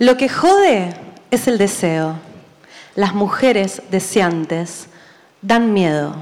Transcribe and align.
Lo 0.00 0.16
que 0.16 0.28
jode 0.28 0.92
es 1.30 1.46
el 1.46 1.56
deseo. 1.56 2.16
Las 2.96 3.14
mujeres 3.14 3.80
deseantes 3.90 4.88
dan 5.40 5.72
miedo. 5.72 6.16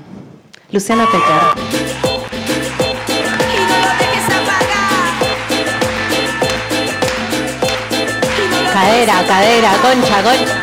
Luciana 0.71 1.06
Pecker. 1.06 1.62
Cadera, 8.74 9.27
cadera, 9.27 9.73
concha, 9.80 10.23
concha. 10.23 10.62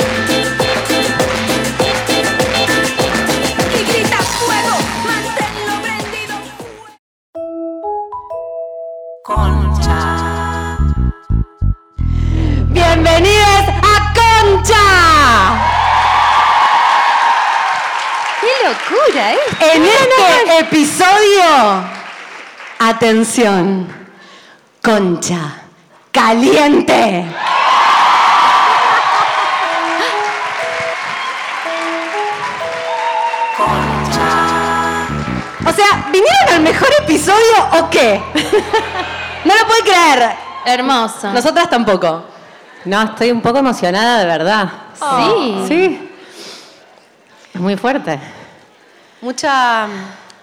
Locura, 18.87 19.33
eh! 19.33 19.37
En 19.73 19.83
este 19.85 20.59
episodio, 20.59 21.83
atención, 22.79 23.87
Concha, 24.81 25.61
caliente. 26.11 27.25
O 35.65 35.71
sea, 35.71 36.07
¿vinieron 36.11 36.53
al 36.53 36.61
mejor 36.61 36.89
episodio 37.03 37.55
o 37.79 37.89
qué? 37.89 38.21
No 39.45 39.53
lo 39.55 39.65
puedo 39.67 39.81
creer. 39.83 40.35
Hermoso. 40.65 41.31
Nosotras 41.31 41.69
tampoco. 41.69 42.25
No, 42.83 43.03
estoy 43.03 43.31
un 43.31 43.39
poco 43.39 43.59
emocionada 43.59 44.19
de 44.19 44.25
verdad. 44.25 44.69
Sí. 44.99 45.63
Sí. 45.65 46.11
Es 47.53 47.61
muy 47.61 47.77
fuerte. 47.77 48.19
Mucha, 49.21 49.87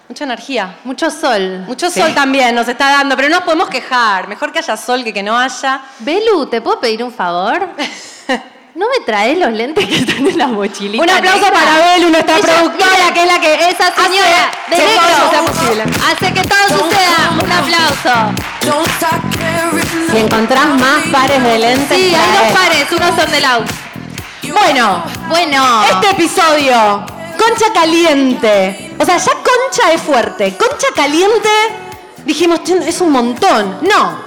mucha 0.07 0.23
energía. 0.23 0.75
Mucho 0.83 1.09
sol. 1.09 1.63
Mucho 1.67 1.89
sol 1.89 2.13
también 2.13 2.53
nos 2.55 2.67
está 2.67 2.89
dando, 2.91 3.15
pero 3.15 3.29
no 3.29 3.35
nos 3.37 3.43
podemos 3.45 3.69
quejar. 3.69 4.27
Mejor 4.27 4.51
que 4.51 4.59
haya 4.59 4.77
sol 4.77 5.03
que 5.03 5.13
que 5.13 5.23
no 5.23 5.37
haya. 5.37 5.81
Belu, 5.99 6.45
¿te 6.47 6.61
puedo 6.61 6.79
pedir 6.79 7.03
un 7.03 7.11
favor? 7.11 7.69
¿No 8.75 8.85
me 8.89 9.03
traes 9.03 9.39
los 9.39 9.51
lentes 9.51 9.83
que 9.87 9.95
están 9.97 10.27
en 10.27 10.37
la 10.37 10.45
mochilita? 10.47 11.03
Un 11.03 11.09
aplauso 11.09 11.45
negra? 11.45 11.59
para 11.59 11.77
Belu, 11.93 12.09
nuestra 12.11 12.37
Ella- 12.37 12.45
productora, 12.45 12.91
mira, 12.95 13.13
que 13.13 13.21
es 13.23 13.27
la 13.27 13.39
que 13.39 13.53
Esa 13.69 13.95
señora 13.95 14.51
hace 14.67 14.75
de 14.75 14.95
todo 14.95 15.41
negro 15.73 15.93
hace 16.11 16.33
que 16.33 16.41
todo 16.43 16.67
suceda. 16.77 17.31
Un 17.43 17.51
aplauso. 17.51 18.33
Si 20.11 20.17
encontrás 20.17 20.67
más 20.67 21.03
pares 21.11 21.41
de 21.43 21.57
lentes, 21.57 21.97
Sí, 21.97 22.13
hay 22.13 22.37
dos 22.37 22.57
pares, 22.59 22.91
unos 22.91 23.19
son 23.19 23.31
de 23.31 23.39
Lau. 23.39 23.63
Bueno, 24.53 25.03
Bueno. 25.27 25.83
este 25.91 26.11
episodio, 26.11 27.03
Concha 27.37 27.71
Caliente. 27.73 28.95
O 28.99 29.05
sea, 29.05 29.17
ya 29.17 29.31
Concha 29.33 29.91
es 29.93 30.01
fuerte. 30.01 30.55
Concha 30.57 30.87
Caliente, 30.95 31.49
dijimos, 32.25 32.63
"Che, 32.63 32.77
es 32.87 32.99
un 33.01 33.11
montón. 33.11 33.79
No. 33.81 34.19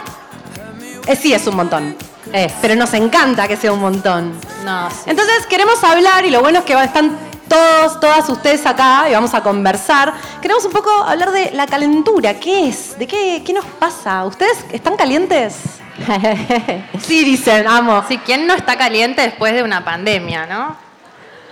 Eh, 1.06 1.16
sí, 1.16 1.33
es 1.33 1.47
un 1.47 1.56
montón. 1.56 1.97
Es. 2.33 2.53
Pero 2.62 2.77
nos 2.77 2.92
encanta 2.94 3.48
que 3.48 3.56
sea 3.56 3.72
un 3.72 3.81
montón. 3.81 4.38
No, 4.64 4.91
sí. 4.91 4.97
Entonces 5.06 5.47
queremos 5.47 5.83
hablar, 5.83 6.25
y 6.25 6.31
lo 6.31 6.41
bueno 6.41 6.61
es 6.61 6.64
que 6.64 6.75
están 6.75 7.16
todos, 7.48 7.98
todas 7.98 8.28
ustedes 8.28 8.64
acá 8.66 9.06
y 9.11 9.12
vamos 9.14 9.34
a 9.34 9.42
conversar. 9.42 10.12
Queremos 10.41 10.64
un 10.64 10.70
poco 10.72 10.91
hablar 11.03 11.33
de 11.33 11.50
la 11.53 11.66
calentura. 11.66 12.34
¿Qué 12.38 12.69
es? 12.69 12.97
¿De 12.98 13.06
qué, 13.08 13.42
qué 13.44 13.53
nos 13.53 13.64
pasa? 13.64 14.25
¿Ustedes 14.25 14.64
están 14.72 14.97
calientes? 14.97 15.56
Sí, 17.03 17.25
dicen, 17.25 17.66
amo. 17.66 18.05
Sí, 18.08 18.19
¿quién 18.25 18.47
no 18.47 18.55
está 18.55 18.77
caliente 18.77 19.22
después 19.22 19.53
de 19.53 19.62
una 19.62 19.84
pandemia, 19.84 20.47
no? 20.47 20.77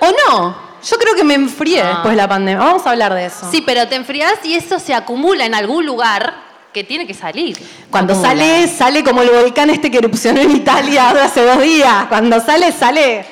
¿O 0.01 0.07
no? 0.11 0.68
Yo 0.85 0.97
creo 0.99 1.15
que 1.15 1.25
me 1.25 1.35
enfrié 1.35 1.81
Ah. 1.83 1.89
después 1.89 2.11
de 2.11 2.17
la 2.17 2.29
pandemia. 2.29 2.65
Vamos 2.65 2.87
a 2.87 2.91
hablar 2.91 3.15
de 3.15 3.27
eso. 3.27 3.49
Sí, 3.51 3.63
pero 3.65 3.89
te 3.89 3.97
enfriás 3.97 4.35
y 4.45 4.55
eso 4.55 4.79
se 4.79 4.95
acumula 4.95 5.45
en 5.47 5.55
algún 5.55 5.85
lugar 5.87 6.35
que 6.73 6.85
tiene 6.85 7.07
que 7.07 7.15
salir. 7.15 7.59
Cuando 7.91 8.13
Acumula. 8.13 8.31
sale, 8.31 8.69
sale 8.69 9.05
como 9.05 9.23
el 9.23 9.31
volcán 9.31 9.71
este 9.71 9.91
que 9.91 9.99
erupcionó 9.99 10.41
en 10.41 10.51
Italia 10.57 11.11
hace 11.11 11.45
dos 11.45 11.61
días. 11.61 12.07
Cuando 12.09 12.41
sale, 12.41 12.71
sale. 12.73 13.25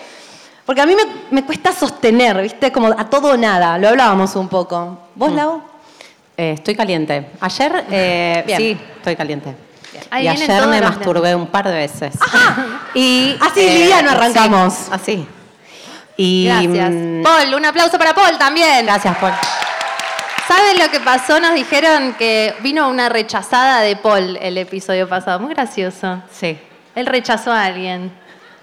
Porque 0.64 0.80
a 0.80 0.86
mí 0.86 0.96
me, 0.96 1.04
me 1.30 1.44
cuesta 1.44 1.72
sostener, 1.72 2.42
¿viste? 2.42 2.72
Como 2.72 2.88
a 2.88 3.08
todo 3.08 3.32
o 3.32 3.36
nada. 3.36 3.78
Lo 3.78 3.88
hablábamos 3.88 4.34
un 4.34 4.48
poco. 4.48 4.98
¿Vos, 5.14 5.30
Lau? 5.32 5.62
Eh, 6.36 6.54
estoy 6.56 6.74
caliente. 6.74 7.30
Ayer, 7.40 7.84
eh, 7.90 8.42
Bien. 8.46 8.58
sí, 8.58 8.78
estoy 8.96 9.14
caliente. 9.16 9.54
Ahí 10.10 10.24
y 10.24 10.28
ayer 10.28 10.66
me 10.66 10.80
masturbé 10.80 11.34
un 11.34 11.46
par 11.46 11.66
de 11.68 11.74
veces. 11.74 12.14
Y, 12.94 13.36
Así 13.40 13.60
liviano 13.60 14.10
arrancamos. 14.10 14.74
sí, 14.74 14.88
así. 14.90 15.26
Y, 16.16 16.46
Gracias. 16.46 16.90
mm, 16.92 17.22
Paul, 17.22 17.54
un 17.54 17.64
aplauso 17.64 17.98
para 17.98 18.14
Paul 18.14 18.38
también. 18.38 18.86
Gracias, 18.86 19.16
Paul. 19.18 19.32
¿Saben 20.48 20.78
lo 20.78 20.88
que 20.90 21.00
pasó? 21.00 21.40
Nos 21.40 21.54
dijeron 21.54 22.14
que 22.14 22.54
vino 22.60 22.88
una 22.88 23.08
rechazada 23.08 23.80
de 23.80 23.96
Paul 23.96 24.38
el 24.40 24.56
episodio 24.58 25.08
pasado. 25.08 25.40
Muy 25.40 25.52
gracioso. 25.54 26.22
Sí. 26.32 26.58
Él 26.94 27.06
rechazó 27.06 27.50
a 27.52 27.64
alguien. 27.64 28.12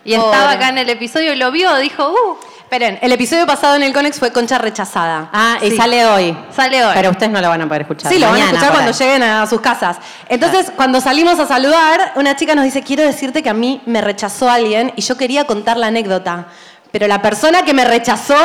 Y 0.05 0.15
Pobre. 0.15 0.31
estaba 0.31 0.51
acá 0.51 0.69
en 0.69 0.77
el 0.77 0.89
episodio 0.89 1.33
y 1.33 1.35
lo 1.35 1.51
vio, 1.51 1.75
dijo, 1.77 2.09
uh, 2.09 2.37
Esperen, 2.63 2.97
el 3.03 3.11
episodio 3.11 3.45
pasado 3.45 3.75
en 3.75 3.83
el 3.83 3.93
Conex 3.93 4.17
fue 4.17 4.31
Concha 4.31 4.57
rechazada. 4.57 5.29
Ah, 5.31 5.57
y 5.61 5.69
Sí. 5.71 5.77
sale 5.77 6.05
hoy. 6.07 6.35
sale 6.55 6.83
hoy. 6.83 6.91
Pero 6.95 7.11
ustedes 7.11 7.31
no 7.31 7.39
lo 7.39 7.47
van 7.49 7.61
a 7.61 7.65
poder 7.67 7.81
escuchar. 7.83 8.11
Sí, 8.11 8.17
lo 8.17 8.27
van 8.31 8.41
a 8.41 8.45
escuchar 8.45 8.71
cuando 8.71 8.89
ahí. 8.91 8.97
lleguen 8.97 9.21
a 9.23 9.45
sus 9.45 9.61
casas. 9.61 9.97
Entonces, 10.27 10.71
cuando 10.75 10.99
salimos 10.99 11.37
a 11.39 11.45
saludar, 11.45 12.13
una 12.15 12.35
chica 12.35 12.55
nos 12.55 12.63
dice, 12.65 12.81
quiero 12.81 13.03
decirte 13.03 13.43
que 13.43 13.49
a 13.49 13.53
mí 13.53 13.81
me 13.85 14.01
rechazó 14.01 14.49
alguien 14.49 14.91
y 14.95 15.01
yo 15.03 15.15
quería 15.17 15.45
contar 15.45 15.77
la 15.77 15.87
anécdota. 15.87 16.47
Pero 16.93 17.07
la 17.07 17.19
persona 17.19 17.63
que 17.63 17.73
me 17.73 17.83
rechazó 17.85 18.35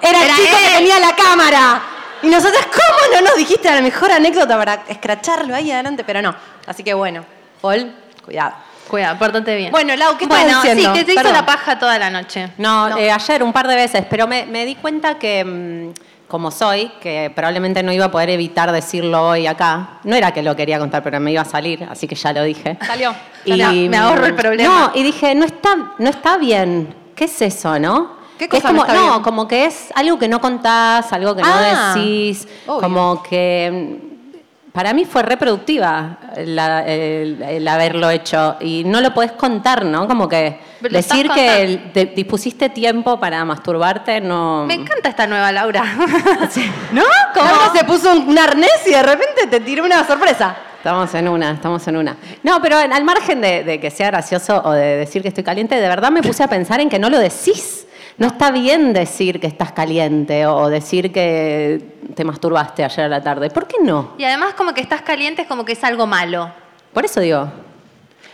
era, 0.00 0.22
el 0.22 0.34
chico 0.34 0.56
que 0.64 0.78
tenía 0.78 0.98
la 0.98 1.14
cámara. 1.14 1.82
Y 2.22 2.28
nosotros, 2.28 2.64
¿cómo 2.64 3.14
no 3.14 3.28
nos 3.28 3.36
dijiste 3.36 3.70
la 3.70 3.82
mejor 3.82 4.10
anécdota 4.10 4.56
para 4.56 4.82
escracharlo 4.88 5.54
ahí 5.54 5.70
adelante? 5.70 6.04
Pero 6.04 6.22
no. 6.22 6.34
Así 6.66 6.82
que 6.82 6.94
bueno, 6.94 7.26
Paul, 7.60 7.94
cuidado. 8.24 8.54
Cuidado, 8.88 9.18
pórtate 9.18 9.54
bien. 9.56 9.70
Bueno, 9.70 9.94
Lau, 9.94 10.16
¿qué 10.16 10.26
Bueno, 10.26 10.62
diciendo? 10.62 10.94
sí, 10.94 10.98
que 10.98 11.04
te 11.04 11.12
hizo 11.12 11.20
Perdón. 11.20 11.34
la 11.36 11.44
paja 11.44 11.78
toda 11.78 11.98
la 11.98 12.08
noche. 12.08 12.48
No, 12.56 12.96
eh, 12.96 13.10
ayer 13.12 13.42
un 13.42 13.52
par 13.52 13.68
de 13.68 13.76
veces, 13.76 14.06
pero 14.08 14.26
me, 14.26 14.46
me 14.46 14.64
di 14.64 14.76
cuenta 14.76 15.18
que, 15.18 15.44
mm, 15.44 16.28
como 16.28 16.50
soy, 16.50 16.90
que 17.02 17.30
probablemente 17.36 17.82
no 17.82 17.92
iba 17.92 18.06
a 18.06 18.10
poder 18.10 18.30
evitar 18.30 18.72
decirlo 18.72 19.28
hoy 19.28 19.46
acá. 19.46 19.98
No 20.04 20.16
era 20.16 20.32
que 20.32 20.42
lo 20.42 20.56
quería 20.56 20.78
contar, 20.78 21.02
pero 21.02 21.20
me 21.20 21.30
iba 21.30 21.42
a 21.42 21.44
salir, 21.44 21.86
así 21.90 22.08
que 22.08 22.14
ya 22.14 22.32
lo 22.32 22.42
dije. 22.42 22.78
Salió. 22.86 23.14
Me 23.44 23.98
ahorro 23.98 24.24
el 24.24 24.32
mm, 24.32 24.36
problema. 24.36 24.74
No, 24.74 24.92
y 24.98 25.02
dije, 25.02 25.34
no 25.34 25.44
está, 25.44 25.92
no 25.98 26.08
está 26.08 26.38
bien. 26.38 26.94
¿Qué 27.18 27.24
es 27.24 27.42
eso, 27.42 27.78
no? 27.80 28.16
¿Qué 28.38 28.44
es 28.44 28.50
cosa 28.50 28.68
no 28.72 28.78
como, 28.78 28.86
está 28.92 29.08
bien? 29.10 29.22
como 29.24 29.48
que 29.48 29.64
es 29.66 29.88
algo 29.96 30.16
que 30.18 30.28
no 30.28 30.40
contás, 30.40 31.12
algo 31.12 31.34
que 31.34 31.42
Ah, 31.44 31.92
no 31.96 32.00
decís, 32.00 32.46
obvio. 32.68 32.80
como 32.80 33.20
que 33.24 33.98
mm, 34.04 34.70
para 34.72 34.92
mí 34.94 35.04
fue 35.04 35.22
reproductiva 35.24 36.18
la- 36.46 36.86
el, 36.86 37.42
el 37.42 37.66
haberlo 37.66 38.08
hecho 38.10 38.54
y 38.60 38.84
no 38.84 39.00
lo 39.00 39.12
podés 39.12 39.32
contar, 39.32 39.84
¿no? 39.84 40.06
Como 40.06 40.28
que 40.28 40.60
Pero 40.80 40.94
decir 40.94 41.28
que 41.30 41.62
el- 41.64 41.92
te- 41.92 42.06
dispusiste 42.06 42.68
tiempo 42.68 43.18
para 43.18 43.44
masturbarte 43.44 44.20
no... 44.20 44.64
Me 44.66 44.74
encanta 44.74 45.08
esta 45.08 45.26
nueva 45.26 45.50
Laura. 45.50 45.82
¿No? 46.92 47.02
Como 47.34 47.74
se 47.74 47.84
puso 47.84 48.12
un, 48.12 48.28
un 48.28 48.38
arnés 48.38 48.82
y 48.86 48.90
de 48.90 49.02
repente 49.02 49.48
te 49.50 49.58
tiró 49.60 49.84
una 49.84 50.06
sorpresa. 50.06 50.54
Estamos 50.78 51.12
en 51.14 51.28
una, 51.28 51.50
estamos 51.52 51.86
en 51.88 51.96
una. 51.96 52.16
No, 52.42 52.62
pero 52.62 52.78
al 52.78 53.04
margen 53.04 53.40
de, 53.40 53.64
de 53.64 53.80
que 53.80 53.90
sea 53.90 54.06
gracioso 54.08 54.62
o 54.64 54.70
de 54.72 54.96
decir 54.96 55.22
que 55.22 55.28
estoy 55.28 55.42
caliente, 55.44 55.74
de 55.74 55.88
verdad 55.88 56.10
me 56.10 56.22
puse 56.22 56.42
a 56.42 56.48
pensar 56.48 56.80
en 56.80 56.88
que 56.88 56.98
no 56.98 57.10
lo 57.10 57.18
decís. 57.18 57.86
No 58.16 58.26
está 58.28 58.50
bien 58.50 58.92
decir 58.92 59.38
que 59.40 59.46
estás 59.46 59.72
caliente 59.72 60.44
o 60.46 60.68
decir 60.68 61.12
que 61.12 62.00
te 62.14 62.24
masturbaste 62.24 62.84
ayer 62.84 63.04
a 63.04 63.08
la 63.08 63.22
tarde. 63.22 63.50
¿Por 63.50 63.66
qué 63.68 63.76
no? 63.82 64.14
y 64.18 64.24
además 64.24 64.54
como 64.54 64.72
que 64.74 64.80
estás 64.80 65.02
caliente 65.02 65.42
es 65.42 65.48
como 65.48 65.64
que 65.64 65.72
es 65.72 65.84
algo 65.84 66.06
malo. 66.06 66.50
Por 66.92 67.04
eso 67.04 67.20
digo. 67.20 67.48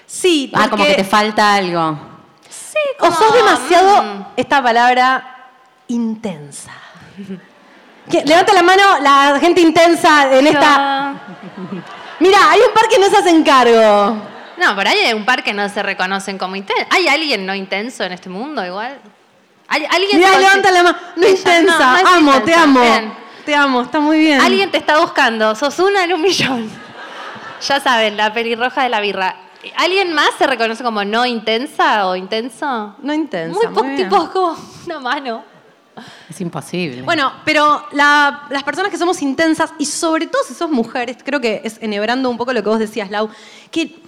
Sí, 0.06 0.50
Ah, 0.54 0.69
como 0.71 0.84
que 0.84 0.94
te 0.94 1.04
falta 1.04 1.54
algo. 1.54 1.99
Sí, 2.49 2.78
O 2.99 3.04
como, 3.04 3.16
sos 3.16 3.34
demasiado, 3.34 4.03
mm, 4.03 4.27
esta 4.36 4.63
palabra, 4.63 5.47
intensa. 5.89 6.72
¿Qué? 8.10 8.22
Levanta 8.24 8.53
la 8.53 8.63
mano 8.63 8.83
la 9.01 9.39
gente 9.41 9.60
intensa 9.63 10.30
en 10.39 10.47
esta... 10.47 11.15
Mira, 12.21 12.51
hay 12.51 12.61
un 12.61 12.72
par 12.75 12.89
que 12.89 12.99
no 12.99 13.09
se 13.09 13.16
hacen 13.16 13.43
cargo. 13.43 14.16
No, 14.57 14.81
ahí 14.81 14.99
hay 14.99 15.13
un 15.13 15.25
par 15.25 15.43
que 15.43 15.53
no 15.53 15.69
se 15.69 15.83
reconocen 15.83 16.39
como 16.39 16.57
intenso. 16.57 16.87
¿Hay 16.91 17.09
alguien 17.09 17.45
no 17.45 17.55
intenso 17.55 18.05
en 18.05 18.13
este 18.13 18.28
mundo 18.28 18.65
igual? 18.65 19.01
¿Hay, 19.69 19.84
¿Alguien 19.84 20.19
Mira, 20.19 20.33
se 20.33 20.39
levanta 20.39 20.71
la 20.71 20.83
mano. 20.83 20.99
No 21.16 21.27
intensa. 21.28 21.63
no, 21.78 22.03
no 22.03 22.09
amo, 22.09 22.33
te 22.33 22.39
intensa. 22.39 22.63
amo. 22.63 22.81
Bien. 22.81 23.15
Te 23.45 23.55
amo, 23.55 23.83
está 23.83 24.01
muy 24.01 24.19
bien. 24.19 24.41
Alguien 24.41 24.71
te 24.71 24.78
está 24.78 24.99
buscando, 25.01 25.55
sos 25.55 25.78
una 25.78 26.05
en 26.05 26.13
un 26.15 26.22
millón. 26.22 26.71
Ya 27.66 27.81
saben, 27.81 28.16
la 28.16 28.33
pelirroja 28.33 28.83
de 28.84 28.89
la 28.89 29.01
birra. 29.01 29.37
¿Alguien 29.77 30.13
más 30.13 30.31
se 30.39 30.47
reconoce 30.47 30.84
como 30.84 31.05
no 31.05 31.25
intensa 31.27 32.07
o 32.07 32.16
intenso? 32.16 32.95
No 33.01 33.13
intensa. 33.15 33.55
Muy, 33.55 33.66
muy 33.66 33.75
poco, 33.75 33.87
bien. 33.87 33.97
tipo 34.09 34.31
como 34.31 34.57
una 34.87 35.01
mano. 35.01 35.45
Es 36.28 36.41
imposible. 36.41 37.02
Bueno, 37.02 37.32
pero 37.44 37.84
la- 37.92 38.46
las 38.50 38.62
personas 38.64 38.91
que 38.91 38.98
somos 38.98 39.20
intensas, 39.22 39.72
y 39.78 39.86
sobre 39.86 40.26
todo 40.26 40.42
si 40.46 40.54
sos 40.54 40.70
mujeres, 40.70 41.18
creo 41.24 41.41
que 41.41 41.60
es 41.64 41.78
enhebrando 41.82 42.28
un 42.30 42.36
poco 42.36 42.52
lo 42.52 42.62
que 42.62 42.68
vos 42.68 42.78
decías, 42.78 43.10
Lau, 43.10 43.28
que 43.70 44.02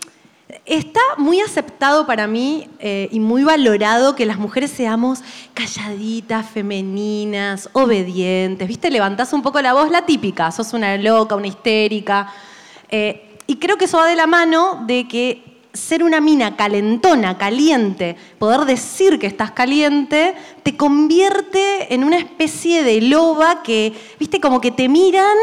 Está 0.64 1.00
muy 1.18 1.40
aceptado 1.40 2.06
para 2.06 2.28
mí 2.28 2.68
eh, 2.78 3.08
y 3.10 3.18
muy 3.18 3.42
valorado 3.42 4.14
que 4.14 4.24
las 4.26 4.38
mujeres 4.38 4.70
seamos 4.70 5.18
calladitas, 5.54 6.48
femeninas, 6.48 7.68
obedientes. 7.72 8.68
¿Viste? 8.68 8.90
Levantás 8.92 9.32
un 9.32 9.42
poco 9.42 9.60
la 9.60 9.72
voz, 9.72 9.90
la 9.90 10.06
típica. 10.06 10.52
Sos 10.52 10.72
una 10.72 10.96
loca, 10.98 11.34
una 11.34 11.48
histérica. 11.48 12.32
Eh, 12.88 13.38
y 13.48 13.56
creo 13.56 13.76
que 13.76 13.86
eso 13.86 13.98
va 13.98 14.06
de 14.06 14.14
la 14.14 14.28
mano 14.28 14.84
de 14.86 15.08
que 15.08 15.56
ser 15.76 16.02
una 16.02 16.20
mina 16.20 16.56
calentona, 16.56 17.38
caliente, 17.38 18.17
poder 18.38 18.61
decir 18.61 19.19
que 19.19 19.26
estás 19.26 19.50
caliente, 19.52 20.34
te 20.62 20.76
convierte 20.76 21.93
en 21.94 22.02
una 22.05 22.17
especie 22.17 22.82
de 22.82 23.00
loba 23.02 23.62
que, 23.62 23.93
viste, 24.19 24.40
como 24.40 24.61
que 24.61 24.70
te 24.70 24.88
miran, 24.88 25.37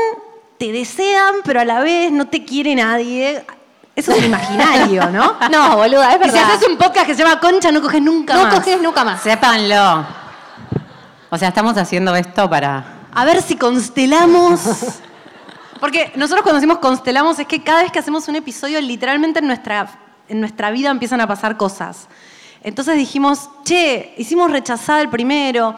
te 0.57 0.71
desean, 0.71 1.35
pero 1.44 1.59
a 1.62 1.65
la 1.65 1.80
vez 1.81 2.12
no 2.12 2.27
te 2.27 2.44
quiere 2.44 2.75
nadie. 2.75 3.44
Eso 3.95 4.12
es 4.12 4.18
un 4.19 4.25
imaginario, 4.25 5.09
¿no? 5.12 5.35
No, 5.51 5.77
boluda, 5.77 6.13
es 6.15 6.19
Y 6.21 6.24
si 6.24 6.31
verdad. 6.36 6.51
haces 6.56 6.68
un 6.68 6.77
podcast 6.77 7.06
que 7.06 7.15
se 7.15 7.24
llama 7.24 7.39
Concha, 7.39 7.71
no 7.71 7.81
coges 7.81 8.01
nunca 8.01 8.33
no 8.33 8.44
más. 8.44 8.56
coges 8.56 8.81
nunca 8.81 9.03
más. 9.03 9.21
Sépanlo. 9.21 10.06
O 11.29 11.38
sea, 11.38 11.50
estamos 11.50 11.77
haciendo 11.77 12.15
esto 12.15 12.50
para. 12.50 13.01
A 13.13 13.25
ver 13.25 13.41
si 13.41 13.56
constelamos. 13.56 14.62
Porque 15.79 16.13
nosotros 16.15 16.44
cuando 16.44 16.59
decimos 16.62 16.77
constelamos 16.77 17.38
es 17.39 17.45
que 17.47 17.62
cada 17.62 17.83
vez 17.83 17.91
que 17.91 18.00
hacemos 18.00 18.27
un 18.29 18.36
episodio, 18.38 18.79
literalmente 18.79 19.39
en 19.39 19.47
nuestra, 19.47 19.88
en 20.29 20.39
nuestra 20.39 20.71
vida 20.71 20.89
empiezan 20.89 21.21
a 21.21 21.27
pasar 21.27 21.57
cosas. 21.57 22.07
Entonces 22.63 22.95
dijimos, 22.95 23.49
che, 23.65 24.13
hicimos 24.17 24.49
rechazada 24.51 25.01
el 25.01 25.09
primero, 25.09 25.75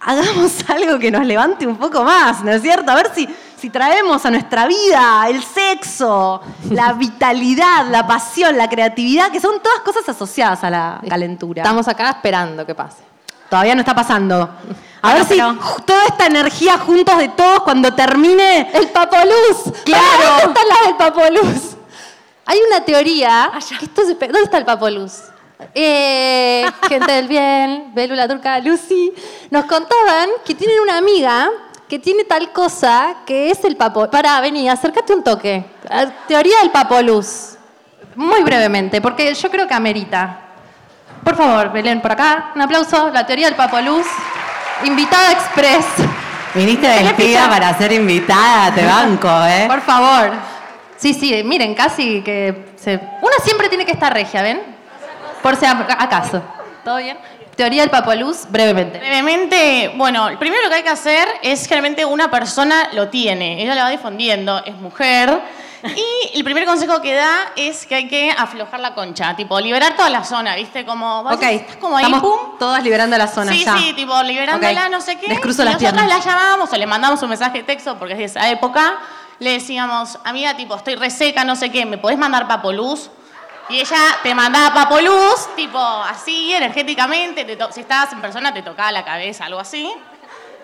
hagamos 0.00 0.52
algo 0.68 0.98
que 0.98 1.10
nos 1.10 1.26
levante 1.26 1.66
un 1.66 1.76
poco 1.76 2.02
más, 2.04 2.42
¿no 2.42 2.50
es 2.52 2.62
cierto? 2.62 2.90
A 2.90 2.94
ver 2.94 3.10
si, 3.14 3.28
si 3.58 3.68
traemos 3.70 4.24
a 4.24 4.30
nuestra 4.30 4.66
vida 4.66 5.26
el 5.28 5.42
sexo, 5.42 6.40
la 6.70 6.92
vitalidad, 6.94 7.86
la 7.90 8.06
pasión, 8.06 8.56
la 8.56 8.68
creatividad, 8.68 9.30
que 9.30 9.40
son 9.40 9.60
todas 9.62 9.80
cosas 9.80 10.08
asociadas 10.08 10.64
a 10.64 10.70
la 10.70 11.00
calentura. 11.08 11.62
Estamos 11.62 11.86
acá 11.88 12.10
esperando 12.10 12.64
que 12.64 12.74
pase. 12.74 13.02
Todavía 13.50 13.74
no 13.74 13.80
está 13.80 13.94
pasando. 13.94 14.48
A 15.04 15.10
Bueno, 15.10 15.18
ver 15.26 15.28
si 15.28 15.34
pero- 15.40 15.82
toda 15.84 16.04
esta 16.06 16.26
energía 16.26 16.78
juntos 16.78 17.18
de 17.18 17.28
todos 17.30 17.60
cuando 17.64 17.92
termine. 17.92 18.70
El 18.72 18.88
Papoluz. 18.90 19.64
Claro. 19.84 20.02
¿Dónde 20.44 20.60
están 20.60 20.68
las 20.68 20.86
del 20.86 20.96
Papoluz? 20.96 21.76
Hay 22.52 22.58
una 22.68 22.84
teoría. 22.84 23.50
que 23.78 23.86
esto 23.86 24.04
se 24.04 24.14
pe- 24.14 24.26
¿Dónde 24.26 24.42
está 24.42 24.58
el 24.58 24.66
Papoluz? 24.66 25.12
Eh, 25.74 26.66
gente 26.88 27.10
del 27.12 27.26
bien, 27.26 27.92
Bélula 27.94 28.28
Turca, 28.28 28.58
Lucy, 28.58 29.10
nos 29.50 29.64
contaban 29.64 30.28
que 30.44 30.54
tienen 30.54 30.78
una 30.80 30.98
amiga 30.98 31.48
que 31.88 31.98
tiene 31.98 32.24
tal 32.24 32.52
cosa 32.52 33.14
que 33.24 33.50
es 33.50 33.64
el 33.64 33.76
papo. 33.76 34.10
Para, 34.10 34.38
vení, 34.42 34.68
acércate 34.68 35.14
un 35.14 35.22
toque. 35.24 35.64
Ah, 35.90 36.04
Teoría 36.28 36.58
del 36.58 36.70
Papoluz. 36.70 37.56
Muy 38.16 38.42
brevemente, 38.42 39.00
porque 39.00 39.32
yo 39.32 39.50
creo 39.50 39.66
que 39.66 39.72
amerita. 39.72 40.40
Por 41.24 41.34
favor, 41.34 41.72
Belén, 41.72 42.02
por 42.02 42.12
acá. 42.12 42.50
Un 42.54 42.60
aplauso. 42.60 43.08
La 43.08 43.24
teoría 43.24 43.46
del 43.46 43.56
Papoluz. 43.56 44.06
Invitada 44.84 45.32
express. 45.32 45.86
Viniste 46.54 46.86
vestida 46.86 47.48
para 47.48 47.78
ser 47.78 47.92
invitada, 47.92 48.74
te 48.74 48.84
banco, 48.84 49.28
¿eh? 49.46 49.64
Por 49.68 49.80
favor. 49.80 50.51
Sí, 51.02 51.14
sí, 51.14 51.42
miren, 51.44 51.74
casi 51.74 52.22
que 52.22 52.66
se... 52.76 52.94
Una 52.94 53.36
siempre 53.42 53.68
tiene 53.68 53.84
que 53.84 53.90
estar 53.90 54.12
regia, 54.14 54.40
¿ven? 54.40 54.62
Por 55.42 55.56
si 55.56 55.66
acaso. 55.66 56.40
¿Todo 56.84 56.98
bien? 56.98 57.18
Teoría 57.56 57.82
del 57.82 57.90
Papoluz, 57.90 58.46
brevemente. 58.48 59.00
Brevemente, 59.00 59.92
bueno, 59.96 60.28
primero 60.38 60.62
lo 60.62 60.68
que 60.68 60.76
hay 60.76 60.82
que 60.84 60.88
hacer 60.90 61.26
es 61.42 61.64
generalmente 61.66 62.04
una 62.04 62.30
persona 62.30 62.90
lo 62.92 63.08
tiene, 63.08 63.60
ella 63.62 63.74
lo 63.74 63.80
va 63.82 63.90
difundiendo, 63.90 64.62
es 64.64 64.76
mujer. 64.76 65.40
Y 65.84 66.38
el 66.38 66.44
primer 66.44 66.64
consejo 66.64 67.02
que 67.02 67.12
da 67.14 67.50
es 67.56 67.84
que 67.86 67.96
hay 67.96 68.06
que 68.08 68.30
aflojar 68.30 68.78
la 68.78 68.94
concha, 68.94 69.34
tipo 69.34 69.58
liberar 69.58 69.96
toda 69.96 70.08
la 70.08 70.22
zona, 70.22 70.54
¿viste? 70.54 70.86
Como, 70.86 71.24
vas- 71.24 71.34
Ok, 71.34 71.42
estás 71.42 71.76
como 71.78 71.96
ahí, 71.96 72.04
estamos 72.04 72.22
pum. 72.22 72.58
todas 72.60 72.84
liberando 72.84 73.18
la 73.18 73.26
zona 73.26 73.50
Sí, 73.52 73.64
ya. 73.64 73.76
sí, 73.76 73.92
tipo 73.94 74.22
liberándola, 74.22 74.84
Ok. 74.84 74.90
no 74.92 75.00
sé 75.00 75.16
qué. 75.18 75.26
Les 75.26 75.40
cruzo 75.40 75.62
y 75.62 75.64
las 75.64 75.74
nosotras 75.74 76.04
piernas. 76.04 76.24
la 76.24 76.32
llamamos 76.32 76.72
o 76.72 76.76
le 76.76 76.86
mandamos 76.86 77.20
un 77.24 77.28
mensaje 77.30 77.58
de 77.58 77.64
texto, 77.64 77.98
porque 77.98 78.12
es 78.12 78.18
de 78.20 78.24
esa 78.26 78.48
época. 78.48 78.94
Le 79.38 79.52
decíamos, 79.52 80.18
amiga, 80.24 80.56
tipo, 80.56 80.74
estoy 80.76 80.94
reseca, 80.94 81.44
no 81.44 81.56
sé 81.56 81.70
qué, 81.70 81.84
¿me 81.84 81.98
podés 81.98 82.18
mandar 82.18 82.46
papoluz? 82.46 83.10
Y 83.68 83.80
ella 83.80 83.96
te 84.22 84.34
mandaba 84.34 84.74
papoluz, 84.74 85.48
tipo, 85.56 85.78
así, 85.78 86.52
energéticamente. 86.52 87.44
te 87.44 87.58
si 87.72 87.80
estabas 87.80 88.12
en 88.12 88.20
persona, 88.20 88.52
te 88.52 88.62
tocaba 88.62 88.92
la 88.92 89.04
cabeza, 89.04 89.46
algo 89.46 89.60
así. 89.60 89.90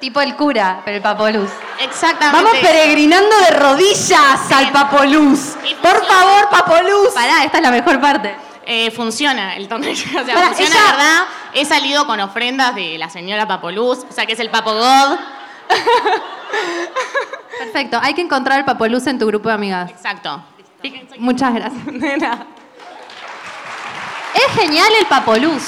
Tipo 0.00 0.20
el 0.20 0.36
cura, 0.36 0.80
pero 0.84 0.98
el 0.98 1.02
Papoluz. 1.02 1.50
Exactamente. 1.80 2.44
Vamos 2.44 2.58
peregrinando 2.60 3.36
de 3.40 3.50
rodillas 3.50 4.52
al 4.52 4.70
Papoluz. 4.70 5.56
Por 5.82 6.06
favor, 6.06 6.48
Papoluz. 6.50 7.08
Pará, 7.14 7.42
esta 7.44 7.56
es 7.58 7.62
la 7.64 7.70
mejor 7.72 8.00
parte. 8.00 8.36
Eh, 8.64 8.92
funciona 8.92 9.56
el 9.56 9.66
tonel. 9.66 9.96
O 10.20 10.24
sea, 10.24 10.34
Pará, 10.34 10.48
funciona 10.48 10.70
ella- 10.76 10.90
verdad. 10.92 11.22
He 11.54 11.64
salido 11.64 12.06
con 12.06 12.20
ofrendas 12.20 12.76
de 12.76 12.96
la 12.96 13.10
señora 13.10 13.48
Papoluz, 13.48 14.06
o 14.08 14.12
sea, 14.12 14.24
que 14.24 14.34
es 14.34 14.38
el 14.40 14.50
Papo 14.50 14.72
God. 14.72 15.18
Perfecto, 17.58 17.98
hay 18.00 18.14
que 18.14 18.22
encontrar 18.22 18.58
el 18.58 18.64
Papoluz 18.64 19.06
en 19.06 19.18
tu 19.18 19.26
grupo 19.26 19.48
de 19.48 19.54
amigas. 19.54 19.90
Exacto. 19.90 20.42
Muchas 21.18 21.54
gracias. 21.54 21.82
es 24.34 24.52
genial 24.54 24.92
el 25.00 25.06
Papoluz. 25.06 25.64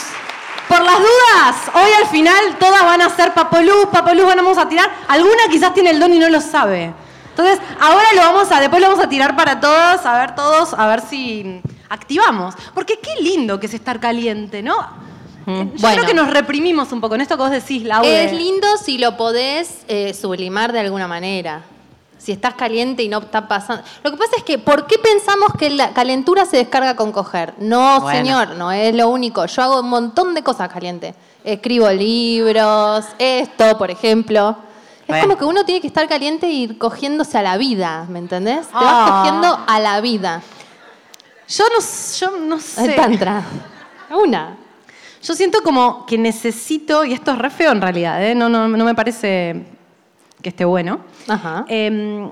Por 0.68 0.82
las 0.82 0.98
dudas, 0.98 1.70
hoy 1.74 1.90
al 1.98 2.06
final 2.06 2.56
todas 2.60 2.84
van 2.84 3.02
a 3.02 3.10
ser 3.10 3.34
Papoluz, 3.34 3.86
Papoluz 3.90 4.24
vamos 4.24 4.56
a 4.56 4.68
tirar. 4.68 4.88
Alguna 5.08 5.48
quizás 5.50 5.74
tiene 5.74 5.90
el 5.90 5.98
don 5.98 6.14
y 6.14 6.18
no 6.18 6.28
lo 6.28 6.40
sabe. 6.40 6.94
Entonces, 7.30 7.58
ahora 7.80 8.12
lo 8.14 8.20
vamos 8.20 8.52
a, 8.52 8.60
después 8.60 8.80
lo 8.80 8.88
vamos 8.88 9.04
a 9.04 9.08
tirar 9.08 9.34
para 9.34 9.60
todos, 9.60 10.06
a 10.06 10.18
ver 10.18 10.34
todos, 10.34 10.74
a 10.74 10.86
ver 10.86 11.00
si 11.00 11.60
activamos. 11.88 12.54
Porque 12.74 13.00
qué 13.00 13.14
lindo 13.20 13.58
que 13.58 13.66
es 13.66 13.74
estar 13.74 13.98
caliente, 13.98 14.62
¿no? 14.62 14.76
Yo 15.58 15.64
Bueno. 15.80 15.96
creo 15.96 16.06
que 16.06 16.14
nos 16.14 16.30
reprimimos 16.30 16.92
un 16.92 17.00
poco 17.00 17.14
en 17.16 17.20
esto 17.22 17.36
que 17.36 17.42
vos 17.42 17.50
decís, 17.50 17.82
Laura. 17.84 18.08
Es 18.08 18.32
lindo 18.32 18.66
si 18.82 18.98
lo 18.98 19.16
podés 19.16 19.84
eh, 19.88 20.14
sublimar 20.14 20.72
de 20.72 20.80
alguna 20.80 21.06
manera. 21.08 21.62
Si 22.18 22.32
estás 22.32 22.52
caliente 22.54 23.02
y 23.02 23.08
no 23.08 23.18
está 23.18 23.48
pasando. 23.48 23.82
Lo 24.02 24.10
que 24.10 24.16
pasa 24.18 24.32
es 24.36 24.42
que, 24.44 24.58
¿por 24.58 24.86
qué 24.86 24.98
pensamos 24.98 25.48
que 25.58 25.70
la 25.70 25.94
calentura 25.94 26.44
se 26.44 26.58
descarga 26.58 26.94
con 26.94 27.12
coger? 27.12 27.54
No, 27.58 28.00
Bueno. 28.02 28.18
señor, 28.18 28.48
no 28.56 28.70
es 28.72 28.94
lo 28.94 29.08
único. 29.08 29.46
Yo 29.46 29.62
hago 29.62 29.80
un 29.80 29.88
montón 29.88 30.34
de 30.34 30.42
cosas 30.42 30.68
caliente. 30.70 31.14
Escribo 31.44 31.88
libros, 31.90 33.06
esto, 33.18 33.78
por 33.78 33.90
ejemplo. 33.90 34.54
Es 35.00 35.06
Bueno. 35.08 35.22
como 35.24 35.38
que 35.38 35.44
uno 35.46 35.64
tiene 35.64 35.80
que 35.80 35.86
estar 35.86 36.06
caliente 36.08 36.46
y 36.50 36.64
ir 36.64 36.78
cogiéndose 36.78 37.38
a 37.38 37.42
la 37.42 37.56
vida, 37.56 38.04
¿me 38.10 38.18
entendés? 38.18 38.66
Te 38.66 38.72
Ah. 38.74 38.80
vas 38.82 39.10
cogiendo 39.24 39.58
a 39.66 39.80
la 39.80 40.00
vida. 40.02 40.42
Yo 41.48 41.64
no, 41.70 41.78
yo 42.20 42.38
no 42.46 42.60
sé. 42.60 42.84
El 42.84 42.94
tantra. 42.96 43.42
Una. 44.10 44.56
Yo 45.22 45.34
siento 45.34 45.62
como 45.62 46.06
que 46.06 46.16
necesito, 46.16 47.04
y 47.04 47.12
esto 47.12 47.32
es 47.32 47.38
re 47.38 47.50
feo 47.50 47.72
en 47.72 47.80
realidad, 47.82 48.24
¿eh? 48.24 48.34
no, 48.34 48.48
no, 48.48 48.68
no 48.68 48.84
me 48.84 48.94
parece 48.94 49.64
que 50.42 50.48
esté 50.48 50.64
bueno, 50.64 51.00
Ajá. 51.28 51.66
eh, 51.68 52.30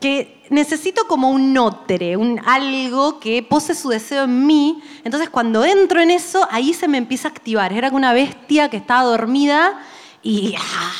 que 0.00 0.42
necesito 0.50 1.06
como 1.08 1.30
un 1.30 1.52
nótere, 1.52 2.16
un 2.16 2.40
algo 2.44 3.18
que 3.18 3.42
pose 3.42 3.74
su 3.74 3.88
deseo 3.88 4.24
en 4.24 4.46
mí. 4.46 4.82
Entonces 5.04 5.30
cuando 5.30 5.64
entro 5.64 6.00
en 6.00 6.10
eso, 6.10 6.46
ahí 6.50 6.74
se 6.74 6.88
me 6.88 6.98
empieza 6.98 7.28
a 7.28 7.30
activar. 7.30 7.72
Era 7.72 7.88
como 7.88 7.98
una 7.98 8.12
bestia 8.12 8.68
que 8.68 8.76
estaba 8.76 9.02
dormida 9.04 9.80
y 10.22 10.54
¡ah! 10.58 10.92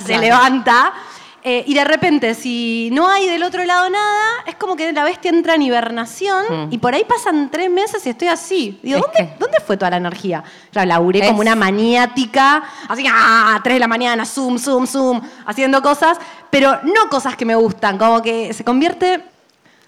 se 0.00 0.06
Claro. 0.06 0.22
levanta. 0.22 0.92
Eh, 1.48 1.62
y 1.64 1.74
de 1.74 1.84
repente, 1.84 2.34
si 2.34 2.90
no 2.92 3.08
hay 3.08 3.28
del 3.28 3.44
otro 3.44 3.64
lado 3.64 3.88
nada, 3.88 4.20
es 4.48 4.56
como 4.56 4.74
que 4.74 4.92
la 4.92 5.04
bestia 5.04 5.28
entra 5.30 5.54
en 5.54 5.62
hibernación 5.62 6.44
y 6.72 6.78
por 6.78 6.92
ahí 6.92 7.04
pasan 7.04 7.50
tres 7.52 7.70
meses 7.70 8.04
y 8.04 8.10
estoy 8.10 8.26
así. 8.26 8.80
Digo, 8.82 8.96
Es 8.98 9.02
¿dónde, 9.04 9.16
que- 9.32 9.38
¿dónde 9.38 9.58
fue 9.64 9.76
toda 9.76 9.90
la 9.90 9.98
energía? 9.98 10.42
Claro, 10.72 10.88
laburé 10.88 11.20
como 11.28 11.38
una 11.42 11.54
maniática, 11.54 12.64
así, 12.88 13.04
¡ah! 13.08 13.60
Tres 13.62 13.76
de 13.76 13.78
la 13.78 13.86
mañana, 13.86 14.24
zoom, 14.26 14.58
zoom, 14.58 14.88
zoom, 14.88 15.20
haciendo 15.46 15.80
cosas, 15.82 16.18
pero 16.50 16.80
no 16.82 17.08
cosas 17.10 17.36
que 17.36 17.44
me 17.44 17.54
gustan, 17.54 17.96
como 17.96 18.20
que 18.22 18.52
se 18.52 18.64
convierte. 18.64 19.22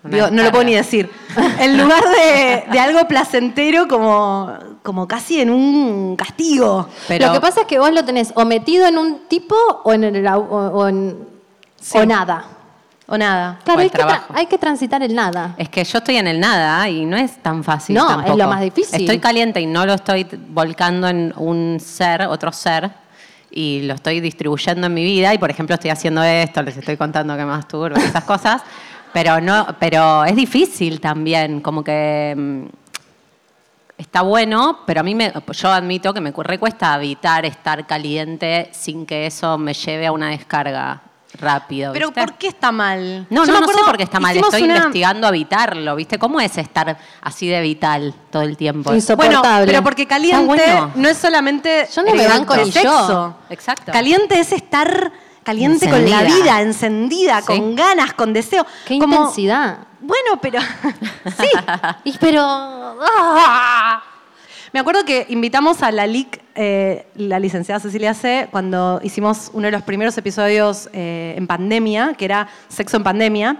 Digo, 0.05 0.31
no 0.31 0.45
lo 0.45 0.53
puedo 0.53 0.62
ni 0.62 0.75
decir. 0.77 1.11
En 1.59 1.77
lugar 1.77 2.05
de, 2.05 2.67
de 2.71 2.79
algo 2.79 3.09
placentero, 3.09 3.88
como, 3.88 4.53
como 4.85 5.09
casi 5.09 5.41
en 5.41 5.50
un 5.50 6.15
castigo. 6.15 6.88
Pero- 7.09 7.27
Lo 7.27 7.33
que 7.33 7.41
pasa 7.41 7.62
es 7.62 7.67
que 7.67 7.81
vos 7.81 7.91
lo 7.93 8.05
tenés 8.05 8.33
o 8.37 8.45
metido 8.45 8.87
en 8.87 8.97
un 8.97 9.27
tipo 9.27 9.57
o 9.83 9.93
en, 9.93 10.05
el, 10.05 10.25
o 10.29 10.87
en- 10.87 11.37
Sí. 11.81 11.99
o 11.99 12.07
nada. 12.07 12.45
O 13.07 13.17
nada. 13.17 13.59
Claro, 13.65 13.79
O 13.79 13.83
hay 13.83 13.89
que, 13.91 13.99
hay 14.35 14.59
transitar 14.59 15.03
el 15.03 15.15
nada. 15.15 15.55
Es 15.57 15.69
que 15.71 15.83
yo 15.83 15.99
estoy 15.99 16.17
en 16.17 16.27
el 16.27 16.39
nada 16.39 16.87
y 16.91 17.07
no 17.07 17.17
es 17.17 17.43
tan 17.43 17.65
fácil. 17.65 17.97
No, 17.97 18.03
es 18.03 18.17
tampoco. 18.17 18.37
lo 18.37 18.49
más 18.49 18.61
difícil. 18.61 19.01
Estoy 19.01 19.19
caliente 19.19 19.61
y 19.61 19.67
no 19.67 19.87
lo 19.87 19.95
estoy 19.95 20.27
volcando 20.51 21.09
en 21.09 21.33
un 21.37 21.79
ser, 21.81 22.23
otro 22.23 22.53
ser, 22.53 22.91
y 23.51 23.81
lo 23.83 23.95
estoy 23.95 24.21
distribuyendo 24.21 24.87
en 24.89 24.93
mi 24.95 25.03
vida. 25.05 25.33
Y 25.33 25.39
por 25.39 25.51
ejemplo, 25.51 25.75
estoy 25.75 25.89
haciendo 25.91 26.23
esto, 26.23 26.63
les 26.63 26.77
estoy 26.77 26.99
contando 26.99 27.35
que 27.35 27.47
más 27.47 27.67
turbo, 27.67 27.97
esas 27.97 28.25
cosas. 28.25 28.63
Pero 29.15 29.41
no, 29.41 29.67
pero 29.81 30.23
es 30.27 30.37
difícil 30.37 31.01
también, 31.01 31.63
como 31.63 31.83
que 31.83 32.35
mm, 32.37 32.65
está 33.97 34.21
bueno, 34.21 34.81
pero 34.87 35.01
a 35.01 35.03
mí 35.03 35.15
me, 35.15 35.33
yo 35.53 35.71
admito 35.71 36.13
que 36.13 36.21
me 36.21 36.31
cu- 36.31 36.43
recuesta 36.43 36.95
evitar 36.97 37.47
estar 37.47 37.87
caliente 37.87 38.69
sin 38.73 39.07
que 39.07 39.27
eso 39.27 39.57
me 39.57 39.73
lleve 39.73 40.07
a 40.07 40.13
una 40.13 40.29
descarga 40.29 41.01
rápido. 41.35 41.93
Pero 41.93 42.09
¿viste? 42.09 42.21
¿por 42.21 42.35
qué 42.39 42.49
está 42.49 42.73
mal? 42.73 43.27
No, 43.31 43.45
Yo 43.45 43.53
no, 43.53 43.61
me 43.61 43.67
no 43.67 43.73
sé 43.73 43.85
por 43.85 43.97
qué 43.97 44.03
está 44.05 44.19
mal. 44.21 44.37
Estoy 44.37 44.63
una- 44.63 44.77
investigando 44.77 45.29
evitarlo, 45.29 45.95
¿viste? 45.97 46.19
¿Cómo 46.19 46.41
es 46.41 46.57
estar 46.59 46.99
así 47.21 47.47
de 47.49 47.61
vital 47.61 48.15
todo 48.31 48.43
el 48.43 48.57
tiempo? 48.57 48.91
Inso- 48.93 49.15
Bueno, 49.17 49.33
Insoportable. 49.33 49.67
pero 49.67 49.83
porque 49.85 50.07
caliente 50.07 50.45
bueno. 50.47 50.93
no 50.95 51.09
es 51.09 51.17
solamente 51.19 51.87
Yo 51.95 52.03
no 52.03 52.15
me 52.15 52.27
banco 52.27 52.57
ni 52.57 52.73
sexo. 52.73 53.09
yo. 53.09 53.35
Exacto. 53.51 53.93
Caliente 53.93 54.41
es 54.41 54.53
estar 54.53 55.13
caliente 55.43 55.89
con 55.89 56.09
la 56.11 56.23
vida, 56.25 56.61
encendida, 56.61 57.41
Sí. 57.41 57.47
con 57.47 57.75
ganas, 57.77 58.13
con 58.15 58.33
deseo. 58.33 58.67
Qué 58.87 58.99
Como- 58.99 59.17
intensidad. 59.17 59.79
Bueno, 60.01 60.39
pero 60.41 60.61
sí. 61.41 61.49
Y 62.05 62.17
pero. 62.19 62.43
¡ah! 62.45 64.03
Me 64.79 64.83
acuerdo 64.83 65.05
que 65.05 65.27
invitamos 65.31 65.83
a 65.83 65.91
la 65.91 66.07
LIC, 66.07 66.41
eh, 66.55 67.05
la 67.17 67.41
licenciada 67.41 67.81
Cecilia 67.81 68.15
C., 68.15 68.47
cuando 68.53 69.01
hicimos 69.03 69.51
uno 69.53 69.67
de 69.67 69.73
los 69.73 69.83
primeros 69.83 70.17
episodios 70.17 70.89
eh, 70.93 71.35
en 71.37 71.49
pandemia, 71.49 72.15
que 72.17 72.25
era 72.25 72.47
Sexo 72.69 72.97
en 72.97 73.03
Pandemia. 73.03 73.57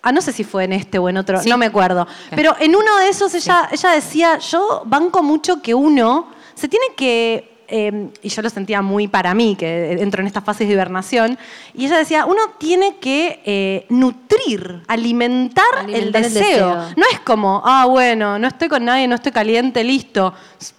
Ah, 0.00 0.12
no 0.12 0.20
sé 0.20 0.30
si 0.30 0.44
fue 0.44 0.62
en 0.62 0.72
este 0.74 1.00
o 1.00 1.08
en 1.08 1.16
otro, 1.16 1.40
Sí. 1.40 1.48
no 1.50 1.58
me 1.58 1.66
acuerdo. 1.66 2.06
Pero 2.36 2.54
en 2.60 2.76
uno 2.76 2.98
de 2.98 3.08
esos 3.08 3.34
ella, 3.34 3.68
ella 3.72 3.90
decía, 3.90 4.38
yo 4.38 4.84
banco 4.86 5.24
mucho 5.24 5.60
que 5.60 5.74
uno 5.74 6.28
se 6.54 6.68
tiene 6.68 6.86
que, 6.96 7.53
eh, 7.76 8.08
y 8.22 8.28
yo 8.28 8.40
lo 8.40 8.50
sentía 8.50 8.82
muy 8.82 9.08
para 9.08 9.34
mí, 9.34 9.56
que 9.56 9.94
entro 10.00 10.20
en 10.20 10.28
estas 10.28 10.44
fases 10.44 10.68
de 10.68 10.74
hibernación, 10.74 11.36
y 11.74 11.86
ella 11.86 11.98
decía, 11.98 12.24
uno 12.24 12.40
tiene 12.56 12.98
que 12.98 13.40
eh, 13.44 13.86
nutrir, 13.88 14.84
alimentar, 14.86 15.64
Alimentar 15.80 15.88
el 15.88 16.04
el 16.04 16.12
deseo. 16.12 16.68
deseo. 16.68 16.94
No 16.96 17.04
es 17.10 17.18
como, 17.18 17.62
ah, 17.64 17.86
bueno, 17.86 18.38
no 18.38 18.46
estoy 18.46 18.68
con 18.68 18.84
nadie, 18.84 19.08
no 19.08 19.16
estoy 19.16 19.32
caliente, 19.32 19.82
listo. 19.82 20.32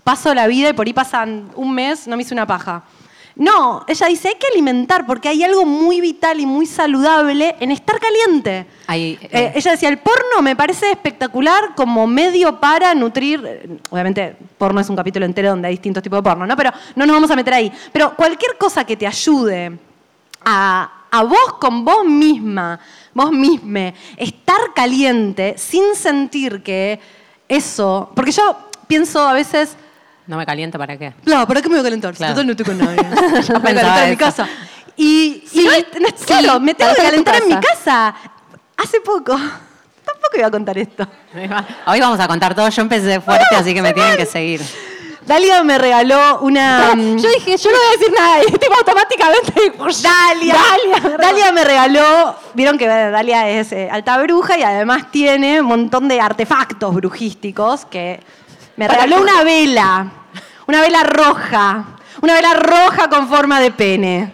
Paso 0.06 0.34
la 0.34 0.48
vida 0.48 0.70
y 0.70 0.74
por 0.74 0.88
ahí 0.88 0.94
pasan 0.94 1.50
un 1.56 1.74
mes, 1.74 2.08
no 2.08 2.16
me 2.16 2.22
hice 2.22 2.34
una 2.34 2.48
paja. 2.48 2.86
No, 3.38 3.84
ella 3.88 4.08
dice, 4.08 4.30
hay 4.30 4.36
que 4.36 4.48
alimentar 4.48 5.06
porque 5.06 5.28
hay 5.28 5.44
algo 5.44 5.66
muy 5.66 6.00
vital 6.00 6.40
y 6.40 6.46
muy 6.46 6.66
saludable 6.66 7.56
en 7.60 7.72
estar 7.72 8.00
caliente. 8.00 8.66
Ahí, 8.88 9.20
eh, 9.22 9.30
Eh, 9.30 9.52
ella 9.56 9.72
decía, 9.72 9.90
el 9.90 9.98
porno 9.98 10.42
me 10.42 10.56
parece 10.56 10.90
espectacular 10.90 11.76
como 11.76 12.08
medio 12.08 12.62
para 12.62 12.96
nutrir, 12.96 13.44
eh, 13.46 13.78
obviamente 13.90 14.38
porno 14.58 14.80
es 14.80 14.90
un 14.90 14.96
capítulo 14.96 15.26
entero 15.26 15.50
donde 15.50 15.68
hay 15.68 15.74
distintos 15.74 16.02
tipos 16.02 16.20
de 16.20 16.24
porno, 16.24 16.48
¿no? 16.48 16.56
Pero 16.56 16.72
no 16.96 17.06
nos 17.06 17.14
vamos 17.14 17.32
a 17.32 17.36
meter 17.36 17.54
ahí. 17.56 17.72
Pero 17.92 18.16
cualquier 18.16 18.58
cosa 18.58 18.86
que 18.86 18.96
te 18.96 19.06
ayude 19.06 19.78
a, 20.46 21.04
a 21.12 21.24
vos 21.24 21.54
con 21.60 21.84
vos 21.84 22.06
misma, 22.06 22.80
vos 23.14 23.32
misma, 23.32 23.94
estar 24.16 24.74
caliente 24.74 25.56
sin 25.58 25.94
sentir 25.96 26.64
que 26.64 27.02
eso, 27.50 28.12
porque 28.16 28.32
yo 28.32 28.56
pienso 28.88 29.28
a 29.28 29.34
veces, 29.34 29.76
¿No 30.28 30.38
me 30.38 30.46
caliento 30.46 30.78
para 30.80 30.98
qué? 30.98 31.14
no, 31.26 31.48
¿para 31.48 31.62
qué 31.62 31.70
me 31.70 31.76
voy 31.76 31.82
a 31.82 31.84
calentar? 31.84 32.14
Si 32.14 32.18
Claro. 32.18 32.34
total 32.34 32.46
no 32.48 32.52
estoy 32.54 32.66
con 32.66 32.78
nadie. 32.78 32.98
Yo 33.04 33.10
voy 33.10 33.38
a 33.38 33.44
pensaba 33.44 33.62
calentar 33.62 34.04
en 34.04 34.10
mi 34.10 34.16
eso. 34.16 34.18
casa. 34.20 34.48
Y, 34.98 35.44
y 35.54 35.60
no 35.62 35.72
es, 35.72 35.86
no 36.00 36.08
es- 36.08 36.14
sí, 36.18 36.26
claro, 36.26 36.60
me 36.60 36.74
tengo 36.74 36.92
que 36.92 36.98
para 36.98 37.10
tu 37.18 37.24
calentar 37.24 37.42
en 37.44 37.48
mi 37.50 37.56
casa. 37.62 38.16
Hace 38.78 39.02
poco, 39.02 39.34
tampoco 40.06 40.38
iba 40.38 40.48
a 40.48 40.52
contar 40.52 40.78
esto. 40.78 41.08
Hoy 41.88 42.00
vamos 42.00 42.20
a 42.20 42.28
contar 42.28 42.56
todo. 42.56 42.68
Yo 42.70 42.82
empecé 42.82 43.20
fuerte, 43.22 43.56
así 43.56 43.74
que 43.74 43.82
me 43.82 43.94
tienen 43.94 44.18
que 44.18 44.26
seguir. 44.26 44.62
Dalia 45.26 45.64
me 45.64 45.80
regaló 45.80 46.40
una... 46.42 46.94
mm, 46.96 47.18
Yo 47.18 47.30
dije, 47.32 47.58
yo 47.58 47.72
no 47.72 47.78
voy 47.78 47.88
a 47.88 47.92
decir 47.98 48.14
nada. 48.14 48.38
Y 48.48 48.52
tipo 48.60 48.74
automáticamente. 48.76 49.74
Dalia. 50.04 50.56
Dalia, 51.18 51.52
me 51.52 51.64
regaló. 51.64 52.36
Vieron 52.54 52.78
que 52.78 52.88
Dalia 52.88 53.50
es 53.50 53.72
eh, 53.72 53.90
alta 53.92 54.18
bruja 54.22 54.56
y 54.58 54.62
además 54.64 55.10
tiene 55.12 55.62
un 55.62 55.66
montón 55.68 56.08
de 56.08 56.22
artefactos 56.22 56.94
brujísticos 56.94 57.86
que 57.86 58.20
me 58.78 58.88
regaló 58.88 59.22
una 59.22 59.44
vela. 59.44 60.12
Una 60.68 60.82
vela 60.82 61.04
roja. 61.04 61.86
Una 62.22 62.34
vela 62.34 62.54
roja 62.54 63.10
con 63.10 63.28
forma 63.28 63.60
de 63.60 63.72
pene. 63.72 64.34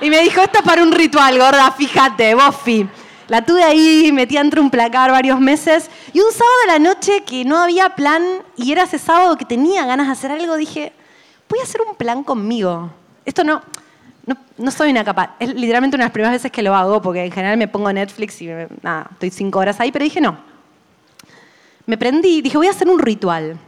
Y 0.00 0.10
me 0.10 0.20
dijo, 0.22 0.40
esto 0.40 0.58
es 0.58 0.64
para 0.64 0.82
un 0.82 0.92
ritual, 0.92 1.38
gorda, 1.38 1.70
fíjate, 1.72 2.34
bofi. 2.34 2.88
La 3.28 3.44
tuve 3.44 3.62
ahí 3.62 4.10
metida 4.12 4.40
entre 4.40 4.60
un 4.60 4.70
placar 4.70 5.10
varios 5.10 5.38
meses. 5.40 5.90
Y 6.12 6.20
un 6.20 6.30
sábado 6.32 6.54
de 6.66 6.72
la 6.72 6.78
noche 6.78 7.22
que 7.24 7.44
no 7.44 7.58
había 7.58 7.90
plan 7.90 8.22
y 8.56 8.72
era 8.72 8.84
ese 8.84 8.98
sábado 8.98 9.36
que 9.36 9.44
tenía 9.44 9.84
ganas 9.86 10.06
de 10.06 10.12
hacer 10.12 10.30
algo, 10.30 10.56
dije, 10.56 10.92
voy 11.48 11.58
a 11.60 11.62
hacer 11.64 11.80
un 11.82 11.94
plan 11.96 12.24
conmigo. 12.24 12.90
Esto 13.24 13.44
no, 13.44 13.60
no, 14.24 14.36
no 14.56 14.70
soy 14.70 14.90
una 14.90 15.04
capaz. 15.04 15.30
Es 15.38 15.54
literalmente 15.54 15.96
una 15.96 16.04
de 16.04 16.08
las 16.08 16.12
primeras 16.12 16.32
veces 16.32 16.50
que 16.50 16.62
lo 16.62 16.74
hago, 16.74 17.02
porque 17.02 17.24
en 17.24 17.32
general 17.32 17.56
me 17.58 17.68
pongo 17.68 17.92
Netflix 17.92 18.40
y 18.40 18.46
me- 18.46 18.68
nada, 18.82 19.08
estoy 19.12 19.30
cinco 19.30 19.58
horas 19.58 19.78
ahí, 19.80 19.92
pero 19.92 20.04
dije 20.04 20.20
no. 20.20 20.38
Me 21.86 21.98
prendí, 21.98 22.40
dije 22.40 22.56
voy 22.56 22.66
a 22.66 22.70
hacer 22.70 22.88
un 22.88 22.98
ritual. 22.98 23.58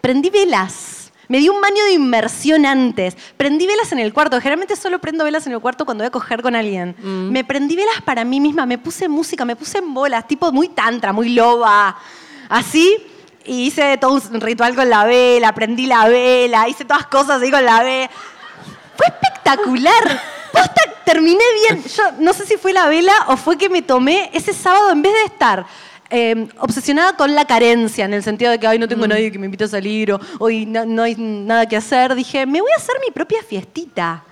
Prendí 0.00 0.30
velas. 0.30 1.00
Me 1.28 1.38
di 1.38 1.48
un 1.48 1.60
baño 1.60 1.84
de 1.84 1.92
inmersión 1.92 2.66
antes. 2.66 3.16
Prendí 3.36 3.64
velas 3.64 3.92
en 3.92 4.00
el 4.00 4.12
cuarto. 4.12 4.40
Generalmente 4.40 4.74
solo 4.74 4.98
prendo 4.98 5.22
velas 5.22 5.46
en 5.46 5.52
el 5.52 5.60
cuarto 5.60 5.84
cuando 5.84 6.02
voy 6.02 6.08
a 6.08 6.10
coger 6.10 6.42
con 6.42 6.56
alguien. 6.56 6.96
Me 7.30 7.44
prendí 7.44 7.76
velas 7.76 8.02
para 8.04 8.24
mí 8.24 8.40
misma. 8.40 8.66
Me 8.66 8.78
puse 8.78 9.08
música, 9.08 9.44
me 9.44 9.54
puse 9.54 9.78
en 9.78 9.94
bolas, 9.94 10.26
tipo 10.26 10.50
muy 10.50 10.70
tantra, 10.70 11.12
muy 11.12 11.28
loba. 11.28 11.96
Así. 12.48 12.96
Y 13.44 13.66
hice 13.66 13.96
todo 13.98 14.20
un 14.32 14.40
ritual 14.40 14.74
con 14.74 14.90
la 14.90 15.04
vela, 15.04 15.54
prendí 15.54 15.86
la 15.86 16.08
vela, 16.08 16.68
hice 16.68 16.84
todas 16.84 17.06
cosas 17.06 17.40
ahí 17.40 17.50
con 17.50 17.64
la 17.64 17.82
vela. 17.82 18.10
Fue 18.96 19.06
espectacular. 19.06 20.20
Posta, 20.52 20.82
terminé 21.04 21.44
bien. 21.68 21.84
Yo 21.84 22.02
no 22.18 22.32
sé 22.32 22.44
si 22.44 22.56
fue 22.56 22.72
la 22.72 22.88
vela 22.88 23.12
o 23.28 23.36
fue 23.36 23.56
que 23.56 23.68
me 23.68 23.82
tomé 23.82 24.30
ese 24.32 24.52
sábado 24.52 24.90
en 24.90 25.00
vez 25.00 25.12
de 25.12 25.24
estar 25.26 25.64
eh, 26.10 26.48
obsesionada 26.58 27.14
con 27.16 27.34
la 27.34 27.44
carencia, 27.46 28.04
en 28.04 28.14
el 28.14 28.22
sentido 28.22 28.50
de 28.50 28.58
que 28.58 28.66
ay, 28.66 28.78
no 28.78 28.88
tengo 28.88 29.06
nadie 29.06 29.30
que 29.30 29.38
me 29.38 29.46
invite 29.46 29.64
a 29.64 29.68
salir 29.68 30.12
o 30.12 30.20
hoy 30.38 30.66
no, 30.66 30.84
no 30.84 31.02
hay 31.02 31.14
nada 31.16 31.66
que 31.66 31.76
hacer. 31.76 32.14
Dije, 32.14 32.46
me 32.46 32.60
voy 32.60 32.70
a 32.72 32.76
hacer 32.76 32.96
mi 33.04 33.10
propia 33.12 33.42
fiestita. 33.42 34.24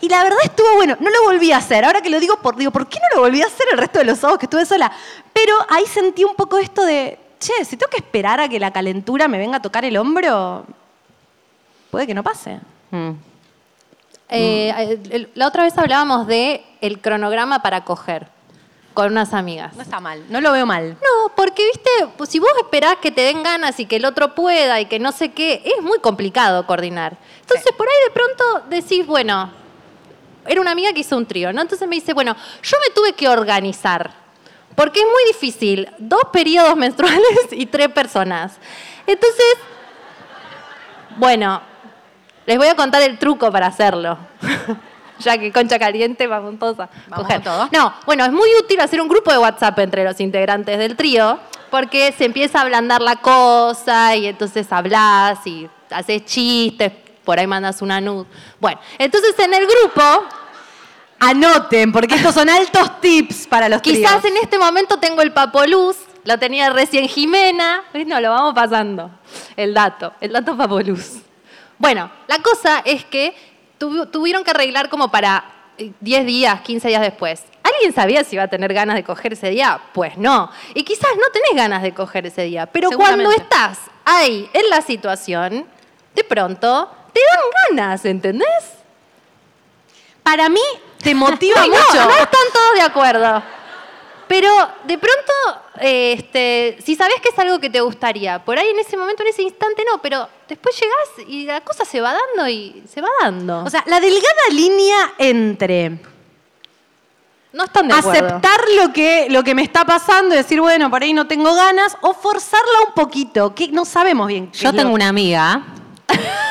Y 0.00 0.08
la 0.10 0.22
verdad 0.22 0.38
estuvo 0.44 0.66
bueno. 0.76 0.96
No 1.00 1.08
lo 1.08 1.22
volví 1.24 1.50
a 1.50 1.56
hacer. 1.56 1.84
Ahora 1.84 2.02
que 2.02 2.10
lo 2.10 2.20
digo, 2.20 2.36
por, 2.42 2.56
digo, 2.56 2.70
¿por 2.70 2.86
qué 2.88 2.98
no 2.98 3.16
lo 3.16 3.22
volví 3.22 3.40
a 3.40 3.46
hacer 3.46 3.66
el 3.72 3.78
resto 3.78 3.98
de 4.00 4.04
los 4.04 4.18
sábados 4.18 4.38
que 4.38 4.44
estuve 4.46 4.66
sola? 4.66 4.92
Pero 5.32 5.54
ahí 5.70 5.86
sentí 5.86 6.24
un 6.24 6.34
poco 6.34 6.58
esto 6.58 6.84
de, 6.84 7.18
che, 7.40 7.64
si 7.64 7.78
tengo 7.78 7.90
que 7.90 7.96
esperar 7.96 8.38
a 8.38 8.48
que 8.48 8.60
la 8.60 8.70
calentura 8.70 9.28
me 9.28 9.38
venga 9.38 9.56
a 9.56 9.62
tocar 9.62 9.84
el 9.86 9.96
hombro, 9.96 10.66
puede 11.90 12.06
que 12.06 12.12
no 12.12 12.22
pase. 12.22 12.60
Mm. 12.90 13.10
Eh, 14.28 14.98
el- 15.10 15.30
la 15.34 15.46
otra 15.46 15.62
vez 15.62 15.76
hablábamos 15.78 16.26
de 16.26 16.62
el 16.82 17.00
cronograma 17.00 17.62
para 17.62 17.84
coger 17.84 18.28
con 18.94 19.10
unas 19.10 19.34
amigas. 19.34 19.74
No 19.74 19.82
está 19.82 20.00
mal, 20.00 20.24
no 20.30 20.40
lo 20.40 20.52
veo 20.52 20.64
mal. 20.64 20.92
No, 20.92 21.34
porque 21.34 21.64
viste, 21.66 21.90
pues, 22.16 22.30
si 22.30 22.38
vos 22.38 22.50
esperás 22.62 22.96
que 23.02 23.10
te 23.10 23.22
den 23.22 23.42
ganas 23.42 23.78
y 23.80 23.86
que 23.86 23.96
el 23.96 24.04
otro 24.04 24.34
pueda 24.34 24.80
y 24.80 24.86
que 24.86 24.98
no 24.98 25.12
sé 25.12 25.32
qué, 25.32 25.62
es 25.64 25.82
muy 25.82 25.98
complicado 25.98 26.66
coordinar. 26.66 27.16
Entonces 27.40 27.72
por 27.76 27.86
ahí 27.86 27.94
de 28.06 28.12
pronto 28.12 28.68
decís, 28.70 29.06
bueno, 29.06 29.50
era 30.46 30.60
una 30.60 30.70
amiga 30.70 30.92
que 30.92 31.00
hizo 31.00 31.16
un 31.16 31.26
trío, 31.26 31.52
¿no? 31.52 31.60
Entonces 31.60 31.86
me 31.88 31.96
dice, 31.96 32.14
bueno, 32.14 32.36
yo 32.62 32.76
me 32.86 32.94
tuve 32.94 33.12
que 33.14 33.28
organizar, 33.28 34.12
porque 34.74 35.00
es 35.00 35.06
muy 35.06 35.24
difícil, 35.26 35.88
dos 35.98 36.22
periodos 36.32 36.76
menstruales 36.76 37.48
y 37.50 37.66
tres 37.66 37.88
personas. 37.88 38.56
Entonces, 39.06 39.56
bueno, 41.16 41.60
les 42.46 42.58
voy 42.58 42.68
a 42.68 42.76
contar 42.76 43.02
el 43.02 43.18
truco 43.18 43.50
para 43.50 43.66
hacerlo. 43.66 44.18
ya 45.24 45.38
que 45.38 45.50
concha 45.52 45.78
caliente, 45.78 46.26
vamos 46.26 46.58
todos 46.58 46.78
a 46.80 46.88
Vamos 47.08 47.26
coger. 47.26 47.42
todos. 47.42 47.72
No, 47.72 47.92
bueno, 48.06 48.24
es 48.24 48.32
muy 48.32 48.48
útil 48.60 48.80
hacer 48.80 49.00
un 49.00 49.08
grupo 49.08 49.30
de 49.32 49.38
WhatsApp 49.38 49.78
entre 49.80 50.04
los 50.04 50.20
integrantes 50.20 50.78
del 50.78 50.96
trío, 50.96 51.38
porque 51.70 52.12
se 52.16 52.24
empieza 52.26 52.58
a 52.58 52.62
ablandar 52.62 53.00
la 53.00 53.16
cosa 53.16 54.14
y 54.14 54.26
entonces 54.26 54.70
hablas 54.70 55.44
y 55.46 55.68
haces 55.90 56.24
chistes, 56.24 56.92
por 57.24 57.38
ahí 57.38 57.46
mandas 57.46 57.82
una 57.82 58.00
nud. 58.00 58.26
Bueno, 58.60 58.78
entonces 58.98 59.36
en 59.38 59.54
el 59.54 59.66
grupo, 59.66 60.02
Anoten, 61.20 61.90
porque 61.92 62.16
estos 62.16 62.34
son 62.34 62.48
altos 62.50 63.00
tips 63.00 63.46
para 63.46 63.68
los 63.68 63.80
quizás 63.80 64.20
tríos. 64.20 64.36
en 64.36 64.42
este 64.42 64.58
momento 64.58 64.98
tengo 64.98 65.22
el 65.22 65.32
papoluz, 65.32 65.96
lo 66.24 66.38
tenía 66.38 66.70
recién 66.70 67.08
Jimena, 67.08 67.82
no, 68.06 68.20
lo 68.20 68.30
vamos 68.30 68.54
pasando, 68.54 69.10
el 69.56 69.72
dato, 69.72 70.12
el 70.20 70.32
dato 70.32 70.56
papoluz. 70.56 71.20
Bueno, 71.78 72.10
la 72.26 72.38
cosa 72.38 72.82
es 72.84 73.04
que 73.04 73.34
tuvi- 73.84 74.10
tuvieron 74.10 74.44
que 74.44 74.50
arreglar 74.50 74.88
como 74.88 75.10
para 75.10 75.44
eh, 75.78 75.92
10 76.00 76.26
días, 76.26 76.60
15 76.60 76.88
días 76.88 77.00
después. 77.02 77.42
¿Alguien 77.62 77.92
sabía 77.94 78.22
si 78.24 78.36
iba 78.36 78.44
a 78.44 78.48
tener 78.48 78.72
ganas 78.74 78.96
de 78.96 79.04
coger 79.04 79.32
ese 79.32 79.50
día? 79.50 79.80
Pues 79.92 80.16
no. 80.18 80.50
Y 80.74 80.82
quizás 80.84 81.10
no 81.16 81.26
tenés 81.32 81.50
ganas 81.54 81.82
de 81.82 81.92
coger 81.94 82.26
ese 82.26 82.42
día, 82.42 82.66
pero 82.66 82.90
cuando 82.90 83.30
estás 83.30 83.78
ahí 84.04 84.48
en 84.52 84.68
la 84.70 84.80
situación, 84.82 85.66
de 86.14 86.24
pronto 86.24 86.90
te 87.12 87.20
dan 87.20 87.76
ganas, 87.78 88.04
¿entendés? 88.04 88.48
Para 90.22 90.48
mí, 90.48 90.60
te 91.02 91.14
motiva 91.14 91.60
Ay, 91.62 91.70
no, 91.70 91.76
mucho. 91.76 92.04
No, 92.04 92.10
están 92.10 92.40
todos 92.52 92.74
de 92.74 92.82
acuerdo. 92.82 93.42
Pero 94.26 94.48
de 94.84 94.96
pronto, 94.98 95.32
eh, 95.80 96.14
este, 96.18 96.78
si 96.82 96.94
sabes 96.96 97.16
que 97.20 97.28
es 97.28 97.38
algo 97.38 97.58
que 97.60 97.68
te 97.68 97.80
gustaría, 97.80 98.42
por 98.42 98.58
ahí 98.58 98.68
en 98.68 98.78
ese 98.78 98.96
momento, 98.96 99.22
en 99.22 99.28
ese 99.28 99.42
instante 99.42 99.84
no, 99.90 100.00
pero 100.00 100.28
después 100.48 100.74
llegás 100.80 101.28
y 101.28 101.44
la 101.44 101.60
cosa 101.62 101.84
se 101.84 102.00
va 102.00 102.12
dando 102.14 102.48
y 102.48 102.82
se 102.88 103.00
va 103.00 103.08
dando. 103.22 103.64
O 103.64 103.70
sea, 103.70 103.82
la 103.86 104.00
delgada 104.00 104.48
línea 104.52 105.12
entre 105.18 105.98
no 107.52 107.64
están 107.64 107.86
de 107.86 107.94
acuerdo. 107.94 108.26
aceptar 108.26 108.60
lo 108.82 108.92
que, 108.92 109.28
lo 109.30 109.44
que 109.44 109.54
me 109.54 109.62
está 109.62 109.84
pasando 109.84 110.34
y 110.34 110.38
decir, 110.38 110.60
bueno, 110.60 110.90
por 110.90 111.02
ahí 111.02 111.12
no 111.12 111.26
tengo 111.28 111.54
ganas, 111.54 111.96
o 112.00 112.12
forzarla 112.12 112.80
un 112.88 112.94
poquito, 112.94 113.54
que 113.54 113.68
no 113.68 113.84
sabemos 113.84 114.26
bien. 114.26 114.50
Yo 114.52 114.72
tengo 114.72 114.88
lo- 114.88 114.94
una 114.94 115.08
amiga 115.08 115.62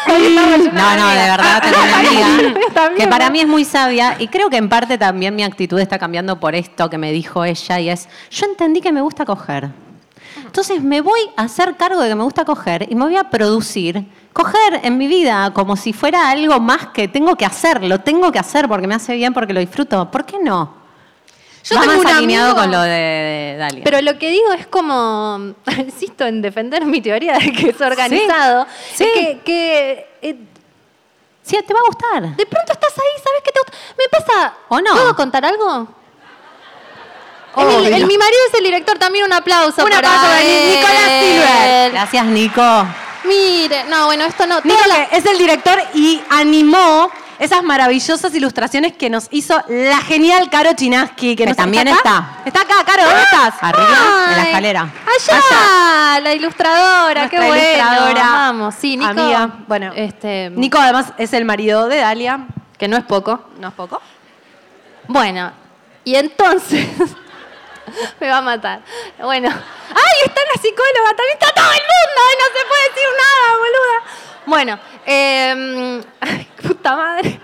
No, 0.08 0.96
no, 0.96 1.10
de 1.10 1.16
verdad 1.30 1.62
tengo 1.62 1.78
una 1.84 2.00
amiga 2.00 2.94
que 2.98 3.08
para 3.08 3.30
mí 3.30 3.40
es 3.42 3.48
muy 3.48 3.66
sabia 3.66 4.16
y 4.20 4.28
creo 4.28 4.50
que 4.50 4.58
en 4.58 4.68
parte 4.70 4.98
también 4.98 5.36
mi 5.36 5.44
actitud 5.44 5.80
está 5.80 6.00
cambiando 6.00 6.40
por 6.40 6.56
esto 6.56 6.90
que 6.90 6.98
me 6.98 7.12
dijo 7.12 7.44
ella 7.46 7.80
y 7.80 7.90
es, 7.90 8.08
yo 8.32 8.46
entendí 8.46 8.82
que 8.82 8.92
me 8.92 9.02
gusta 9.02 9.26
coger. 9.26 9.70
Entonces 10.38 10.82
me 10.84 11.02
voy 11.02 11.20
a 11.38 11.44
hacer 11.44 11.76
cargo 11.76 12.02
de 12.02 12.10
que 12.10 12.16
me 12.16 12.24
gusta 12.24 12.46
coger 12.46 12.88
y 12.90 12.96
me 12.96 13.06
voy 13.06 13.16
a 13.18 13.30
producir 13.30 14.06
coger 14.34 14.82
en 14.84 14.98
mi 14.98 15.08
vida 15.08 15.52
como 15.54 15.76
si 15.76 15.94
fuera 15.94 16.30
algo 16.30 16.60
más 16.60 16.88
que 16.88 17.08
tengo 17.08 17.36
que 17.36 17.46
hacer, 17.46 17.84
lo 17.84 18.00
tengo 18.02 18.32
que 18.32 18.40
hacer 18.40 18.68
porque 18.68 18.88
me 18.88 18.96
hace 18.96 19.16
bien, 19.16 19.34
porque 19.34 19.54
lo 19.54 19.60
disfruto. 19.60 20.10
¿Por 20.10 20.26
qué 20.26 20.40
no? 20.40 20.82
Yo 21.64 21.76
Va 21.78 21.82
tengo 21.82 21.94
más 21.96 22.12
un 22.12 22.18
alineado 22.18 22.52
amigo- 22.52 22.62
con 22.62 22.72
lo 22.72 22.82
de, 22.82 22.90
de 22.90 23.56
Dalia. 23.58 23.84
Pero 23.86 24.02
lo 24.02 24.18
que 24.20 24.30
digo 24.32 24.52
es 24.54 24.68
como, 24.68 25.54
insisto 25.78 26.26
en 26.26 26.42
defender 26.42 26.86
mi 26.86 27.00
teoría 27.02 27.38
de 27.38 27.52
que 27.54 27.70
es 27.70 27.80
organizado, 27.80 28.66
Sí. 28.94 29.06
que, 29.46 30.08
eh, 30.22 30.36
sí, 31.42 31.58
te 31.66 31.74
va 31.74 31.80
a 31.80 31.84
gustar. 31.88 32.36
de 32.36 32.46
pronto 32.46 32.74
estás 32.74 32.92
ahí, 32.92 33.24
¿sabes 33.24 33.42
qué 33.46 33.52
te 33.52 33.60
gusta? 33.60 33.78
Me 33.98 34.10
pasa, 34.10 34.54
¿O 34.70 34.82
no? 34.82 34.92
¿puedo 34.92 35.16
contar 35.16 35.46
algo? 35.46 35.88
Es 37.56 37.92
el- 38.02 38.08
mi 38.08 38.18
marido 38.18 38.40
es 38.52 38.58
el 38.60 38.64
director, 38.66 38.98
también 38.98 39.26
un 39.26 39.34
aplauso 39.34 39.84
Un 39.84 39.90
para 39.90 39.98
aplauso 39.98 40.22
para. 40.26 40.40
Nicolás 40.42 41.12
Silver. 41.22 41.92
Gracias, 41.92 42.26
Nico. 42.26 42.86
Mire, 43.26 43.84
no, 43.86 44.06
bueno, 44.08 44.26
esto 44.26 44.46
no. 44.48 44.60
Nico, 44.64 44.80
la- 44.88 45.04
es 45.04 45.26
el 45.26 45.38
director 45.38 45.82
y 45.94 46.22
animó 46.30 47.10
esas 47.40 47.64
maravillosas 47.64 48.34
ilustraciones 48.36 48.94
que 48.94 49.10
nos 49.10 49.28
hizo 49.32 49.62
la 49.68 49.98
genial 50.00 50.50
Caro 50.50 50.74
Chinaski. 50.74 51.36
Que, 51.36 51.44
Que 51.44 51.46
nos- 51.50 51.58
también 51.58 51.88
acá? 51.88 52.38
Está 52.46 52.62
acá, 52.62 52.76
Caro, 52.86 53.04
¿dónde 53.06 53.22
estás? 53.24 53.54
Arriba, 53.62 53.88
en 54.30 54.36
la 54.38 54.42
Ay, 54.42 54.48
escalera. 54.48 54.82
Allá, 54.82 56.20
la 56.22 56.34
ilustradora, 56.34 57.30
qué 57.30 57.38
Nuestra 57.38 57.48
bueno. 57.48 57.64
ilustradora, 57.72 58.24
Vamos, 58.24 58.76
sí, 58.80 58.98
Nico. 58.98 59.12
amiga. 59.12 59.50
Bueno, 59.68 59.92
este, 59.96 60.50
Nico 60.52 60.78
además 60.78 61.08
es 61.18 61.34
el 61.34 61.46
marido 61.46 61.88
de 61.88 61.98
Dalia. 61.98 62.48
que 62.78 62.88
no 62.90 62.98
es 62.98 63.04
poco. 63.06 63.46
No 63.60 63.70
es 63.70 63.74
poco. 63.74 64.02
Bueno, 65.08 65.52
y 66.04 66.16
entonces 66.16 66.86
me 68.20 68.30
va 68.30 68.38
a 68.38 68.42
matar. 68.42 68.82
Bueno, 69.20 69.50
¡ay! 69.50 70.26
Está 70.26 70.42
la 70.54 70.62
psicóloga, 70.62 71.10
también 71.16 71.38
está 71.40 71.54
todo 71.54 71.72
el 71.72 71.82
mundo, 71.82 72.22
y 72.32 72.38
no 72.38 72.60
se 72.60 72.66
puede 72.66 72.90
decir 72.90 73.08
nada, 73.18 73.58
boluda. 73.58 74.24
Bueno, 74.46 74.80
eh, 75.06 76.04
ay, 76.22 76.48
puta 76.62 76.96
madre. 76.96 77.40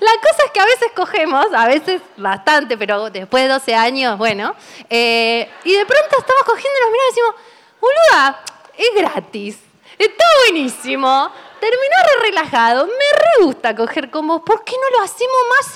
La 0.00 0.12
cosa 0.20 0.44
es 0.44 0.50
que 0.52 0.60
a 0.60 0.64
veces 0.66 0.88
cogemos, 0.94 1.46
a 1.54 1.66
veces 1.66 2.02
bastante, 2.16 2.76
pero 2.76 3.08
después 3.08 3.44
de 3.44 3.48
12 3.48 3.74
años, 3.74 4.18
bueno, 4.18 4.54
eh, 4.90 5.50
y 5.64 5.72
de 5.72 5.86
pronto 5.86 6.18
estamos 6.18 6.42
cogiendo 6.44 6.78
y 6.78 6.82
nos 6.82 6.92
miramos 6.92 7.06
y 7.06 7.14
decimos, 7.14 7.34
boluda, 7.80 8.40
es 8.76 8.94
gratis, 8.94 9.58
está 9.98 10.24
buenísimo, 10.46 11.30
terminó 11.60 11.96
re 12.04 12.30
relajado, 12.30 12.86
me 12.86 13.44
gusta 13.44 13.74
coger 13.74 14.10
con 14.10 14.26
vos, 14.26 14.42
¿por 14.44 14.64
qué 14.64 14.72
no 14.72 14.98
lo 14.98 15.04
hacemos 15.04 15.36
más 15.50 15.66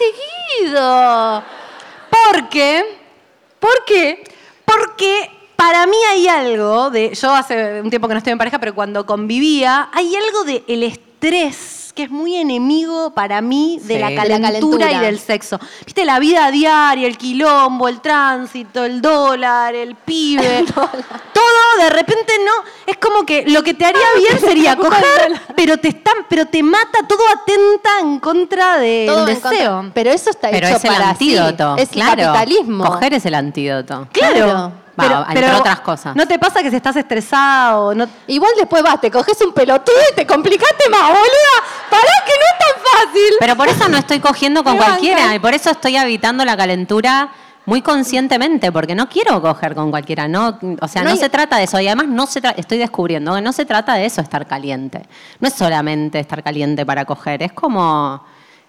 seguido? 0.61 1.45
Porque, 2.11 2.99
¿por 3.61 3.85
qué? 3.85 4.25
Porque 4.65 5.31
para 5.57 5.87
mí 5.87 5.97
hay 6.11 6.29
algo 6.29 6.91
de, 6.91 7.15
yo 7.15 7.35
hace 7.35 7.81
un 7.81 7.91
tiempo 7.91 8.09
que 8.09 8.15
no 8.15 8.19
estoy 8.19 8.33
en 8.33 8.39
pareja, 8.39 8.59
pero 8.59 8.75
cuando 8.75 9.07
convivía, 9.07 9.89
hay 9.93 10.15
algo 10.17 10.45
del 10.45 10.65
el 10.67 10.83
estrés 10.83 11.86
que 11.97 12.05
es 12.05 12.11
muy 12.11 12.37
enemigo 12.37 13.11
para 13.11 13.41
mí 13.41 13.81
de 13.83 13.95
Sí. 13.95 14.01
la 14.01 14.09
De 14.11 14.15
la 14.15 14.41
calentura, 14.41 14.93
y 14.93 14.99
del 14.99 15.19
sexo. 15.19 15.59
Viste, 15.85 16.05
la 16.05 16.19
vida 16.21 16.51
diaria, 16.53 17.09
el 17.09 17.17
quilombo, 17.19 17.89
el 17.89 18.01
tránsito, 18.01 18.85
el 18.85 19.01
dólar, 19.03 19.75
el 19.75 19.95
pibe, 19.97 20.65
todo 21.33 21.83
de 21.83 21.91
repente 21.91 22.33
no, 22.45 22.53
es 22.87 22.97
como 22.99 23.25
que 23.27 23.45
lo 23.49 23.63
que 23.63 23.75
te 23.75 23.85
haría 23.87 24.07
bien 24.17 24.39
sería 24.41 24.77
coger, 24.77 25.41
pero 25.57 25.79
te 25.79 25.89
están, 25.89 26.15
pero 26.29 26.47
te 26.47 26.63
mata, 26.63 26.99
todo 27.09 27.23
atenta 27.35 27.91
en 28.03 28.19
contra 28.21 28.79
del 28.79 29.07
Todo 29.09 29.27
en 29.29 29.35
deseo. 29.35 29.77
contra. 29.77 29.95
Pero 29.95 30.11
eso 30.11 30.31
está 30.31 30.51
Pero 30.51 30.67
hecho 30.69 30.77
es 30.77 30.85
el 30.85 30.91
para 30.91 31.05
sí. 31.05 31.11
antídoto. 31.37 31.77
Es 31.77 31.89
el 31.89 31.95
claro. 31.95 32.23
capitalismo. 32.23 32.85
Coger 32.85 33.15
es 33.15 33.27
el 33.27 33.35
antídoto. 33.35 34.07
Claro. 34.13 34.73
Va, 34.99 35.27
entre 35.29 35.53
otras 35.55 35.81
cosas. 35.81 36.17
¿No 36.17 36.27
te 36.27 36.39
pasa 36.39 36.63
que 36.63 36.71
si 36.71 36.77
estás 36.77 36.97
estresado? 36.97 37.95
No... 37.95 38.07
Igual 38.27 38.53
después 38.57 38.83
vas, 38.83 39.01
te 39.01 39.11
coges 39.11 39.41
un 39.43 39.53
pelotudo 39.53 39.97
y 40.13 40.15
te 40.15 40.27
complicaste 40.27 40.89
más, 40.91 41.09
boluda. 41.09 41.57
Pará 41.91 42.03
que 42.25 42.33
no 42.33 42.47
es 42.53 42.59
tan 42.59 42.83
fácil. 42.83 43.35
Pero 43.39 43.57
por 43.57 43.69
eso 43.69 43.89
no 43.89 43.99
estoy 43.99 44.21
cogiendo 44.21 44.65
con 44.65 44.75
banca. 44.79 44.87
cualquiera 44.93 45.35
y 45.35 45.39
por 45.39 45.53
eso 45.55 45.71
estoy 45.71 45.97
evitando 45.97 46.45
la 46.45 46.57
calentura 46.57 47.29
muy 47.67 47.83
conscientemente, 47.83 48.71
porque 48.71 48.95
no 48.95 49.09
quiero 49.09 49.43
coger 49.43 49.75
con 49.75 49.91
cualquiera, 49.91 50.29
no, 50.29 50.57
o 50.81 50.87
sea, 50.89 51.03
No 51.03 51.09
no, 51.09 51.15
hay- 51.15 51.19
se 51.19 51.29
trata 51.29 51.57
de 51.57 51.65
eso 51.65 51.81
y 51.81 51.87
además 51.89 52.07
no 52.07 52.27
se 52.29 52.41
tra- 52.41 52.55
estoy 52.57 52.79
descubriendo 52.79 53.35
que 53.35 53.41
no 53.43 53.53
se 53.53 53.65
trata 53.65 53.95
de 53.95 54.07
eso 54.07 54.21
estar 54.21 54.47
caliente. 54.47 55.03
No 55.41 55.49
es 55.49 55.55
solamente 55.55 56.21
estar 56.21 56.45
caliente 56.45 56.87
para 56.87 57.05
coger, 57.05 57.43
es 57.43 57.53
como 57.53 58.25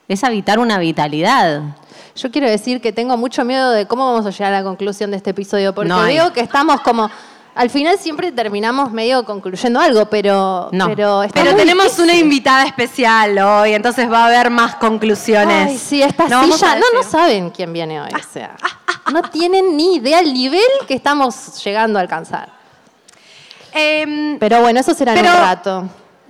es 0.08 0.24
habitar 0.24 0.60
una 0.60 0.78
vitalidad. 0.78 1.62
Yo 2.16 2.32
quiero 2.32 2.50
decir 2.50 2.82
que 2.82 2.92
tengo 2.92 3.18
mucho 3.18 3.46
miedo 3.46 3.72
de 3.72 3.86
cómo 3.86 4.12
vamos 4.12 4.26
a 4.26 4.32
llegar 4.32 4.54
a 4.54 4.60
la 4.60 4.64
conclusión 4.64 5.12
de 5.12 5.18
este 5.18 5.32
episodio, 5.32 5.74
porque 5.74 5.90
No 5.90 6.04
veo 6.04 6.34
que 6.34 6.42
estamos 6.42 6.82
como. 6.82 7.10
Al 7.54 7.72
final 7.72 7.98
siempre 7.98 8.32
terminamos 8.32 8.92
medio 8.92 9.26
concluyendo 9.26 9.80
algo, 9.80 10.06
pero. 10.06 10.70
No. 10.72 10.88
Pero, 10.88 11.24
tenemos 11.34 11.86
difícil. 11.86 12.04
una 12.04 12.16
invitada 12.16 12.66
especial 12.66 13.38
hoy, 13.40 13.74
entonces 13.74 14.12
va 14.12 14.24
a 14.24 14.28
haber 14.28 14.50
más 14.52 14.76
conclusiones. 14.76 15.70
Ay, 15.72 15.78
sí, 15.78 16.04
esta 16.04 16.28
No 16.28 16.44
silla. 16.44 16.76
No, 16.94 17.04
saben 17.04 17.50
quién 17.50 17.74
viene 17.74 18.00
hoy. 18.00 18.10
o 18.14 18.32
sea, 18.32 18.56
no 19.12 19.24
tienen 19.24 19.76
ni 19.76 19.96
idea 19.96 20.20
el 20.20 20.34
nivel 20.34 20.62
que 20.88 20.94
estamos 20.94 21.64
llegando 21.64 21.98
a 21.98 22.02
alcanzar. 22.04 22.50
Em, 23.74 24.38
Pero 24.40 24.62
bueno, 24.62 24.80
eso 24.80 24.94
será 24.94 25.14
en 25.14 25.20
un 25.20 25.26
rato. 25.26 25.90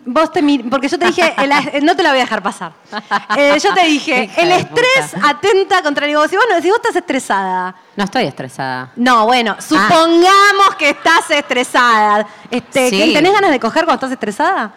Vos 0.10 0.32
te 0.32 0.42
porque 0.72 0.88
yo 0.88 0.98
te 0.98 1.08
dije, 1.08 1.36
el 1.74 1.84
no 1.86 1.94
te 1.94 2.02
la 2.02 2.10
voy 2.12 2.20
a 2.20 2.22
dejar 2.22 2.42
pasar. 2.42 2.72
Eh, 3.38 3.58
yo 3.62 3.74
te 3.74 3.84
dije, 3.84 4.30
el 4.38 4.52
estrés 4.54 5.14
atenta 5.22 5.84
contra 5.84 6.06
el 6.06 6.14
negocio. 6.14 6.40
Bueno, 6.40 6.62
si 6.62 6.70
vos 6.70 6.78
estás 6.78 6.96
estresada. 6.96 7.76
No 7.96 8.06
estoy 8.06 8.24
estresada. 8.24 8.92
No, 8.96 9.26
bueno, 9.26 9.58
supongamos 9.60 10.76
que 10.80 10.92
estás 10.92 11.30
estresada. 11.30 12.26
Este, 12.50 12.90
Sí. 12.90 12.98
¿que 12.98 13.14
¿Tenés 13.14 13.34
ganas 13.34 13.52
de 13.52 13.60
coger 13.60 13.84
cuando 13.84 13.98
estás 14.06 14.12
estresada? 14.14 14.74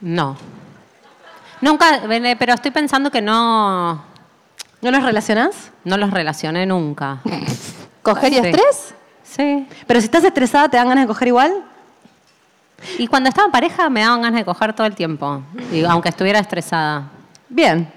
No. 0.00 0.36
Nunca, 1.60 1.96
eh, 2.10 2.36
pero 2.38 2.54
estoy 2.54 2.70
pensando 2.72 3.10
que 3.10 3.22
no, 3.22 4.02
¿No 4.80 4.90
los 4.90 5.02
relacionás? 5.02 5.70
no 5.84 5.96
los 5.96 6.10
relacioné 6.10 6.66
nunca. 6.66 7.18
¿Coger 8.02 8.32
y 8.32 8.36
Sí. 8.40 8.46
estrés? 8.46 8.94
Sí. 9.22 9.68
Pero 9.86 10.00
si 10.00 10.06
estás 10.06 10.24
estresada, 10.24 10.68
¿te 10.68 10.76
dan 10.76 10.88
ganas 10.88 11.04
de 11.04 11.08
coger 11.08 11.28
igual? 11.28 11.52
Y 12.98 13.06
cuando 13.06 13.28
estaba 13.28 13.46
en 13.46 13.52
pareja 13.52 13.88
me 13.90 14.00
daban 14.02 14.22
ganas 14.22 14.38
de 14.40 14.44
coger 14.44 14.72
todo 14.72 14.86
el 14.86 14.94
tiempo, 14.94 15.42
y 15.72 15.84
aunque 15.84 16.08
estuviera 16.08 16.38
estresada. 16.38 17.10
Bien. 17.48 17.92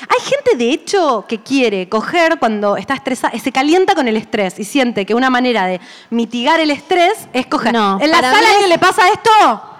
Hay 0.00 0.24
gente, 0.24 0.56
de 0.56 0.70
hecho, 0.72 1.24
que 1.28 1.40
quiere 1.42 1.88
coger 1.88 2.38
cuando 2.40 2.76
está 2.76 2.94
estresada, 2.94 3.38
se 3.38 3.52
calienta 3.52 3.94
con 3.94 4.08
el 4.08 4.16
estrés 4.16 4.58
y 4.58 4.64
siente 4.64 5.06
que 5.06 5.14
una 5.14 5.30
manera 5.30 5.66
de 5.66 5.80
mitigar 6.10 6.58
el 6.60 6.70
estrés 6.72 7.28
es 7.32 7.46
coger. 7.46 7.72
No, 7.72 7.98
¿En 8.00 8.10
la 8.10 8.16
para 8.20 8.32
sala 8.32 8.48
mí 8.48 8.54
es- 8.56 8.62
que 8.62 8.68
le 8.68 8.78
pasa 8.78 9.02
esto? 9.08 9.30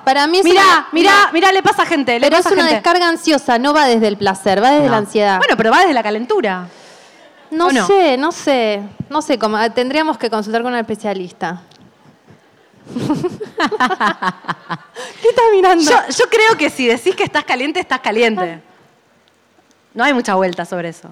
Para 0.04 0.28
mí 0.28 0.38
es 0.38 0.44
Mirá, 0.44 0.62
una- 0.62 0.86
mirá, 0.92 1.10
una- 1.24 1.32
mirá, 1.32 1.52
le 1.52 1.62
pasa 1.62 1.82
a 1.82 1.86
gente. 1.86 2.20
Le 2.20 2.26
Pero 2.28 2.36
es 2.36 2.44
pasa 2.44 2.50
a 2.50 2.52
una 2.54 2.62
gente. 2.62 2.74
descarga 2.76 3.08
ansiosa, 3.08 3.58
no 3.58 3.74
va 3.74 3.86
desde 3.86 4.06
el 4.06 4.16
placer, 4.16 4.62
va 4.62 4.70
desde 4.70 4.88
la 4.88 4.98
ansiedad. 4.98 5.38
Bueno, 5.38 5.56
pero 5.56 5.72
va 5.72 5.80
desde 5.80 5.92
la 5.94 6.02
calentura. 6.04 6.68
no, 7.50 7.66
¿o 7.66 7.72
no? 7.72 7.86
sé, 7.86 8.16
no 8.16 8.30
sé, 8.32 8.82
no 9.10 9.20
sé, 9.22 9.38
cómo, 9.38 9.58
tendríamos 9.72 10.18
que 10.18 10.30
consultar 10.30 10.62
con 10.62 10.72
un 10.72 10.78
especialista. 10.78 11.62
¿Qué 15.22 15.28
estás 15.28 15.44
mirando? 15.52 15.84
Yo, 15.90 15.96
yo 16.16 16.24
creo 16.30 16.56
que 16.56 16.70
si 16.70 16.86
decís 16.86 17.14
que 17.14 17.24
estás 17.24 17.44
caliente, 17.44 17.80
estás 17.80 18.00
caliente. 18.00 18.60
No 19.94 20.04
hay 20.04 20.12
mucha 20.14 20.34
vuelta 20.34 20.64
sobre 20.64 20.90
eso. 20.90 21.08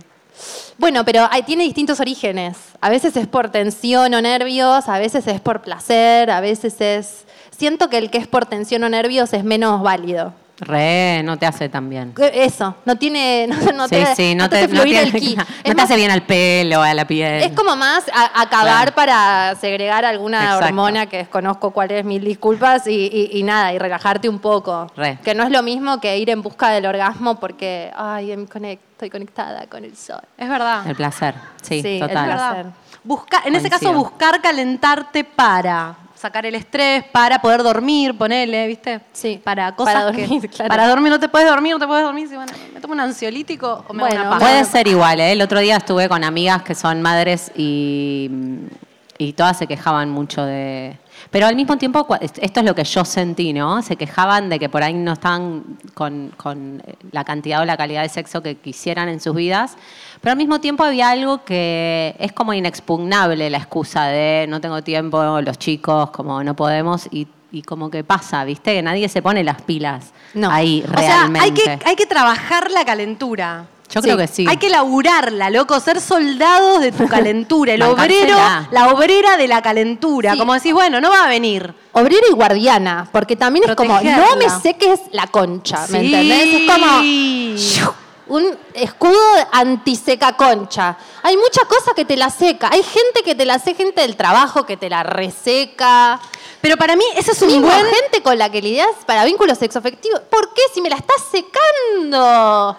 Bueno, 0.79 1.05
pero 1.05 1.27
hay- 1.31 1.43
tiene 1.43 1.65
distintos 1.65 2.01
orígenes. 2.01 2.57
A 2.81 2.91
veces 2.91 3.17
es 3.17 3.27
por 3.27 3.51
tensión 3.51 4.13
o 4.15 4.21
nervios, 4.21 4.89
a 4.89 4.99
veces 4.99 5.27
es 5.27 5.41
por 5.41 5.63
placer, 5.63 6.31
a 6.31 6.41
veces 6.41 6.81
es... 6.81 7.25
Siento 7.57 7.89
que 7.89 7.99
el 7.99 8.11
que 8.11 8.19
es 8.19 8.27
por 8.27 8.47
tensión 8.47 8.83
o 8.83 8.89
nervios 8.89 9.33
es 9.33 9.45
menos 9.45 9.81
válido. 9.83 10.35
Re, 10.61 11.23
no 11.25 11.37
te 11.37 11.47
hace 11.47 11.69
tan 11.69 11.88
bien. 11.90 12.14
Eso, 12.33 12.77
no 12.85 12.97
tiene... 12.97 13.47
No, 13.49 13.73
no 13.73 13.88
sí, 13.88 13.97
te, 13.97 14.14
sí, 14.14 14.35
no, 14.35 14.49
te, 14.49 14.57
te, 14.59 14.64
hace 14.64 14.75
no 14.75 14.81
fluir 14.83 14.97
te- 14.97 15.03
el 15.03 15.12
ki. 15.12 15.37
no 15.37 15.45
te 15.64 15.75
más- 15.75 15.85
hace 15.85 15.97
bien 15.97 16.11
al 16.12 16.23
pelo, 16.23 16.81
a 16.83 16.95
la 16.95 17.05
piel. 17.07 17.43
Es 17.43 17.53
como 17.53 17.75
más 17.77 18.05
a- 18.12 18.40
acabar 18.43 18.93
Claro. 18.93 18.95
para 18.95 19.55
segregar 19.57 20.05
alguna 20.05 20.43
Exacto. 20.45 20.67
hormona 20.67 21.07
que 21.07 21.17
desconozco 21.19 21.71
cuál 21.73 21.90
es, 21.90 22.05
mil 22.05 22.23
disculpas, 22.25 22.87
y, 22.87 22.93
y- 22.93 23.38
y 23.38 23.43
nada, 23.43 23.73
y 23.73 23.79
relajarte 23.79 24.29
un 24.29 24.38
poco. 24.38 24.87
Re. 24.97 25.19
Que 25.25 25.35
no 25.35 25.43
es 25.43 25.51
lo 25.51 25.62
mismo 25.62 26.01
que 26.01 26.17
ir 26.19 26.31
en 26.31 26.40
busca 26.43 26.71
del 26.71 26.87
orgasmo 26.87 27.40
porque, 27.40 27.90
ay, 27.97 28.31
em- 28.33 28.47
estoy 28.93 29.11
conectada 29.11 29.67
con 29.67 29.85
el 29.85 29.97
sol. 29.97 30.21
Es 30.38 30.49
verdad. 30.49 30.87
El 30.87 30.95
placer, 30.95 31.35
sí, 31.62 31.83
Sí, 31.83 31.88
el 31.95 32.01
total. 32.01 32.17
Es 32.17 32.27
verdad. 32.29 32.53
placer. 32.53 32.73
Busca, 33.03 33.43
en 33.45 33.55
ese 33.57 33.69
caso, 33.69 33.93
buscar 33.93 34.40
calentarte 34.40 35.25
para 35.25 35.95
sacar 36.25 36.47
el 36.47 36.55
estrés, 36.55 37.05
para 37.13 37.39
poder 37.39 37.63
dormir, 37.63 38.17
ponele, 38.17 38.67
¿viste? 38.67 38.99
Sí, 39.13 39.39
Para 39.45 39.77
cosas 39.77 39.93
para 39.95 40.11
que- 40.13 40.23
dormir, 40.23 40.49
claro. 40.55 40.69
Para 40.71 40.89
dormir, 40.89 41.11
no 41.13 41.21
te 41.21 41.29
puedes 41.29 41.47
dormir, 41.47 41.75
no 41.75 41.79
te 41.79 41.87
puedes 41.87 42.03
dormir. 42.03 42.27
Si, 42.29 42.35
bueno, 42.35 42.51
¿Me 42.73 42.81
tomo 42.81 42.95
un 42.95 43.01
ansiolítico 43.01 43.85
o 43.87 43.93
me 43.93 44.05
hago 44.05 44.09
Bueno, 44.09 44.21
una 44.23 44.31
paja? 44.31 44.41
Puede 44.41 44.65
ser 44.65 44.89
igual, 44.89 45.21
¿eh? 45.21 45.33
El 45.33 45.43
otro 45.43 45.61
día 45.61 45.77
estuve 45.77 46.09
con 46.09 46.25
amigas 46.25 46.63
que 46.63 46.75
son 46.75 47.03
madres 47.03 47.53
y, 47.55 48.31
y 49.19 49.35
todas 49.35 49.59
se 49.59 49.67
quejaban 49.67 50.09
mucho 50.09 50.43
de... 50.47 50.97
Pero 51.31 51.47
al 51.47 51.57
mismo 51.57 51.77
tiempo, 51.77 52.07
esto 52.21 52.61
es 52.61 52.65
lo 52.67 52.75
que 52.75 52.85
yo 52.85 53.05
sentí, 53.05 53.53
¿no? 53.53 53.83
Se 53.83 53.97
quejaban 53.97 54.49
de 54.49 54.59
que 54.59 54.69
por 54.69 54.83
ahí 54.83 54.95
no 54.95 55.13
estaban 55.13 55.63
con, 55.93 56.33
con 56.39 56.83
la 57.13 57.25
cantidad 57.25 57.61
o 57.61 57.65
la 57.67 57.77
calidad 57.77 58.03
de 58.03 58.09
sexo 58.09 58.43
que 58.43 58.57
quisieran 58.57 59.09
en 59.09 59.21
sus 59.21 59.35
vidas. 59.35 59.77
Pero 60.25 60.33
al 60.33 60.39
mismo 60.39 60.59
tiempo 60.59 60.83
había 60.85 61.11
algo 61.11 61.45
que 61.45 62.17
es 62.19 62.33
como 62.33 62.55
inexpugnable, 62.55 63.51
la 63.51 63.59
excusa 63.59 64.07
de 64.07 64.47
no 64.49 64.59
tengo 64.59 64.83
tiempo, 64.83 65.23
los 65.43 65.59
chicos, 65.59 66.09
como 66.13 66.43
no 66.43 66.55
podemos, 66.57 67.07
y, 67.11 67.29
y 67.53 67.61
como 67.61 67.91
que 67.91 68.05
pasa, 68.05 68.43
¿viste? 68.45 68.73
Que 68.73 68.81
nadie 68.83 69.07
se 69.11 69.21
pone 69.21 69.45
las 69.45 69.61
pilas 69.61 70.13
No. 70.33 70.51
ahí 70.51 70.83
O 70.83 70.99
sea, 70.99 71.27
realmente. 71.29 71.41
hay 71.45 71.51
que, 71.53 71.79
hay 71.87 71.95
que 71.95 72.07
trabajar 72.07 72.71
la 72.71 72.87
calentura. 72.87 73.67
Yo 73.93 74.01
creo 74.01 74.17
que 74.17 74.27
sí. 74.27 74.47
Hay 74.49 74.57
que 74.57 74.71
laburarla, 74.71 75.51
loco, 75.51 75.79
ser 75.79 76.01
soldados 76.01 76.81
de 76.81 76.91
tu 76.91 77.07
calentura, 77.09 77.75
el 77.75 77.83
obrero, 77.83 78.35
la 78.71 78.89
obrera 78.95 79.37
de 79.37 79.47
la 79.47 79.61
calentura. 79.61 80.33
Sí. 80.33 80.39
Como 80.39 80.55
decís, 80.55 80.73
bueno, 80.73 81.03
no 81.03 81.11
va 81.11 81.25
a 81.25 81.29
venir. 81.29 81.75
Obrera 81.93 82.27
y 82.31 82.33
guardiana, 82.33 83.07
porque 83.13 83.37
también 83.37 83.69
es 83.69 83.77
como, 83.77 84.01
no 84.01 84.37
me 84.37 84.49
sé 84.63 84.75
qué 84.75 84.95
es 84.95 85.01
la 85.13 85.27
concha, 85.27 85.87
¿me 85.91 86.01
Sí. 86.01 86.07
entendés? 86.15 86.55
Es 86.63 86.71
como 86.73 87.95
un 88.27 88.57
escudo 88.73 89.19
antiseca 89.53 90.37
concha. 90.37 90.97
Hay 91.23 91.37
muchas 91.37 91.65
cosas 91.65 91.95
que 91.95 92.05
te 92.05 92.17
la 92.17 92.31
seca. 92.31 92.71
Hay 92.73 92.83
gente 92.83 93.23
que 93.25 93.35
te 93.35 93.45
la 93.45 93.55
hace, 93.55 93.75
gente 93.75 94.01
del 94.01 94.17
trabajo 94.17 94.65
que 94.65 94.77
te 94.77 94.89
la 94.89 95.03
reseca. 95.03 96.21
Pero 96.61 96.77
para 96.77 96.97
mí 96.97 97.05
ese 97.17 97.33
es 97.33 97.43
un 97.43 97.49
Mismo 97.49 97.67
buen... 97.67 97.85
gente 97.87 98.23
con 98.23 98.39
la 98.39 98.51
que 98.51 98.63
lidias 98.63 98.89
para 99.07 99.25
vínculos 99.25 99.59
sexoafectivos. 99.59 100.21
¿Por 100.31 100.55
qué? 100.55 100.63
Si 100.73 100.81
me 100.81 100.89
la 100.89 100.97
estás 100.97 101.23
secando. 101.31 102.77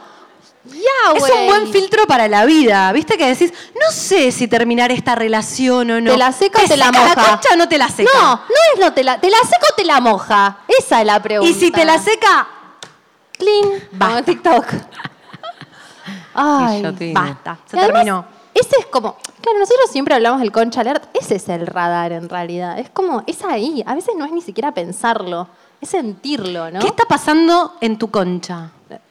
Ya, 0.65 1.15
Es 1.15 1.21
un 1.21 1.45
buen 1.45 1.71
filtro 1.71 2.07
para 2.07 2.27
la 2.27 2.43
vida, 2.45 2.91
¿viste? 2.91 3.19
Que 3.19 3.27
decís, 3.27 3.53
no 3.75 3.91
sé 3.91 4.31
si 4.31 4.47
terminar 4.47 4.91
esta 4.91 5.13
relación 5.13 5.91
o 5.91 6.01
no. 6.01 6.11
¿Te 6.11 6.17
la 6.17 6.31
seca 6.31 6.63
o 6.63 6.67
te 6.67 6.75
la 6.75 6.87
seca 6.87 6.99
moja? 6.99 7.15
la 7.15 7.29
concha 7.29 7.49
o 7.53 7.55
no 7.55 7.69
te 7.69 7.77
la 7.77 7.89
seca? 7.89 8.11
No, 8.15 8.35
no 8.35 8.55
es 8.73 8.79
no 8.79 8.93
te 8.93 9.03
la, 9.03 9.21
te 9.21 9.29
la 9.29 9.37
seca 9.37 9.67
o 9.71 9.75
te 9.75 9.85
la 9.85 9.99
moja. 9.99 10.57
Esa 10.67 11.01
es 11.01 11.05
la 11.05 11.21
pregunta. 11.21 11.51
Y 11.51 11.53
si 11.53 11.69
te 11.69 11.85
la 11.85 11.99
seca, 11.99 12.47
Clean. 13.37 13.89
Como 13.99 14.23
TikTok. 14.23 14.65
Ay. 16.35 16.81
Basta, 17.13 17.57
se 17.65 17.77
Y 17.77 17.79
además, 17.79 17.93
terminó. 18.03 18.25
Ese 18.53 18.75
es 18.79 18.85
como, 18.85 19.17
claro, 19.41 19.59
nosotros 19.59 19.89
siempre 19.91 20.15
hablamos 20.15 20.39
del 20.39 20.51
concha 20.51 20.81
alert, 20.81 21.03
ese 21.13 21.35
es 21.35 21.49
el 21.49 21.67
radar 21.67 22.11
en 22.13 22.29
realidad. 22.29 22.79
Es 22.79 22.89
como, 22.89 23.23
es 23.27 23.43
ahí. 23.43 23.83
A 23.85 23.95
veces 23.95 24.13
no 24.17 24.25
es 24.25 24.31
ni 24.31 24.41
siquiera 24.41 24.71
pensarlo, 24.73 25.47
es 25.81 25.89
sentirlo, 25.89 26.71
¿no? 26.71 26.79
¿Qué 26.79 26.87
está 26.87 27.03
pasando 27.05 27.73
en 27.81 27.97
tu 27.97 28.09
concha? 28.09 28.69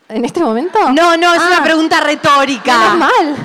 ¿En 0.08 0.24
este 0.24 0.40
momento? 0.40 0.78
No, 0.92 1.16
no, 1.16 1.34
es 1.34 1.40
Ah, 1.42 1.48
una 1.56 1.62
pregunta 1.64 2.00
retórica. 2.00 2.78
menos 2.78 2.96
mal. 2.98 3.36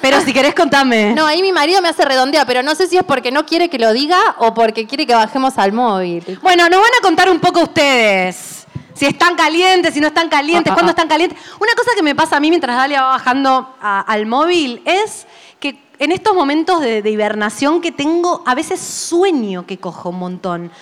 Pero 0.00 0.20
si 0.20 0.32
querés, 0.32 0.54
contame. 0.54 1.12
No, 1.14 1.26
ahí 1.26 1.42
mi 1.42 1.50
marido 1.50 1.82
me 1.82 1.88
hace 1.88 2.04
redondear, 2.04 2.46
pero 2.46 2.62
no 2.62 2.74
sé 2.74 2.86
si 2.86 2.96
es 2.96 3.02
porque 3.04 3.30
no 3.32 3.44
quiere 3.44 3.68
que 3.68 3.78
lo 3.78 3.92
diga 3.92 4.18
o 4.38 4.54
porque 4.54 4.86
quiere 4.86 5.06
que 5.06 5.14
bajemos 5.14 5.58
al 5.58 5.72
móvil. 5.72 6.38
Bueno, 6.42 6.68
nos 6.68 6.80
van 6.80 6.90
a 6.98 7.02
contar 7.02 7.28
un 7.30 7.40
poco 7.40 7.60
ustedes. 7.62 8.57
Si 8.98 9.06
están 9.06 9.36
calientes, 9.36 9.94
si 9.94 10.00
no 10.00 10.08
están 10.08 10.28
calientes, 10.28 10.70
Ah, 10.70 10.72
ah, 10.72 10.74
cuándo 10.74 10.90
ah. 10.90 10.94
están 10.96 11.08
calientes. 11.08 11.38
Una 11.60 11.72
cosa 11.76 11.92
que 11.94 12.02
me 12.02 12.14
pasa 12.16 12.36
a 12.36 12.40
mí 12.40 12.48
mientras 12.50 12.76
Dalia 12.76 13.02
va 13.02 13.08
bajando 13.10 13.74
a- 13.80 14.00
al 14.00 14.26
móvil 14.26 14.82
es 14.84 15.26
que 15.60 15.80
en 16.00 16.10
estos 16.12 16.34
momentos 16.34 16.80
de, 16.80 17.00
de 17.02 17.10
hibernación 17.10 17.80
que 17.80 17.92
tengo, 17.92 18.42
a 18.44 18.54
veces 18.56 18.80
sueño 18.80 19.66
que 19.66 19.78
cojo 19.78 20.08
un 20.10 20.18
montón. 20.18 20.72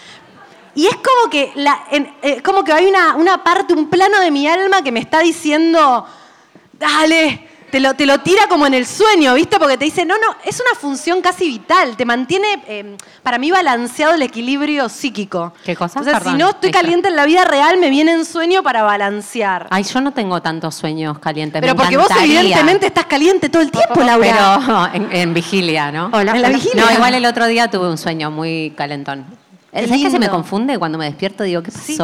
Y 0.75 0.87
es 0.87 0.97
como 0.97 1.31
que, 1.31 1.53
la, 1.57 1.85
en- 1.91 2.11
eh, 2.23 2.43
como 2.43 2.65
que 2.65 2.73
hay 2.73 2.87
una, 2.87 3.17
una 3.17 3.43
parte, 3.45 3.75
un 3.75 3.89
plano 3.89 4.19
de 4.21 4.31
mi 4.31 4.47
alma 4.49 4.83
que 4.83 4.93
me 4.93 5.01
está 5.01 5.21
diciendo, 5.21 6.07
dale, 6.73 7.49
te 7.77 7.81
lo, 7.81 7.93
te 7.93 8.07
lo 8.07 8.21
tira 8.21 8.49
como 8.49 8.67
en 8.67 8.73
el 8.73 8.87
sueño, 8.87 9.35
¿viste? 9.35 9.59
Porque 9.59 9.77
te 9.77 9.85
dice, 9.85 10.07
no, 10.07 10.15
no, 10.15 10.35
es 10.47 10.59
una 10.61 10.81
función 10.81 11.21
casi 11.21 11.47
vital, 11.47 11.95
te 11.95 12.07
mantiene, 12.07 12.63
eh, 12.67 12.97
para 13.23 13.37
mí, 13.37 13.51
balanceado 13.51 14.15
el 14.15 14.23
equilibrio 14.23 14.89
psíquico. 14.89 15.53
¿Qué 15.63 15.77
cosa? 15.77 16.01
O 16.01 16.03
sea, 16.03 16.15
si 16.15 16.21
Perdón, 16.21 16.39
no 16.39 16.51
estoy 16.51 16.71
caliente 16.71 17.09
en 17.09 17.17
la 17.17 17.27
vida 17.27 17.45
real, 17.45 17.79
me 17.79 17.91
viene 17.91 18.13
en 18.13 18.25
sueño 18.25 18.63
para 18.63 18.83
balancear. 18.83 19.67
Ay, 19.69 19.83
yo 19.83 20.01
no 20.01 20.13
tengo 20.13 20.41
tantos 20.41 20.75
sueños 20.75 21.19
calientes. 21.19 21.61
Pero 21.61 21.75
me 21.75 21.83
porque 21.83 21.99
vos 21.99 22.09
evidentemente 22.19 22.87
estás 22.87 23.05
caliente 23.05 23.51
todo 23.51 23.61
el 23.61 23.71
tiempo, 23.71 24.01
Laura. 24.01 24.59
Pero 24.63 24.95
en, 24.95 25.15
en 25.15 25.35
vigilia, 25.35 25.93
¿no? 25.93 26.09
Hola, 26.15 26.33
¿En 26.33 26.41
la 26.41 26.49
vigilia? 26.49 26.83
No, 26.83 26.91
igual 26.91 27.15
el 27.15 27.27
otro 27.27 27.47
día 27.47 27.69
tuve 27.69 27.91
un 27.91 27.99
sueño 27.99 28.31
muy 28.31 28.73
calentón. 28.75 29.27
¿Sabes 29.71 29.91
qué 29.91 30.11
se 30.11 30.19
me 30.19 30.31
confunde 30.31 30.79
cuando 30.79 30.97
me 30.97 31.05
despierto? 31.05 31.45
Digo, 31.45 31.63
¿qué 31.63 31.71
Sí. 31.71 31.99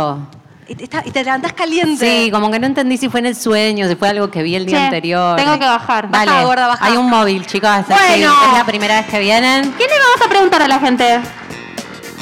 Y 0.68 0.74
te, 0.76 0.84
y 1.04 1.10
te 1.10 1.24
levantás 1.24 1.52
caliente. 1.54 2.06
Sí, 2.24 2.30
como 2.30 2.50
que 2.50 2.58
no 2.58 2.66
entendí 2.66 2.96
si 2.96 3.08
fue 3.08 3.20
en 3.20 3.26
el 3.26 3.36
sueño, 3.36 3.88
si 3.88 3.96
fue 3.96 4.08
algo 4.08 4.30
que 4.30 4.42
vi 4.42 4.54
el 4.54 4.64
día 4.64 4.78
Che, 4.78 4.84
anterior. 4.84 5.36
tengo 5.36 5.58
que 5.58 5.64
bajar. 5.66 6.08
Vale, 6.08 6.30
Baja, 6.30 6.44
gorda, 6.44 6.66
baja. 6.68 6.84
hay 6.86 6.96
un 6.96 7.10
móvil, 7.10 7.44
chicos. 7.46 7.68
Bueno. 7.88 8.34
Es 8.46 8.58
la 8.58 8.64
primera 8.64 9.00
vez 9.00 9.10
que 9.10 9.18
vienen. 9.18 9.72
¿Qué 9.72 9.84
le 9.84 9.98
vamos 9.98 10.22
a 10.24 10.28
preguntar 10.28 10.62
a 10.62 10.68
la 10.68 10.78
gente? 10.78 11.20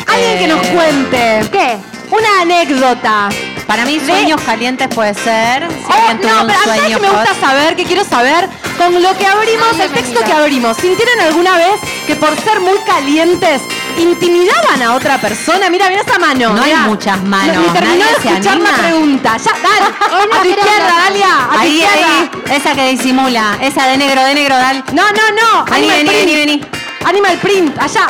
Alguien 0.06 0.38
que 0.38 0.46
nos 0.48 0.66
Eh, 0.66 0.70
cuente. 0.74 1.40
¿Qué? 1.52 1.76
Una 2.10 2.40
anécdota. 2.42 3.28
Para 3.66 3.84
mí, 3.84 4.00
sueños 4.00 4.40
calientes 4.42 4.88
puede 4.88 5.14
ser. 5.14 5.68
Si 5.70 5.84
Oh, 5.86 6.12
no, 6.14 6.18
pero 6.46 6.58
¿sabes 6.64 6.80
sueño 6.80 6.96
que 7.00 7.02
me 7.06 7.10
gusta 7.12 7.34
saber? 7.40 7.76
que 7.76 7.84
quiero 7.84 8.04
saber? 8.04 8.48
Con 8.76 9.00
lo 9.00 9.16
que 9.16 9.26
abrimos, 9.26 9.68
Ay, 9.74 9.82
el 9.82 9.90
texto 9.92 10.24
que 10.24 10.32
abrimos, 10.32 10.76
¿sintieron 10.76 11.20
alguna 11.20 11.56
vez 11.56 11.78
que 12.06 12.16
por 12.16 12.34
ser 12.40 12.58
muy 12.60 12.78
calientes 12.86 13.62
intimidaban 13.96 14.82
a 14.82 14.94
otra 14.94 15.18
persona? 15.18 15.70
Mira, 15.70 15.88
mira 15.88 16.00
esa 16.00 16.18
mano. 16.18 16.52
No 16.54 16.62
hay 16.62 16.74
muchas 16.74 17.22
manos, 17.22 17.56
Ni 17.58 17.68
terminó 17.72 17.94
nadie 18.04 18.14
de 18.16 18.22
se 18.22 18.28
escuchar 18.28 18.56
la 18.58 18.70
pregunta. 18.72 19.36
Ya, 19.36 19.52
dale. 19.62 19.94
a 20.34 20.42
tu 20.42 20.48
izquierda. 20.48 20.94
Dalia. 21.04 21.44
A 21.44 21.52
tu 21.52 21.58
Ahí, 21.58 21.78
izquierda. 21.80 22.06
ahí, 22.18 22.30
esa 22.56 22.74
que 22.74 22.90
disimula, 22.90 23.58
esa 23.60 23.86
de 23.86 23.96
negro, 23.98 24.24
de 24.24 24.34
negro, 24.34 24.56
dale. 24.56 24.82
No, 24.92 25.04
no, 25.10 25.30
no. 25.42 25.64
Vení, 25.66 25.88
vení, 25.88 26.10
vení, 26.10 26.34
vení. 26.36 26.64
Animal 27.04 27.36
print, 27.38 27.78
allá. 27.78 28.06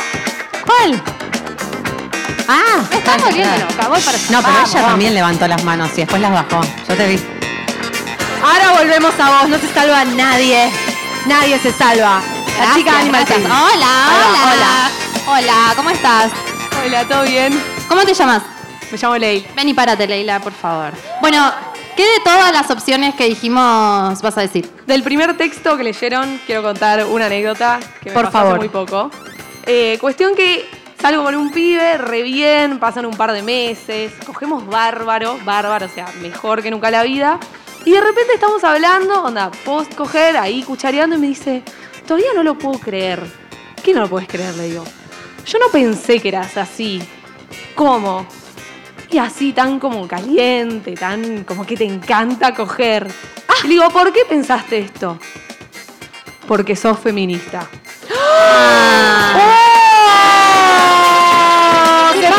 ¿Cuál? 0.65 1.01
Ah, 2.53 3.29
bien, 3.31 3.47
claro. 3.47 3.65
loca, 3.69 3.87
voy 3.87 4.01
para. 4.01 4.17
No, 4.29 4.41
pero 4.41 4.55
ella 4.65 4.85
también 4.87 5.13
levantó 5.13 5.47
las 5.47 5.63
manos 5.63 5.89
y 5.93 5.97
después 6.01 6.21
las 6.21 6.31
bajó. 6.31 6.61
Yo 6.87 6.95
te 6.95 7.07
vi. 7.07 7.19
Ahora 8.43 8.77
volvemos 8.77 9.13
a 9.19 9.29
vos. 9.39 9.49
No 9.49 9.57
se 9.57 9.73
salva 9.73 10.03
nadie. 10.03 10.69
Nadie 11.27 11.59
se 11.59 11.71
salva. 11.71 12.21
La 12.59 12.73
chica 12.75 12.99
Animal 12.99 13.23
gracias. 13.25 13.45
Hola, 13.49 13.87
va, 14.09 14.53
hola. 14.53 14.91
Hola, 15.27 15.73
¿cómo 15.75 15.89
estás? 15.91 16.31
Hola, 16.85 17.07
¿todo 17.07 17.23
bien? 17.23 17.57
¿Cómo 17.87 18.03
te 18.03 18.13
llamas? 18.13 18.43
Me 18.91 18.97
llamo 18.97 19.17
Leil. 19.17 19.47
Ven 19.55 19.69
y 19.69 19.73
párate, 19.73 20.05
Leila, 20.05 20.39
por 20.41 20.51
favor. 20.51 20.91
Bueno, 21.21 21.51
¿qué 21.95 22.03
de 22.03 22.19
todas 22.23 22.51
las 22.51 22.69
opciones 22.69 23.15
que 23.15 23.25
dijimos 23.29 24.21
vas 24.21 24.37
a 24.37 24.41
decir? 24.41 24.69
Del 24.85 25.03
primer 25.03 25.37
texto 25.37 25.77
que 25.77 25.83
leyeron, 25.83 26.41
quiero 26.45 26.61
contar 26.63 27.05
una 27.05 27.27
anécdota 27.27 27.79
que 28.03 28.09
me 28.09 28.15
Por 28.15 28.25
pasó 28.25 28.37
hace 28.39 28.45
favor. 28.47 28.57
muy 28.59 28.69
poco. 28.69 29.09
Eh, 29.65 29.97
cuestión 30.01 30.35
que 30.35 30.69
salgo 31.01 31.23
con 31.23 31.35
un 31.35 31.51
pibe, 31.51 31.97
re 31.97 32.21
bien, 32.21 32.77
pasan 32.79 33.07
un 33.07 33.17
par 33.17 33.31
de 33.31 33.41
meses, 33.41 34.13
cogemos 34.25 34.67
bárbaro, 34.67 35.39
bárbaro, 35.43 35.87
o 35.87 35.89
sea, 35.89 36.07
mejor 36.21 36.61
que 36.61 36.69
nunca 36.69 36.91
la 36.91 37.03
vida. 37.03 37.39
Y 37.85 37.91
de 37.91 38.01
repente 38.01 38.35
estamos 38.35 38.63
hablando, 38.63 39.23
onda, 39.23 39.49
post 39.65 39.95
coger, 39.95 40.37
ahí 40.37 40.61
cuchareando, 40.61 41.15
y 41.15 41.19
me 41.19 41.27
dice, 41.27 41.63
todavía 42.05 42.29
no 42.35 42.43
lo 42.43 42.55
puedo 42.57 42.79
creer. 42.79 43.23
¿Qué 43.83 43.93
no 43.93 44.01
lo 44.01 44.09
puedes 44.09 44.29
creer? 44.29 44.55
Le 44.55 44.65
digo. 44.65 44.83
Yo 45.45 45.57
no 45.57 45.69
pensé 45.71 46.19
que 46.19 46.27
eras 46.27 46.55
así. 46.55 47.01
¿Cómo? 47.73 48.27
Y 49.09 49.17
así 49.17 49.53
tan 49.53 49.79
como 49.79 50.07
caliente, 50.07 50.93
tan 50.93 51.43
como 51.45 51.65
que 51.65 51.75
te 51.75 51.85
encanta 51.85 52.53
coger. 52.53 53.07
Y 53.63 53.67
le 53.67 53.73
digo, 53.73 53.89
¿por 53.89 54.13
qué 54.13 54.23
pensaste 54.25 54.77
esto? 54.77 55.17
Porque 56.47 56.75
sos 56.75 56.99
feminista. 56.99 57.67
¡Oh! 58.13 59.70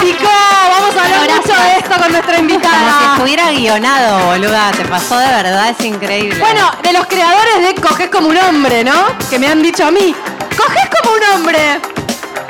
¡Se 0.03 0.13
picó! 0.13 0.29
Vamos 0.71 0.97
a 0.97 1.05
hablar 1.05 1.31
mucho 1.37 1.55
de 1.63 1.79
esto 1.79 1.91
con 1.91 2.13
nuestra 2.13 2.37
Como 2.37 2.49
si 2.49 2.55
invitada. 2.55 3.13
estuviera 3.13 3.51
guionado, 3.53 4.27
boluda. 4.27 4.71
Te 4.73 4.85
pasó 4.85 5.19
de 5.19 5.27
verdad, 5.27 5.69
es 5.71 5.85
increíble. 5.85 6.39
Bueno, 6.41 6.71
de 6.83 6.93
los 6.93 7.07
creadores 7.07 7.63
de 7.67 7.75
Coges 7.81 8.11
como 8.11 8.29
un 8.29 8.37
hombre, 8.39 8.83
¿no? 8.85 8.93
Que 9.31 9.39
me 9.39 9.47
han 9.47 9.63
dicho 9.63 9.87
a 9.87 9.91
mí. 9.91 10.15
¡Coges 10.57 10.89
como 11.01 11.15
un 11.15 11.23
hombre! 11.35 11.81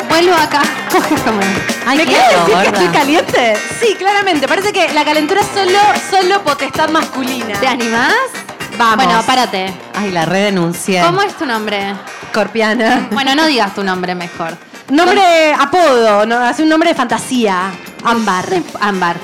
Vuelvo 0.09 0.35
acá. 0.35 0.63
Coge 0.91 1.15
como. 1.17 1.41
Ay, 1.87 1.99
¿Me 1.99 2.05
qué 2.07 2.13
quieres 2.13 2.29
decir 2.47 2.55
que 2.57 2.69
estoy 2.69 2.89
caliente? 2.89 3.57
Sí, 3.81 3.95
claramente. 3.99 4.49
Parece 4.49 4.73
que 4.73 4.93
la 4.93 5.05
calentura 5.05 5.41
es 5.41 5.49
solo, 5.55 5.79
solo 6.11 6.43
potestad 6.43 6.89
masculina. 6.89 7.59
¿Te 7.61 7.67
animás? 7.67 8.15
Vamos. 8.79 9.05
Bueno, 9.05 9.23
párate. 9.27 9.73
Ay, 9.95 10.11
la 10.11 10.25
redenuncié. 10.25 11.03
¿Cómo 11.03 11.21
es 11.23 11.37
tu 11.37 11.45
nombre? 11.47 11.95
Escorpiana. 12.25 13.09
Bueno, 13.11 13.35
no 13.35 13.45
digas 13.47 13.75
tu 13.75 13.83
nombre 13.85 14.15
mejor. 14.15 14.57
Nombre, 14.93 15.55
apodo, 15.59 16.27
no, 16.27 16.37
hace 16.37 16.63
un 16.63 16.69
nombre 16.69 16.91
de 16.91 16.95
fantasía. 16.95 17.71
Ámbar. 18.05 18.45
Ámbar. 18.81 19.17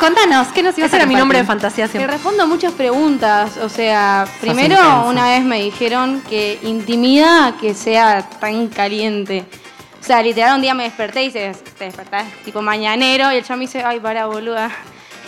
Contanos, 0.00 0.48
¿qué 0.48 0.62
nos 0.62 0.76
ibas 0.76 0.88
Ese 0.88 0.96
a 0.96 0.98
era 0.98 1.06
mi 1.06 1.14
compartir? 1.14 1.18
nombre 1.18 1.38
de 1.38 1.44
fantasía 1.44 1.84
Te 1.86 1.92
siempre. 1.92 2.12
respondo 2.12 2.46
muchas 2.46 2.72
preguntas. 2.72 3.56
O 3.58 3.68
sea, 3.68 4.26
primero 4.40 4.76
una 5.06 5.28
vez 5.28 5.42
me 5.44 5.60
dijeron 5.62 6.20
que 6.28 6.58
intimida 6.62 7.54
que 7.60 7.74
sea 7.74 8.28
tan 8.40 8.66
caliente. 8.68 9.44
O 10.00 10.04
sea, 10.04 10.20
literal 10.22 10.56
un 10.56 10.62
día 10.62 10.74
me 10.74 10.84
desperté 10.84 11.24
y 11.24 11.30
se, 11.30 11.52
te 11.78 11.84
despertás 11.84 12.24
tipo 12.44 12.60
mañanero 12.60 13.32
y 13.32 13.36
el 13.36 13.44
chavo 13.44 13.58
me 13.58 13.66
dice, 13.66 13.82
ay, 13.84 14.00
para, 14.00 14.26
boluda, 14.26 14.70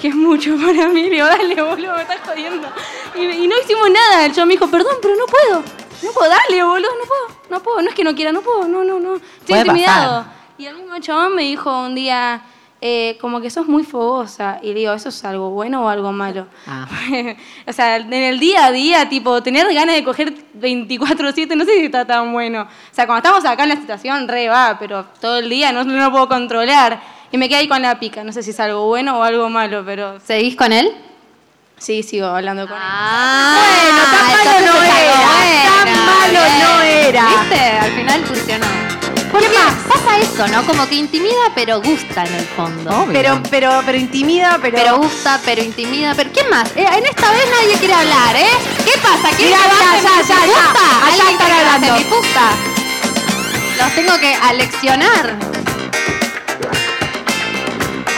que 0.03 0.09
es 0.09 0.15
mucho 0.15 0.57
para 0.57 0.89
mí. 0.89 1.05
Le 1.05 1.11
digo, 1.11 1.27
dale, 1.27 1.63
boludo, 1.63 1.95
me 1.97 2.03
estás 2.03 2.19
jodiendo. 2.27 2.69
Y, 3.15 3.21
y 3.25 3.49
no 3.49 3.55
hicimos 3.65 3.89
nada. 3.91 4.27
El 4.27 4.33
chavo 4.33 4.47
me 4.47 4.53
dijo, 4.55 4.67
perdón, 4.69 4.97
pero 5.01 5.15
no 5.17 5.25
puedo. 5.27 5.63
No 6.03 6.13
puedo, 6.13 6.31
dale, 6.31 6.63
boludo, 6.63 6.91
no 6.91 7.05
puedo, 7.07 7.41
no 7.51 7.63
puedo, 7.63 7.83
no 7.83 7.89
es 7.89 7.95
que 7.95 8.05
no 8.05 8.15
quiera, 8.15 8.33
no 8.33 8.43
puedo, 8.43 8.69
no, 8.69 8.85
no, 8.85 8.99
no. 8.99 9.17
Estoy 9.17 9.47
Puede 9.47 9.61
intimidado. 9.61 10.25
pasar. 10.25 10.39
Y 10.59 10.67
el 10.67 10.77
mismo 10.77 10.99
chabón 10.99 11.35
me 11.35 11.43
dijo 11.43 11.71
un 11.83 11.95
día, 11.95 12.43
eh, 12.81 13.19
como 13.21 13.41
que 13.41 13.51
sos 13.51 13.67
muy 13.67 13.83
fogosa. 13.83 14.61
Y 14.63 14.69
le 14.69 14.75
digo, 14.81 14.93
¿eso 14.93 15.09
es 15.09 15.25
algo 15.25 15.51
bueno 15.51 15.85
o 15.85 15.89
algo 15.89 16.13
malo? 16.13 16.47
Ah. 16.67 16.87
o 17.67 17.73
sea, 17.73 17.97
en 17.97 18.13
el 18.13 18.39
día 18.39 18.67
a 18.67 18.73
día, 18.73 19.09
tipo, 19.09 19.43
tener 19.43 19.73
ganas 19.75 19.97
de 19.97 20.05
coger 20.05 20.33
24-7, 20.59 21.57
no 21.57 21.65
sé 21.65 21.79
si 21.79 21.85
está 21.87 22.05
tan 22.05 22.33
bueno. 22.33 22.63
O 22.63 22.95
sea, 22.95 23.07
cuando 23.07 23.27
estamos 23.27 23.45
acá 23.45 23.65
en 23.65 23.71
la 23.71 23.77
situación, 23.77 24.29
re 24.29 24.49
va, 24.49 24.77
pero 24.79 25.07
todo 25.21 25.39
el 25.39 25.49
día 25.49 25.73
no, 25.73 25.85
no 25.85 26.05
lo 26.05 26.11
puedo 26.11 26.29
controlar. 26.29 27.01
Y 27.31 27.37
me 27.37 27.49
quedé 27.49 27.59
ahí 27.59 27.69
con 27.69 27.83
la 27.83 27.99
pica, 27.99 28.25
no 28.25 28.33
sé 28.33 28.43
si 28.43 28.51
es 28.51 28.61
algo 28.61 28.87
bueno 28.87 29.19
o 29.19 29.23
algo 29.23 29.49
malo, 29.51 29.83
pero 29.85 30.19
¿Seguís 30.21 30.57
con 30.57 30.73
él? 30.73 30.91
Sí, 31.79 32.03
sigo 32.03 32.27
hablando 32.27 32.67
con 32.67 32.77
él. 32.77 32.83
Ah, 32.85 33.59
Bueno, 33.59 34.03
tan 34.13 34.27
malo 34.33 34.73
no 34.73 34.83
era, 34.83 35.85
tan 35.85 36.07
malo 36.07 36.45
bien. 36.45 36.59
no 36.61 36.81
era. 36.83 37.27
¿Viste? 37.29 37.61
Al 37.79 37.93
final 37.93 38.25
funcionó. 38.25 38.67
Porque 39.31 39.49
pasa 39.89 40.19
eso, 40.19 40.49
¿no? 40.49 40.65
Como 40.65 40.89
que 40.89 40.95
intimida, 40.95 41.53
pero 41.55 41.81
gusta 41.83 42.25
en 42.25 42.35
el 42.35 42.45
fondo. 42.47 42.91
Obvio. 42.91 43.13
Pero, 43.13 43.43
pero, 43.51 43.83
pero 43.85 43.99
intimida, 43.99 44.59
pero. 44.61 44.77
Pero 44.79 44.97
gusta, 44.99 45.39
pero 45.45 45.63
intimida, 45.63 46.15
pero 46.15 46.31
¿quién 46.33 46.49
más? 46.49 46.69
Eh, 46.75 46.87
en 46.97 47.05
esta 47.07 47.31
vez 47.31 47.45
nadie 47.51 47.77
quiere 47.79 47.95
hablar, 47.95 48.35
¿eh? 48.37 48.49
¿Qué 48.85 48.99
pasa? 49.01 49.29
¿Quién 49.37 49.51
Mirá, 49.51 49.61
ya, 50.03 50.23
ya, 50.23 50.27
ya. 50.27 50.37
puta? 50.47 51.07
Allá 51.07 51.07
¿Alguien 51.07 51.29
están 51.41 51.53
hablando. 51.53 51.95
mi 51.99 52.05
puta? 52.05 52.51
Los 53.79 53.95
tengo 53.95 54.19
que 54.19 54.35
aleccionar. 54.35 55.37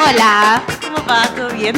Hola. 0.09 0.63
¿Cómo 0.81 1.05
va? 1.07 1.27
¿Todo 1.37 1.49
bien? 1.51 1.75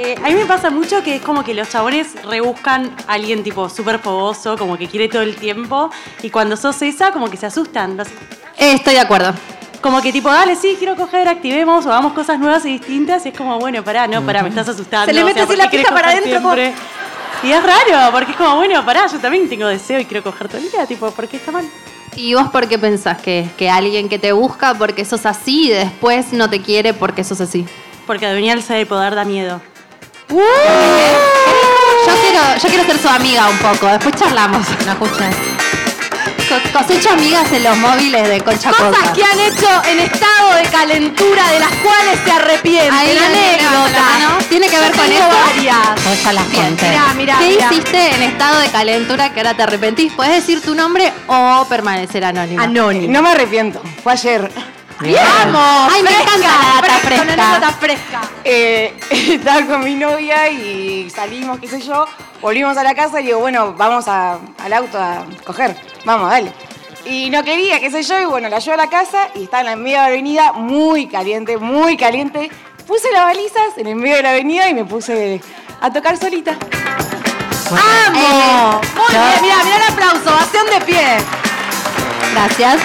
Eh, 0.00 0.14
a 0.16 0.28
mí 0.28 0.34
me 0.36 0.46
pasa 0.46 0.70
mucho 0.70 1.02
que 1.02 1.16
es 1.16 1.22
como 1.22 1.42
que 1.42 1.54
los 1.54 1.70
chabones 1.70 2.22
rebuscan 2.22 2.94
a 3.08 3.14
alguien 3.14 3.42
tipo 3.42 3.68
súper 3.68 3.98
fogoso, 3.98 4.56
como 4.56 4.78
que 4.78 4.86
quiere 4.86 5.08
todo 5.08 5.22
el 5.22 5.34
tiempo, 5.34 5.90
y 6.22 6.30
cuando 6.30 6.56
sos 6.56 6.80
esa, 6.82 7.10
como 7.10 7.28
que 7.28 7.36
se 7.36 7.46
asustan. 7.46 7.98
sé. 8.04 8.12
Estoy 8.56 8.94
de 8.94 9.00
acuerdo. 9.00 9.34
Como 9.80 10.00
que 10.00 10.12
tipo, 10.12 10.28
dale, 10.28 10.54
sí, 10.54 10.76
quiero 10.78 10.94
coger, 10.94 11.26
activemos, 11.26 11.84
o 11.84 11.90
hagamos 11.90 12.12
cosas 12.12 12.38
nuevas 12.38 12.64
y 12.64 12.78
distintas, 12.78 13.26
y 13.26 13.30
es 13.30 13.36
como, 13.36 13.58
bueno, 13.58 13.82
pará, 13.82 14.06
no, 14.06 14.24
pará, 14.24 14.44
me 14.44 14.50
estás 14.50 14.68
asustando. 14.68 15.06
Se 15.06 15.12
le 15.12 15.24
o 15.24 15.26
mete 15.26 15.40
sea, 15.40 15.44
así 15.44 15.56
¿por 15.56 15.64
la 15.64 15.70
pija 15.70 15.92
para 15.92 16.10
adentro? 16.10 16.54
Y 17.42 17.50
es 17.50 17.62
raro, 17.62 18.12
porque 18.12 18.30
es 18.30 18.38
como, 18.38 18.54
bueno, 18.54 18.84
pará, 18.84 19.08
yo 19.08 19.18
también 19.18 19.48
tengo 19.48 19.66
deseo 19.66 19.98
y 19.98 20.04
quiero 20.04 20.22
coger 20.22 20.46
todo 20.46 20.58
el 20.58 20.70
día, 20.70 20.86
tipo, 20.86 21.10
¿por 21.10 21.26
qué 21.26 21.38
está 21.38 21.50
mal? 21.50 21.68
¿Y 22.14 22.34
vos 22.34 22.50
por 22.50 22.68
qué 22.68 22.78
pensás 22.78 23.20
que, 23.20 23.48
que 23.56 23.68
alguien 23.68 24.08
que 24.08 24.20
te 24.20 24.30
busca 24.30 24.74
porque 24.74 25.04
sos 25.04 25.26
así 25.26 25.66
y 25.66 25.70
después 25.70 26.32
no 26.32 26.48
te 26.48 26.62
quiere 26.62 26.94
porque 26.94 27.24
sos 27.24 27.40
así? 27.40 27.66
Porque 28.06 28.26
adueñarse 28.26 28.74
del 28.74 28.86
poder 28.86 29.16
da 29.16 29.24
miedo. 29.24 29.60
Yo 30.30 32.14
quiero, 32.22 32.40
yo 32.62 32.68
quiero 32.68 32.84
ser 32.84 32.98
su 32.98 33.08
amiga 33.08 33.48
un 33.48 33.58
poco, 33.58 33.86
después 33.86 34.14
charlamos. 34.16 34.66
No 34.86 34.92
escuché. 34.92 35.30
Co- 36.48 36.78
Cosecho 36.78 37.10
amigas 37.10 37.50
en 37.52 37.62
los 37.62 37.76
móviles 37.76 38.26
de 38.26 38.40
Concha 38.40 38.70
Cosas 38.70 39.10
que 39.14 39.22
han 39.22 39.38
hecho 39.38 39.68
en 39.86 39.98
estado 40.00 40.54
de 40.54 40.62
calentura 40.70 41.46
de 41.50 41.60
las 41.60 41.70
cuales 41.76 42.18
se 42.24 42.30
arrepienten. 42.32 42.92
Ahí 42.94 43.14
la 43.14 43.20
mano. 43.20 43.34
anécdotas. 43.36 44.48
¿Tiene 44.48 44.68
que 44.68 44.78
ver 44.78 44.92
Yo 44.92 44.96
con 44.98 45.06
tengo 45.10 45.26
eso? 45.28 45.36
varias. 45.46 46.22
Ya 46.24 46.32
las 46.32 46.44
conté. 46.44 46.88
Mirá, 46.88 47.14
mirá, 47.14 47.38
¿Qué 47.38 47.48
mirá. 47.48 47.66
hiciste 47.70 48.14
en 48.14 48.22
estado 48.22 48.60
de 48.60 48.68
calentura 48.70 49.30
que 49.32 49.40
ahora 49.40 49.54
te 49.54 49.62
arrepentís? 49.62 50.12
Puedes 50.14 50.36
decir 50.36 50.62
tu 50.62 50.74
nombre 50.74 51.12
o 51.26 51.66
permanecer 51.68 52.24
anónimo. 52.24 52.62
Anónimo. 52.62 53.12
No 53.12 53.20
me 53.22 53.30
arrepiento, 53.30 53.82
fue 54.02 54.12
ayer. 54.14 54.50
¡Vamos! 55.00 55.92
Ay, 55.94 56.02
me 56.02 56.08
fresca, 56.10 56.22
encanta 56.36 56.48
la 56.48 56.74
data 56.80 56.98
fresca, 56.98 57.22
una 57.22 57.32
anécdota 57.32 57.72
fresca. 57.72 58.20
Eh, 58.44 58.94
estaba 59.10 59.64
con 59.66 59.84
mi 59.84 59.94
novia 59.94 60.48
y 60.50 61.08
salimos, 61.10 61.60
qué 61.60 61.68
sé 61.68 61.80
yo, 61.80 62.04
volvimos 62.40 62.76
a 62.76 62.82
la 62.82 62.94
casa 62.94 63.20
y 63.20 63.26
digo, 63.26 63.38
bueno, 63.38 63.74
vamos 63.74 64.08
a- 64.08 64.38
al 64.64 64.72
auto 64.72 64.98
a 65.00 65.24
coger, 65.46 65.76
vamos, 66.04 66.30
dale. 66.30 66.52
Y 67.04 67.30
no 67.30 67.44
quería, 67.44 67.78
qué 67.80 67.90
sé 67.90 68.02
yo, 68.02 68.20
y 68.20 68.24
bueno, 68.24 68.48
la 68.48 68.58
llevo 68.58 68.74
a 68.74 68.84
la 68.84 68.90
casa 68.90 69.28
y 69.34 69.44
estaba 69.44 69.60
en 69.60 69.66
la 69.66 69.76
media 69.76 70.06
avenida, 70.06 70.52
muy 70.52 71.06
caliente, 71.06 71.56
muy 71.56 71.96
caliente. 71.96 72.50
Puse 72.86 73.10
las 73.12 73.24
balizas 73.24 73.76
en 73.78 73.86
el 73.86 73.94
medio 73.96 74.16
de 74.16 74.22
la 74.22 74.30
avenida 74.30 74.68
y 74.68 74.74
me 74.74 74.84
puse 74.84 75.40
a 75.80 75.92
tocar 75.92 76.16
solita. 76.18 76.56
¡Vamos! 77.70 78.80
Muy 78.94 79.14
yo- 79.14 79.20
bien, 79.20 79.42
mirá, 79.42 79.56
mirá 79.64 79.76
el 79.76 79.92
aplauso, 79.92 80.30
ovación 80.34 80.66
de 80.66 80.80
pie. 80.84 81.18
Gracias. 82.34 82.76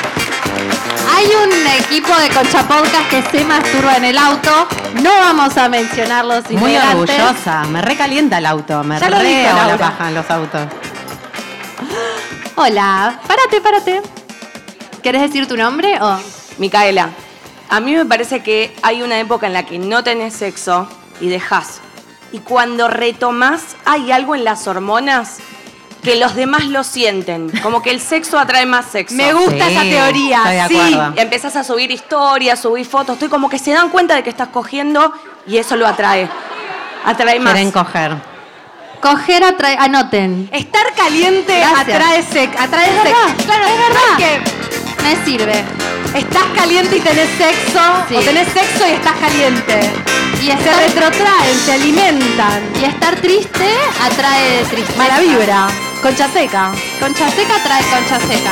Hay 1.15 1.26
un 1.26 1.67
equipo 1.84 2.15
de 2.17 2.30
Concha 2.30 2.67
Podcast 2.67 3.10
que 3.10 3.21
se 3.23 3.45
masturba 3.45 3.97
en 3.97 4.06
el 4.06 4.17
auto. 4.17 4.67
No 5.02 5.10
vamos 5.10 5.58
a 5.58 5.69
mencionar 5.69 6.26
los 6.26 6.49
Muy 6.52 6.76
orgullosa. 6.76 7.63
Me 7.65 7.82
recalienta 7.82 8.38
el 8.38 8.45
auto. 8.45 8.84
Me 8.84 8.99
Ya 8.99 9.10
lo 9.10 9.19
re 9.19 9.28
dijo 9.28 9.67
la 9.67 9.78
paja 9.78 10.08
en 10.10 10.15
los 10.15 10.30
autos. 10.30 10.67
Hola, 12.56 13.19
párate, 13.28 13.62
párate. 13.62 14.02
¿Querés 15.02 15.21
decir 15.21 15.47
tu 15.47 15.58
nombre 15.58 15.97
o...? 16.02 16.19
Micaela, 16.60 17.10
a 17.69 17.80
mí 17.80 17.95
me 17.95 18.06
parece 18.06 18.43
que 18.43 18.76
hay 18.84 19.02
una 19.02 19.19
época 19.19 19.47
en 19.47 19.54
la 19.54 19.65
que 19.65 19.80
no 19.80 20.04
tenés 20.04 20.36
sexo 20.36 20.88
y 21.19 21.30
dejás. 21.30 21.82
Y 22.32 22.39
cuando 22.39 22.88
retomás, 22.88 23.76
hay 23.86 24.12
algo 24.12 24.36
en 24.36 24.43
las 24.43 24.67
hormonas 24.67 25.39
que 26.04 26.16
los 26.18 26.36
demás 26.36 26.66
lo 26.66 26.84
sienten. 26.84 27.50
Como 27.62 27.82
que 27.82 27.92
el 27.92 28.02
sexo 28.02 28.38
atrae 28.38 28.66
más 28.66 28.86
sexo. 28.92 29.16
Me 29.16 29.34
gusta 29.34 29.68
Sí, 29.68 29.74
esa 29.74 29.82
teoría. 29.84 30.38
estoy 30.38 30.56
de 30.56 30.68
sí. 30.68 30.94
acuerdo. 30.94 31.22
Empezás 31.22 31.56
a 31.56 31.63
subir 31.63 31.92
historias, 31.92 32.60
subir 32.62 32.86
fotos. 32.86 33.13
Estoy 33.13 33.30
como 33.30 33.50
que 33.50 33.58
se 33.58 33.72
dan 33.72 33.89
cuenta 33.89 34.16
de 34.16 34.24
que 34.24 34.30
estás 34.30 34.50
cogiendo 34.50 35.13
y 35.48 35.58
eso 35.58 35.76
lo 35.76 35.88
atrae. 35.88 36.28
Atrae 37.06 37.39
más. 37.39 37.54
Quieren 37.54 37.72
coger. 37.72 38.16
Coger 39.02 39.44
atrae... 39.44 39.76
Anoten. 39.78 40.50
Estar 40.54 40.94
caliente 40.96 41.58
Gracias. 41.60 41.80
atrae 41.98 42.24
sexo. 42.24 42.60
Atrae 42.62 42.86
Es 42.89 42.96
sexo. 42.96 43.04
verdad, 43.04 43.46
Claro, 43.46 43.66
es 43.66 43.78
verdad 43.78 44.18
que 44.18 45.04
Me 45.04 45.26
sirve. 45.26 45.63
estás 46.16 46.44
caliente 46.56 46.98
y 46.98 47.00
tenés 47.02 47.30
sexo. 47.38 47.80
Sí. 48.10 48.16
O 48.16 48.20
tenés 48.22 48.48
sexo 48.50 48.88
y 48.88 48.92
estás 48.92 49.16
caliente. 49.20 49.92
Y 50.42 50.46
Se 50.48 50.54
estar, 50.54 50.76
retrotraen, 50.78 51.58
se 51.66 51.74
alimentan. 51.74 52.63
y 52.82 52.86
estar 52.86 53.16
triste 53.18 53.70
atrae 54.02 54.63
tristeza. 54.70 54.98
Mala 54.98 55.20
vibra. 55.20 55.68
Concha 56.04 56.28
seca. 56.28 56.72
Concha 57.00 57.30
seca 57.32 57.56
atrae 57.56 57.84
concha 57.84 58.20
seca. 58.20 58.52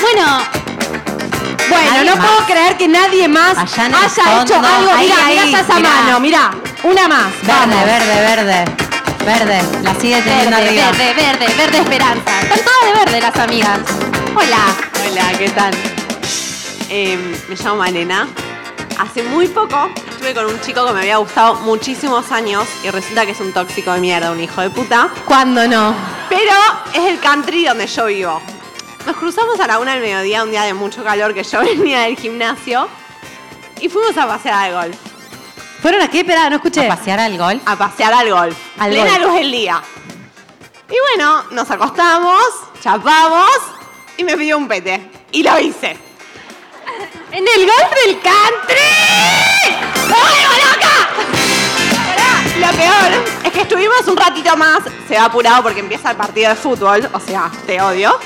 Bueno, 0.00 0.42
Bueno, 1.68 1.90
Nadie 1.90 2.10
no 2.10 2.16
más. 2.16 2.26
puedo 2.26 2.46
creer 2.46 2.76
que 2.76 2.88
nadie 2.88 3.28
más 3.28 3.56
Allá 3.56 3.86
en 3.86 3.92
el 3.92 3.94
haya 3.98 4.08
fondo, 4.24 4.42
hecho 4.42 4.54
algo. 4.56 4.90
ahí, 4.92 5.06
Mira, 5.08 5.26
ahí, 5.26 5.54
esa 5.54 5.74
mirá. 5.76 5.88
mano, 5.90 6.20
mira. 6.20 6.50
Una 6.82 7.08
más. 7.08 7.30
Verde, 7.42 7.46
Vamos. 7.46 7.84
verde, 7.86 8.20
verde. 8.20 8.64
Verde. 9.24 9.62
La 9.82 9.94
sigue 10.00 10.20
teniendo 10.22 10.56
verde, 10.56 10.82
arriba. 10.82 10.90
verde, 10.98 11.14
verde, 11.38 11.54
verde 11.56 11.78
esperanza. 11.78 12.40
Están 12.42 12.58
todas 12.64 12.84
de 12.84 13.04
verde 13.04 13.20
las 13.20 13.36
amigas. 13.38 13.78
Hola. 14.34 14.64
Hola, 15.10 15.38
¿qué 15.38 15.48
tal? 15.50 15.72
Eh, 16.90 17.36
me 17.48 17.54
llamo 17.56 17.76
Malena. 17.76 18.28
Hace 18.98 19.22
muy 19.22 19.46
poco 19.48 19.90
estuve 20.22 20.40
con 20.40 20.54
un 20.54 20.60
chico 20.60 20.86
que 20.86 20.92
me 20.92 21.00
había 21.00 21.16
gustado 21.16 21.56
muchísimos 21.56 22.30
años 22.30 22.68
y 22.84 22.90
resulta 22.90 23.26
que 23.26 23.32
es 23.32 23.40
un 23.40 23.52
tóxico 23.52 23.92
de 23.92 24.00
mierda, 24.00 24.30
un 24.30 24.40
hijo 24.40 24.60
de 24.60 24.70
puta. 24.70 25.08
¿Cuándo 25.24 25.66
no? 25.66 25.96
Pero 26.28 26.52
es 26.94 27.10
el 27.10 27.18
country 27.18 27.64
donde 27.64 27.88
yo 27.88 28.06
vivo. 28.06 28.40
Nos 29.04 29.16
cruzamos 29.16 29.58
a 29.58 29.66
la 29.66 29.80
una 29.80 29.94
del 29.94 30.00
mediodía, 30.00 30.44
un 30.44 30.52
día 30.52 30.62
de 30.62 30.74
mucho 30.74 31.02
calor 31.02 31.34
que 31.34 31.42
yo 31.42 31.60
venía 31.64 32.02
del 32.02 32.16
gimnasio 32.16 32.88
y 33.80 33.88
fuimos 33.88 34.16
a 34.16 34.28
pasear 34.28 34.54
al 34.54 34.72
golf. 34.72 34.96
¿Fueron 35.80 36.00
a 36.00 36.08
qué? 36.08 36.20
Espera, 36.20 36.48
no 36.48 36.56
escuché. 36.56 36.86
A 36.86 36.96
pasear 36.96 37.18
al 37.18 37.36
golf. 37.36 37.62
A 37.66 37.76
pasear 37.76 38.12
al 38.12 38.30
golf. 38.30 38.56
Al 38.78 38.90
plena 38.90 39.10
golf. 39.10 39.22
luz 39.22 39.34
del 39.34 39.50
día. 39.50 39.82
Y 40.88 41.16
bueno, 41.16 41.46
nos 41.50 41.68
acostamos, 41.68 42.44
chapamos 42.80 43.50
y 44.16 44.22
me 44.22 44.36
pidió 44.36 44.56
un 44.56 44.68
pete. 44.68 45.10
Y 45.32 45.42
lo 45.42 45.58
hice. 45.58 45.96
En 47.32 47.44
el 47.44 47.66
golf 47.66 48.04
del 48.04 48.20
country. 48.20 49.51
¡Ay, 50.14 50.42
loca! 50.64 51.08
Lo 52.60 52.76
peor 52.76 53.24
es 53.44 53.52
que 53.52 53.60
estuvimos 53.62 54.06
un 54.06 54.16
ratito 54.16 54.56
más, 54.56 54.80
se 55.08 55.16
va 55.16 55.24
apurado 55.24 55.62
porque 55.62 55.80
empieza 55.80 56.10
el 56.10 56.16
partido 56.16 56.50
de 56.50 56.56
fútbol, 56.56 57.08
o 57.12 57.20
sea, 57.20 57.50
te 57.66 57.80
odio. 57.80 58.18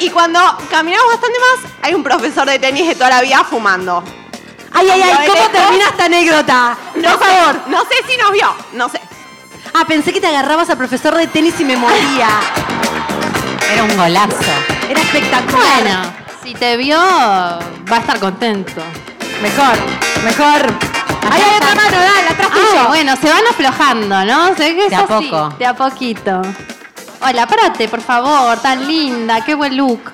Y 0.00 0.10
cuando 0.10 0.40
caminamos 0.70 1.06
bastante 1.12 1.38
más, 1.38 1.72
hay 1.82 1.94
un 1.94 2.02
profesor 2.02 2.48
de 2.48 2.58
tenis 2.58 2.88
de 2.88 2.94
toda 2.94 3.10
la 3.10 3.20
vida 3.22 3.44
fumando. 3.44 4.02
Ay, 4.72 4.90
ay, 4.90 5.02
ay, 5.02 5.28
¿cómo 5.28 5.48
termina 5.50 5.84
esta 5.88 6.04
anécdota? 6.06 6.76
No 6.96 7.16
Por 7.16 7.26
sé, 7.26 7.32
favor. 7.32 7.60
no 7.68 7.80
sé 7.82 7.94
si 8.08 8.16
nos 8.16 8.32
vio, 8.32 8.54
no 8.72 8.88
sé. 8.88 9.00
Ah, 9.72 9.84
pensé 9.86 10.12
que 10.12 10.20
te 10.20 10.26
agarrabas 10.26 10.68
al 10.70 10.76
profesor 10.76 11.14
de 11.16 11.26
tenis 11.28 11.54
y 11.60 11.64
me 11.64 11.76
moría. 11.76 12.28
Era 13.72 13.84
un 13.84 13.96
golazo. 13.96 14.36
Era 14.88 15.00
espectacular. 15.00 15.82
Bueno, 15.82 16.12
si 16.42 16.54
te 16.54 16.76
vio, 16.76 16.98
va 16.98 17.96
a 17.96 18.00
estar 18.00 18.18
contento. 18.18 18.82
Mejor, 19.42 19.76
mejor. 20.24 20.74
Ahí 21.30 21.42
hay 21.42 21.56
otra 21.56 21.74
mano, 21.74 21.96
dale, 21.98 22.28
atrás 22.28 22.50
tuyo. 22.50 22.88
bueno, 22.88 23.16
se 23.16 23.30
van 23.30 23.46
aflojando, 23.50 24.24
¿no? 24.24 24.54
Se 24.56 24.62
ve 24.62 24.74
que 24.76 24.84
es 24.84 24.90
De 24.90 24.96
a 24.96 25.00
así, 25.00 25.28
poco. 25.30 25.48
De 25.58 25.66
a 25.66 25.74
poquito. 25.74 26.42
Hola, 27.20 27.46
párate, 27.46 27.88
por 27.88 28.00
favor, 28.02 28.58
tan 28.60 28.86
linda, 28.86 29.44
qué 29.44 29.54
buen 29.54 29.76
look. 29.76 30.12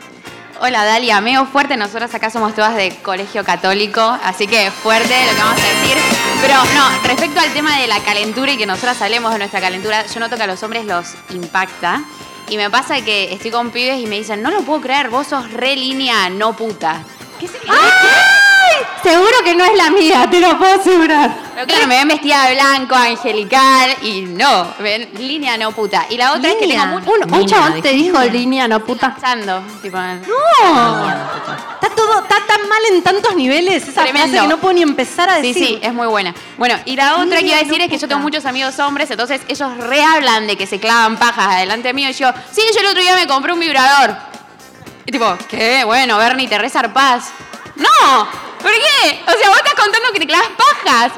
Hola 0.63 0.85
Dalia, 0.85 1.21
meo 1.23 1.47
fuerte, 1.47 1.77
nosotras 1.77 2.15
acá 2.15 2.29
somos 2.29 2.55
todas 2.55 2.77
de 2.77 2.95
colegio 3.03 3.43
católico, 3.45 4.01
así 4.23 4.47
que 4.47 4.71
fuerte 4.71 5.15
lo 5.27 5.33
que 5.33 5.39
vamos 5.43 5.59
a 5.59 5.81
decir. 5.81 5.97
Pero 6.43 6.55
no, 6.75 7.09
respecto 7.09 7.41
al 7.41 7.51
tema 7.53 7.79
de 7.79 7.87
la 7.87 7.99
calentura 8.01 8.53
y 8.53 8.59
que 8.59 8.67
nosotras 8.67 9.01
hablemos 9.01 9.33
de 9.33 9.39
nuestra 9.39 9.61
calentura, 9.61 10.05
yo 10.07 10.21
noto 10.21 10.37
que 10.37 10.43
a 10.43 10.47
los 10.47 10.63
hombres 10.63 10.85
los 10.85 11.15
impacta. 11.31 12.03
Y 12.49 12.57
me 12.57 12.69
pasa 12.69 13.01
que 13.01 13.33
estoy 13.33 13.51
con 13.51 13.71
pibes 13.71 14.01
y 14.01 14.07
me 14.07 14.17
dicen, 14.17 14.43
no 14.43 14.51
lo 14.51 14.61
puedo 14.63 14.81
creer, 14.81 15.09
vos 15.09 15.29
sos 15.29 15.51
re 15.53 15.77
línea, 15.77 16.29
no 16.29 16.53
puta. 16.53 17.03
¿Qué 17.39 17.49
sería? 17.49 17.73
Seguro 19.03 19.31
que 19.45 19.55
no 19.55 19.65
es 19.65 19.75
la 19.77 19.91
mía, 19.91 20.29
te 20.31 20.41
lo 20.41 20.59
puedo 20.59 20.79
asegurar. 20.81 21.31
Pero 21.55 21.67
claro, 21.67 21.87
me 21.87 21.97
ven 21.99 22.09
vestida 22.09 22.47
de 22.47 22.55
blanco, 22.55 22.95
angelical, 22.95 23.91
y 24.03 24.23
no, 24.23 24.75
ven, 24.79 25.11
línea 25.19 25.57
no 25.57 25.73
puta. 25.73 26.07
Y 26.11 26.17
la 26.17 26.33
otra 26.35 26.51
es 26.51 26.57
que 26.57 26.67
tengo 26.69 27.01
Línea. 27.01 27.03
Un, 27.27 27.35
un 27.35 27.47
chabón 27.47 27.83
te 27.83 27.91
dijo 27.93 28.21
línea, 28.25 28.69
no 28.69 28.81
puta. 28.85 29.13
Pensando, 29.15 29.63
tipo, 29.83 29.97
No. 29.99 31.09
Está 31.83 31.95
todo, 31.97 32.21
está 32.23 32.37
tan 32.47 32.69
mal 32.69 32.79
en 32.93 33.03
tantos 33.03 33.35
niveles 33.35 33.87
esa 33.89 34.03
Tremendo. 34.03 34.29
frase 34.33 34.43
que 34.43 34.49
no 34.49 34.59
puedo 34.61 34.75
ni 34.75 34.83
empezar 34.83 35.29
a 35.31 35.41
Sí, 35.41 35.49
decir. 35.49 35.67
sí, 35.67 35.79
es 35.83 35.93
muy 35.93 36.07
buena. 36.07 36.35
Bueno, 36.59 36.77
y 36.85 36.95
la 36.97 37.17
otra 37.17 37.39
que 37.41 37.47
iba 37.47 37.57
a 37.57 37.63
decir 37.63 37.81
es 37.81 37.89
que 37.89 37.99
yo 37.99 38.07
tengo 38.09 38.21
muchos 38.21 38.45
amigos 38.45 38.79
hombres, 38.79 39.11
entonces 39.11 39.41
ellos 39.49 39.77
rehablan 39.79 40.47
de 40.47 40.57
que 40.57 40.67
se 40.67 40.79
clavan 40.79 41.17
pajas 41.17 41.55
adelante 41.55 41.93
mío 41.95 42.09
y 42.11 42.13
yo, 42.13 42.31
sí, 42.53 42.63
yo 42.75 42.81
el 42.81 42.87
otro 42.87 43.01
día 43.01 43.15
me 43.17 43.27
compré 43.27 43.53
un 43.53 43.61
vibrador. 43.61 44.15
Y 45.07 45.13
tipo, 45.13 45.37
¿qué? 45.49 45.83
Bueno, 45.85 46.17
Bernie, 46.19 46.47
te 46.49 46.59
resarpás. 46.59 47.31
¡No! 47.81 48.29
¿Por 48.61 48.73
qué? 48.73 49.21
O 49.27 49.39
sea, 49.39 49.49
vos 49.49 49.57
estás 49.59 49.75
contando 49.75 50.13
que 50.13 50.21
te 50.21 50.27
clavas 50.27 50.49
pajas. 50.57 51.13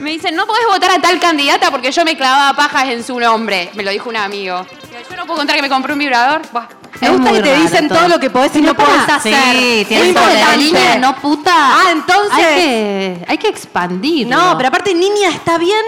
Me 0.00 0.10
dicen, 0.10 0.34
no 0.34 0.46
podés 0.46 0.66
votar 0.66 0.90
a 0.90 0.98
tal 1.00 1.20
candidata 1.20 1.70
porque 1.70 1.92
yo 1.92 2.04
me 2.04 2.16
clavaba 2.16 2.56
pajas 2.56 2.88
en 2.88 3.04
su 3.04 3.20
nombre. 3.20 3.70
Me 3.74 3.82
lo 3.82 3.90
dijo 3.90 4.08
un 4.08 4.16
amigo. 4.16 4.66
Yo 5.10 5.16
no 5.16 5.26
puedo 5.26 5.38
contar 5.38 5.56
que 5.56 5.62
me 5.62 5.68
compré 5.68 5.92
un 5.92 5.98
vibrador. 5.98 6.42
Buah. 6.52 6.66
Me 7.00 7.08
gusta 7.10 7.32
que 7.32 7.42
te 7.42 7.56
dicen 7.56 7.88
todo. 7.88 8.08
lo 8.08 8.18
que 8.18 8.28
podés 8.30 8.54
y 8.56 8.60
no 8.62 8.74
podés 8.74 9.08
hacer. 9.08 9.34
Sí, 9.52 9.80
Es 9.80 9.88
tienes 9.88 10.08
importante. 10.08 10.40
La 10.44 10.56
línea 10.56 10.96
no 10.96 11.16
puta. 11.16 11.52
Ah, 11.54 11.90
entonces. 11.92 12.44
Hay 12.44 12.54
que, 12.54 13.24
hay 13.28 13.38
que 13.38 13.48
expandir. 13.48 14.26
No, 14.26 14.54
pero 14.56 14.68
aparte, 14.68 14.94
niña, 14.94 15.28
está 15.30 15.56
bien. 15.58 15.84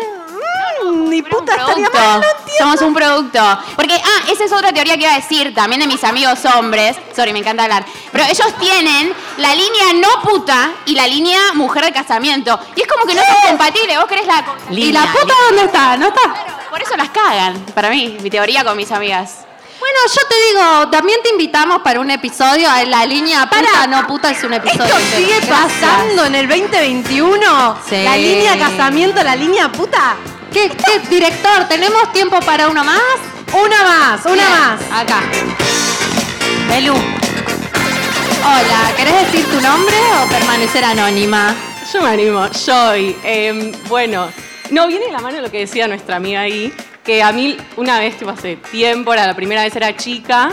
Ni 0.91 1.23
puta 1.23 1.55
estaría 1.55 1.89
mal, 1.91 2.21
no 2.21 2.27
entiendo. 2.27 2.59
Somos 2.59 2.83
un 2.83 2.95
producto. 2.95 3.59
Porque, 3.77 3.95
ah, 3.95 4.31
esa 4.31 4.45
es 4.45 4.53
otra 4.53 4.73
teoría 4.73 4.95
que 4.97 5.03
iba 5.03 5.13
a 5.13 5.17
decir 5.17 5.55
también 5.55 5.81
de 5.81 5.87
mis 5.87 6.03
amigos 6.05 6.39
hombres. 6.57 6.97
Sorry, 7.15 7.33
me 7.33 7.39
encanta 7.41 7.65
hablar. 7.65 7.85
Pero 8.11 8.25
ellos 8.25 8.55
tienen 8.59 9.13
la 9.39 9.55
línea 9.55 9.93
no 9.95 10.23
puta 10.23 10.71
y 10.87 10.95
la 10.95 11.07
línea 11.07 11.53
mujer 11.55 11.85
de 11.85 11.93
casamiento. 11.93 12.59
Y 12.77 12.83
es 12.83 12.89
como 12.89 13.05
que 13.07 13.15
no 13.15 13.23
son 13.23 13.49
compatibles. 13.49 13.97
Vos 13.99 14.07
querés 14.07 14.27
la. 14.27 14.45
¿Y 14.71 14.93
la 14.93 15.03
puta 15.13 15.35
dónde 15.49 15.65
está? 15.65 15.97
¿No 15.97 16.07
está? 16.09 16.21
Por 16.71 16.83
eso 16.83 16.97
las 16.97 17.11
cagan. 17.11 17.59
Para 17.75 17.91
mí, 17.91 18.17
mi 18.21 18.31
teoría 18.31 18.65
con 18.65 18.77
mis 18.77 18.91
amigas. 18.91 19.47
Bueno, 19.79 19.99
yo 20.15 20.29
te 20.29 20.35
digo, 20.47 20.89
también 20.91 21.19
te 21.25 21.31
invitamos 21.31 21.83
para 21.83 21.99
un 21.99 22.09
episodio. 22.09 22.71
a 22.71 22.85
La 22.85 23.05
línea 23.05 23.51
puta, 23.51 23.87
no 23.89 24.07
puta 24.07 24.31
es 24.31 24.43
un 24.45 24.53
episodio. 24.55 24.85
¿Esto 24.85 24.97
entero. 24.97 25.19
sigue 25.19 25.41
Gracias. 25.47 25.73
pasando 25.91 26.25
en 26.25 26.35
el 26.37 26.49
2021? 26.49 27.79
Sí. 27.89 28.03
La 28.05 28.17
línea 28.17 28.57
casamiento, 28.59 29.23
la 29.25 29.35
línea 29.35 29.73
puta. 29.73 30.15
¿Qué, 30.53 30.69
qué, 30.69 30.99
director? 31.09 31.67
¿Tenemos 31.67 32.13
tiempo 32.13 32.39
para 32.41 32.69
uno 32.69 32.85
más? 32.85 33.01
Una 33.55 33.83
más, 33.83 34.27
una 34.27 34.35
Bien, 34.35 34.51
más. 34.51 34.81
Acá. 34.93 35.23
Belu. 36.69 36.93
Hola, 36.93 38.93
¿querés 38.97 39.33
decir 39.33 39.47
tu 39.47 39.61
nombre 39.63 39.95
o 40.23 40.29
permanecer 40.29 40.85
anónima? 40.85 41.55
Yo 41.91 42.03
me 42.03 42.11
animo, 42.11 42.47
Joy. 42.49 43.17
Eh, 43.25 43.73
bueno, 43.89 44.29
no, 44.71 44.87
viene 44.89 45.07
de 45.07 45.13
la 45.13 45.21
mano 45.21 45.41
lo 45.41 45.51
que 45.51 45.61
decía 45.61 45.89
nuestra 45.89 46.17
amiga 46.17 46.43
ahí, 46.43 46.71
que 47.03 47.23
a 47.23 47.33
mí 47.33 47.57
una 47.77 47.99
vez, 47.99 48.19
tipo 48.19 48.31
hace 48.31 48.57
tiempo, 48.57 49.15
era 49.15 49.27
la 49.27 49.35
primera 49.35 49.63
vez 49.63 49.75
era 49.75 49.97
chica, 49.97 50.51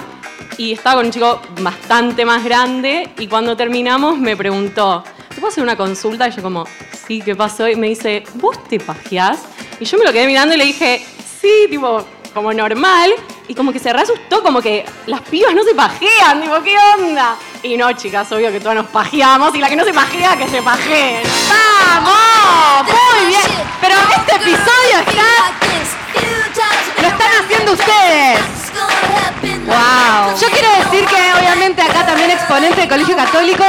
y 0.57 0.71
estaba 0.73 0.95
con 0.97 1.07
un 1.07 1.12
chico 1.12 1.41
bastante 1.59 2.23
más 2.23 2.45
grande, 2.45 3.09
y 3.17 3.27
cuando 3.27 3.57
terminamos 3.57 4.17
me 4.17 4.38
preguntó, 4.38 5.03
¿te 5.29 5.35
puedo 5.35 5.47
hacer 5.47 5.63
una 5.63 5.75
consulta? 5.75 6.27
Y 6.27 6.31
yo 6.31 6.41
como, 6.41 6.65
sí, 7.07 7.21
¿qué 7.23 7.35
pasó? 7.35 7.67
Y 7.67 7.75
me 7.75 7.87
dice, 7.87 8.23
¿vos 8.35 8.63
te 8.67 8.79
pajeás? 8.79 9.39
Y 9.79 9.85
yo 9.85 9.97
me 9.97 10.05
lo 10.05 10.11
quedé 10.11 10.27
mirando 10.27 10.55
y 10.55 10.57
le 10.57 10.65
dije, 10.65 11.05
sí, 11.41 11.67
tipo, 11.69 12.05
como 12.33 12.53
normal, 12.53 13.13
y 13.47 13.55
como 13.55 13.71
que 13.71 13.79
se 13.79 13.91
re 13.91 14.01
asustó, 14.01 14.43
como 14.43 14.61
que 14.61 14.85
las 15.07 15.21
pibas 15.21 15.53
no 15.53 15.63
se 15.63 15.73
pajean, 15.73 16.41
tipo, 16.41 16.61
¿qué 16.61 16.75
onda? 16.97 17.35
Y 17.63 17.77
no, 17.77 17.91
chicas, 17.93 18.31
obvio 18.31 18.51
que 18.51 18.59
todas 18.59 18.75
nos 18.75 18.87
pajeamos, 18.87 19.55
y 19.55 19.59
la 19.59 19.69
que 19.69 19.75
no 19.75 19.83
se 19.83 19.93
pajea, 19.93 20.37
que 20.37 20.47
se 20.47 20.61
pajeen. 20.61 21.23
¡Vamos! 21.49 22.85
Muy 22.85 23.27
bien. 23.27 23.41
Pero 23.81 23.95
este 24.17 24.35
episodio 24.35 24.99
está. 25.07 25.53
Lo 27.01 27.07
están 27.07 27.31
haciendo 27.43 27.71
ustedes. 27.73 28.39
Wow. 29.65 30.37
Yo 30.39 30.47
quiero 30.49 30.69
decir 30.83 31.05
que 31.05 31.33
obviamente 31.39 31.81
acá 31.81 32.05
también 32.05 32.31
exponente 32.31 32.81
del 32.81 32.89
Colegio 32.89 33.15
Católico, 33.15 33.63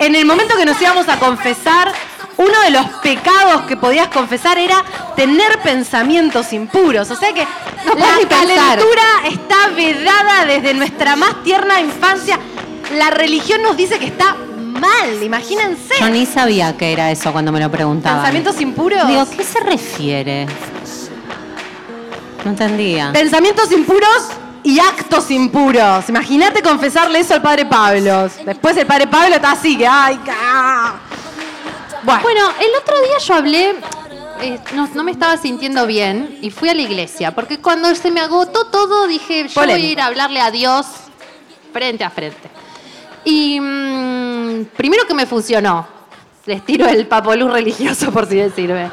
en 0.00 0.14
el 0.14 0.24
momento 0.24 0.56
que 0.56 0.64
nos 0.64 0.80
íbamos 0.80 1.08
a 1.08 1.18
confesar, 1.18 1.92
uno 2.38 2.60
de 2.62 2.70
los 2.70 2.86
pecados 3.02 3.62
que 3.68 3.76
podías 3.76 4.08
confesar 4.08 4.58
era 4.58 4.82
tener 5.14 5.58
pensamientos 5.62 6.52
impuros. 6.54 7.10
O 7.10 7.16
sea 7.16 7.32
que 7.34 7.46
No 7.84 7.94
la 7.94 8.28
calentura 8.28 9.02
está 9.30 9.68
vedada 9.68 10.46
desde 10.46 10.72
nuestra 10.72 11.16
más 11.16 11.42
tierna 11.44 11.80
infancia. 11.80 12.38
La 12.96 13.10
religión 13.10 13.62
nos 13.62 13.76
dice 13.76 13.98
que 13.98 14.06
está 14.06 14.36
mal, 14.56 15.22
imagínense. 15.22 15.94
Yo 16.00 16.08
ni 16.08 16.24
sabía 16.24 16.76
que 16.78 16.92
era 16.92 17.10
eso 17.10 17.30
cuando 17.30 17.52
me 17.52 17.60
lo 17.60 17.70
preguntaban. 17.70 18.20
¿Pensamientos 18.20 18.60
impuros? 18.60 19.06
Digo, 19.06 19.26
¿qué 19.36 19.44
se 19.44 19.60
refiere? 19.60 20.46
No 22.42 22.52
entendía. 22.52 23.12
Pensamientos 23.12 23.70
impuros 23.70 24.30
y 24.62 24.78
actos 24.78 25.30
impuros. 25.30 26.08
Imagínate 26.08 26.62
confesarle 26.62 27.20
eso 27.20 27.34
al 27.34 27.42
padre 27.42 27.66
Pablo. 27.66 28.28
Después 28.44 28.76
el 28.76 28.86
padre 28.86 29.06
Pablo 29.06 29.34
está 29.36 29.52
así, 29.52 29.76
que 29.76 29.86
ay, 29.86 30.16
ca- 30.18 30.94
Bueno, 32.02 32.22
Bueno, 32.22 32.40
el 32.60 32.70
otro 32.80 32.96
día 33.02 33.18
yo 33.18 33.34
hablé, 33.34 33.74
eh, 34.42 34.58
no, 34.74 34.88
no 34.94 35.02
me 35.04 35.12
estaba 35.12 35.36
sintiendo 35.36 35.86
bien 35.86 36.38
y 36.42 36.50
fui 36.50 36.68
a 36.68 36.74
la 36.74 36.82
iglesia, 36.82 37.34
porque 37.34 37.58
cuando 37.58 37.94
se 37.94 38.10
me 38.10 38.20
agotó 38.20 38.66
todo 38.66 39.06
dije, 39.06 39.48
yo 39.48 39.60
voy 39.60 39.70
a 39.72 39.78
ir 39.78 40.00
a 40.00 40.06
hablarle 40.06 40.40
a 40.40 40.50
Dios 40.50 40.86
frente 41.72 42.04
a 42.04 42.10
frente. 42.10 42.50
Y 43.24 43.60
mm, 43.60 44.64
primero 44.76 45.06
que 45.06 45.14
me 45.14 45.26
funcionó, 45.26 45.86
les 46.46 46.64
tiro 46.64 46.86
el 46.88 47.06
papolú 47.06 47.48
religioso 47.48 48.10
por 48.10 48.26
si 48.26 48.36
les 48.36 48.54
sirve. 48.54 48.90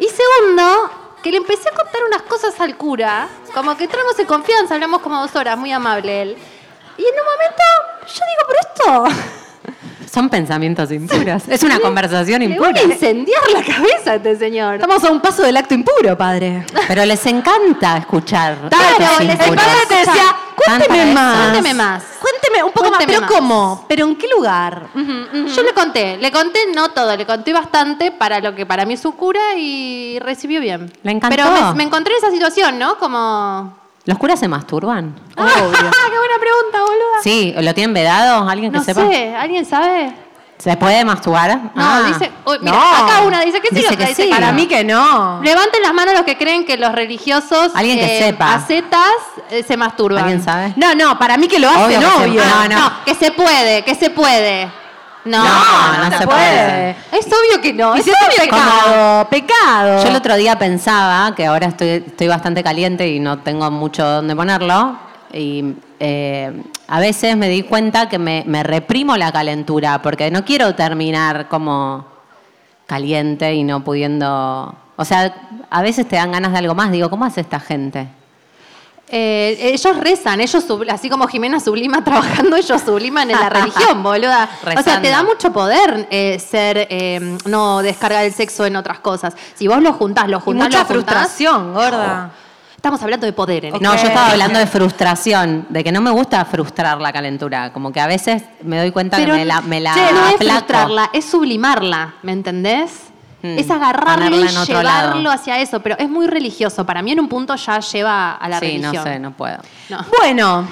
Y 0.00 0.06
segundo, 0.08 0.90
que 1.22 1.30
le 1.30 1.36
empecé 1.36 1.68
a 1.68 1.72
contar 1.72 2.02
unas 2.08 2.22
cosas 2.22 2.58
al 2.60 2.76
cura, 2.76 3.28
como 3.54 3.76
que 3.76 3.84
entramos 3.84 4.18
en 4.18 4.26
confianza, 4.26 4.74
hablamos 4.74 5.00
como 5.00 5.20
dos 5.20 5.34
horas, 5.36 5.56
muy 5.58 5.72
amable 5.72 6.22
él. 6.22 6.36
Y 6.98 7.02
en 7.02 7.08
un 7.08 7.24
momento 7.24 7.62
yo 8.06 8.24
digo, 8.26 8.46
pero 8.48 8.58
esto... 9.08 9.22
Son 10.12 10.28
pensamientos 10.28 10.90
impuros. 10.92 11.44
Es 11.48 11.62
una 11.62 11.78
conversación 11.80 12.40
Le 12.40 12.48
voy 12.48 12.54
impura. 12.68 12.80
a 12.80 12.84
incendiar 12.84 13.40
la 13.54 13.62
cabeza 13.64 14.10
a 14.10 14.14
este 14.16 14.36
señor. 14.36 14.74
estamos 14.74 15.02
a 15.04 15.10
un 15.10 15.20
paso 15.22 15.42
del 15.42 15.56
acto 15.56 15.72
impuro, 15.72 16.18
padre. 16.18 16.66
Pero 16.86 17.06
les 17.06 17.24
encanta 17.24 17.96
escuchar. 17.96 18.58
Claro, 18.68 19.04
actos 19.06 19.20
el 19.20 19.30
impuros. 19.30 19.54
padre 19.64 19.78
te 19.88 19.94
decía, 19.94 20.36
cuénteme 20.54 21.14
más. 21.14 21.38
Cuénteme 21.50 21.74
más. 21.74 22.02
Cuénteme 22.60 22.64
un 22.64 22.72
poco 22.72 22.90
más, 22.90 23.04
pero 23.06 23.20
más. 23.20 23.30
¿cómo? 23.30 23.84
¿Pero 23.88 24.06
en 24.06 24.16
qué 24.16 24.28
lugar? 24.28 24.88
Yo 24.94 25.62
le 25.62 25.72
conté, 25.72 26.16
le 26.18 26.30
conté 26.30 26.60
no 26.74 26.90
todo, 26.90 27.16
le 27.16 27.26
conté 27.26 27.52
bastante 27.52 28.10
para 28.10 28.40
lo 28.40 28.54
que 28.54 28.66
para 28.66 28.84
mí 28.84 28.94
es 28.94 29.00
su 29.00 29.12
cura 29.16 29.40
y 29.56 30.18
recibió 30.20 30.60
bien. 30.60 30.92
Le 31.02 31.12
encantó. 31.12 31.36
Pero 31.36 31.50
me, 31.50 31.74
me 31.74 31.82
encontré 31.84 32.12
en 32.14 32.18
esa 32.18 32.30
situación, 32.30 32.78
¿no? 32.78 32.98
Como... 32.98 33.80
¿Los 34.04 34.18
curas 34.18 34.40
se 34.40 34.48
masturban? 34.48 35.14
¡Ah, 35.36 35.48
qué 35.54 36.18
buena 36.18 36.38
pregunta, 36.40 36.80
boluda! 36.80 37.22
Sí, 37.22 37.54
¿lo 37.56 37.72
tienen 37.74 37.94
vedado? 37.94 38.48
¿Alguien 38.48 38.72
que 38.72 38.78
no 38.78 38.84
sepa? 38.84 39.08
sé, 39.08 39.34
¿alguien 39.34 39.64
sabe? 39.64 40.12
¿Se 40.62 40.76
puede 40.76 41.04
masturbar? 41.04 41.56
No, 41.74 41.82
Ah. 41.84 42.02
dice... 42.06 42.30
uy, 42.44 42.58
mira, 42.60 42.72
no. 42.76 43.04
acá 43.04 43.20
una 43.22 43.40
dice 43.40 43.60
que 43.60 43.68
sí, 43.70 43.74
Dice 43.74 43.86
otra 43.88 43.96
que 43.98 44.06
dice 44.10 44.22
sí. 44.22 44.28
que 44.28 44.34
Para 44.34 44.48
no. 44.48 44.52
mí 44.52 44.66
que 44.68 44.84
no. 44.84 45.40
Levanten 45.42 45.82
las 45.82 45.92
manos 45.92 46.14
los 46.14 46.22
que 46.22 46.38
creen 46.38 46.64
que 46.64 46.76
los 46.76 46.92
religiosos... 46.92 47.72
Alguien 47.74 47.98
que 47.98 48.18
eh, 48.18 48.22
sepa. 48.26 48.54
Acetas 48.54 49.02
eh, 49.50 49.64
se 49.66 49.76
masturban. 49.76 50.22
¿Alguien 50.22 50.40
sabe? 50.42 50.72
No, 50.76 50.94
no, 50.94 51.18
para 51.18 51.36
mí 51.36 51.48
que 51.48 51.58
lo 51.58 51.68
Obvio 51.68 51.98
hacen, 51.98 52.00
se- 52.00 52.06
obvio. 52.30 52.42
no, 52.44 52.68
no. 52.68 52.78
No, 52.78 52.92
que 53.04 53.14
se 53.16 53.32
puede, 53.32 53.82
que 53.82 53.94
se 53.96 54.10
puede. 54.10 54.70
No, 55.24 55.38
No, 55.42 56.08
no 56.10 56.18
se 56.18 56.26
puede. 56.28 56.90
Es 57.12 57.26
obvio 57.26 57.60
que 57.60 57.72
no. 57.72 57.96
Y 57.96 57.98
Es 58.00 58.04
si 58.04 58.10
es 58.12 58.16
un 58.20 58.26
obvio 58.28 58.42
que 58.42 58.50
no. 58.50 58.56
pecado, 58.56 59.28
pecado. 59.30 60.02
Yo 60.04 60.08
el 60.10 60.16
otro 60.16 60.36
día 60.36 60.56
pensaba, 60.58 61.34
que 61.34 61.44
ahora 61.46 61.66
estoy, 61.66 61.88
estoy 62.06 62.28
bastante 62.28 62.62
caliente 62.62 63.08
y 63.08 63.18
no 63.18 63.38
tengo 63.40 63.68
mucho 63.72 64.04
donde 64.04 64.36
ponerlo, 64.36 64.96
y 65.32 65.74
eh, 66.04 66.64
a 66.88 66.98
veces 66.98 67.36
me 67.36 67.48
di 67.48 67.62
cuenta 67.62 68.08
que 68.08 68.18
me, 68.18 68.42
me 68.44 68.64
reprimo 68.64 69.16
la 69.16 69.30
calentura, 69.30 70.02
porque 70.02 70.32
no 70.32 70.44
quiero 70.44 70.74
terminar 70.74 71.46
como 71.46 72.04
caliente 72.86 73.54
y 73.54 73.62
no 73.62 73.84
pudiendo... 73.84 74.74
O 74.96 75.04
sea, 75.04 75.32
a 75.70 75.80
veces 75.80 76.08
te 76.08 76.16
dan 76.16 76.32
ganas 76.32 76.50
de 76.50 76.58
algo 76.58 76.74
más. 76.74 76.90
Digo, 76.90 77.08
¿cómo 77.08 77.24
hace 77.24 77.42
esta 77.42 77.60
gente? 77.60 78.08
Eh, 79.14 79.74
ellos 79.74 79.96
rezan, 79.96 80.40
ellos 80.40 80.64
así 80.90 81.08
como 81.08 81.28
Jimena 81.28 81.60
sublima 81.60 82.02
trabajando, 82.04 82.56
ellos 82.56 82.82
subliman 82.82 83.30
en 83.30 83.38
la 83.38 83.48
religión, 83.60 84.02
boluda. 84.02 84.48
O 84.76 84.82
sea, 84.82 85.00
te 85.00 85.08
da 85.08 85.22
mucho 85.22 85.52
poder 85.52 86.08
eh, 86.10 86.40
ser, 86.40 86.88
eh, 86.90 87.38
no 87.44 87.80
descargar 87.80 88.24
el 88.24 88.32
sexo 88.32 88.66
en 88.66 88.74
otras 88.74 88.98
cosas. 88.98 89.36
Si 89.54 89.68
vos 89.68 89.80
lo 89.80 89.92
juntás, 89.92 90.28
lo 90.28 90.38
Y 90.38 90.40
juntás, 90.40 90.66
mucha 90.66 90.78
lo 90.78 90.84
juntás, 90.84 91.04
frustración, 91.14 91.74
gorda. 91.74 92.32
Estamos 92.82 93.00
hablando 93.00 93.26
de 93.26 93.32
poder 93.32 93.64
en 93.66 93.74
No, 93.80 93.92
este 93.92 94.02
yo 94.02 94.08
estaba 94.08 94.32
hablando 94.32 94.58
de 94.58 94.66
frustración, 94.66 95.66
de 95.68 95.84
que 95.84 95.92
no 95.92 96.00
me 96.00 96.10
gusta 96.10 96.44
frustrar 96.44 97.00
la 97.00 97.12
calentura. 97.12 97.72
Como 97.72 97.92
que 97.92 98.00
a 98.00 98.08
veces 98.08 98.42
me 98.62 98.76
doy 98.76 98.90
cuenta 98.90 99.18
Pero 99.18 99.34
que 99.34 99.38
me 99.38 99.44
la, 99.44 99.60
me 99.60 99.78
la 99.80 99.94
che, 99.94 100.12
no 100.12 100.26
es 100.26 100.34
frustrarla, 100.36 101.10
es 101.12 101.24
sublimarla, 101.24 102.14
¿me 102.24 102.32
entendés? 102.32 102.90
Mm, 103.40 103.56
Es 103.56 103.70
agarrarlo 103.70 104.34
y 104.36 104.48
llevarlo 104.48 104.82
lado. 104.82 105.30
hacia 105.30 105.60
eso, 105.60 105.78
pero 105.78 105.96
es 105.96 106.08
muy 106.08 106.26
religioso. 106.26 106.84
Para 106.84 107.02
mí 107.02 107.12
en 107.12 107.20
un 107.20 107.28
punto 107.28 107.54
ya 107.54 107.78
lleva 107.78 108.32
a 108.34 108.48
la 108.48 108.58
sí, 108.58 108.66
religión. 108.66 108.94
no 108.96 109.02
sé, 109.04 109.18
no 109.20 109.30
puedo. 109.30 109.58
No. 109.88 110.04
Bueno, 110.18 110.68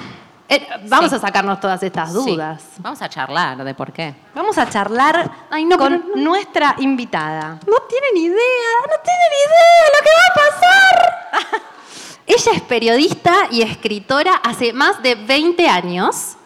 Eh, 0.53 0.67
vamos 0.89 1.09
Sí. 1.11 1.15
a 1.15 1.19
sacarnos 1.19 1.61
todas 1.61 1.81
estas 1.81 2.11
dudas. 2.11 2.61
Sí. 2.75 2.81
Vamos 2.83 3.01
a 3.01 3.07
charlar 3.07 3.63
de 3.63 3.73
por 3.73 3.93
qué. 3.93 4.13
vamos 4.35 4.57
a 4.57 4.67
charlar 4.69 5.31
Ay, 5.49 5.63
no, 5.63 5.77
con 5.77 5.93
pero 5.93 6.03
no- 6.13 6.21
nuestra 6.23 6.75
invitada. 6.79 7.57
No 7.65 7.77
tienen 7.87 8.17
idea, 8.17 8.73
no 8.83 8.97
tienen 9.01 9.31
idea 9.47 9.85
lo 9.95 9.99
que 10.03 10.09
va 10.19 10.27
a 10.27 10.33
pasar. 10.51 10.90
Ella 12.33 12.53
es 12.53 12.61
periodista 12.61 13.49
y 13.51 13.61
escritora 13.61 14.35
hace 14.35 14.71
más 14.71 15.03
de 15.03 15.15
20 15.15 15.67
años. 15.67 16.37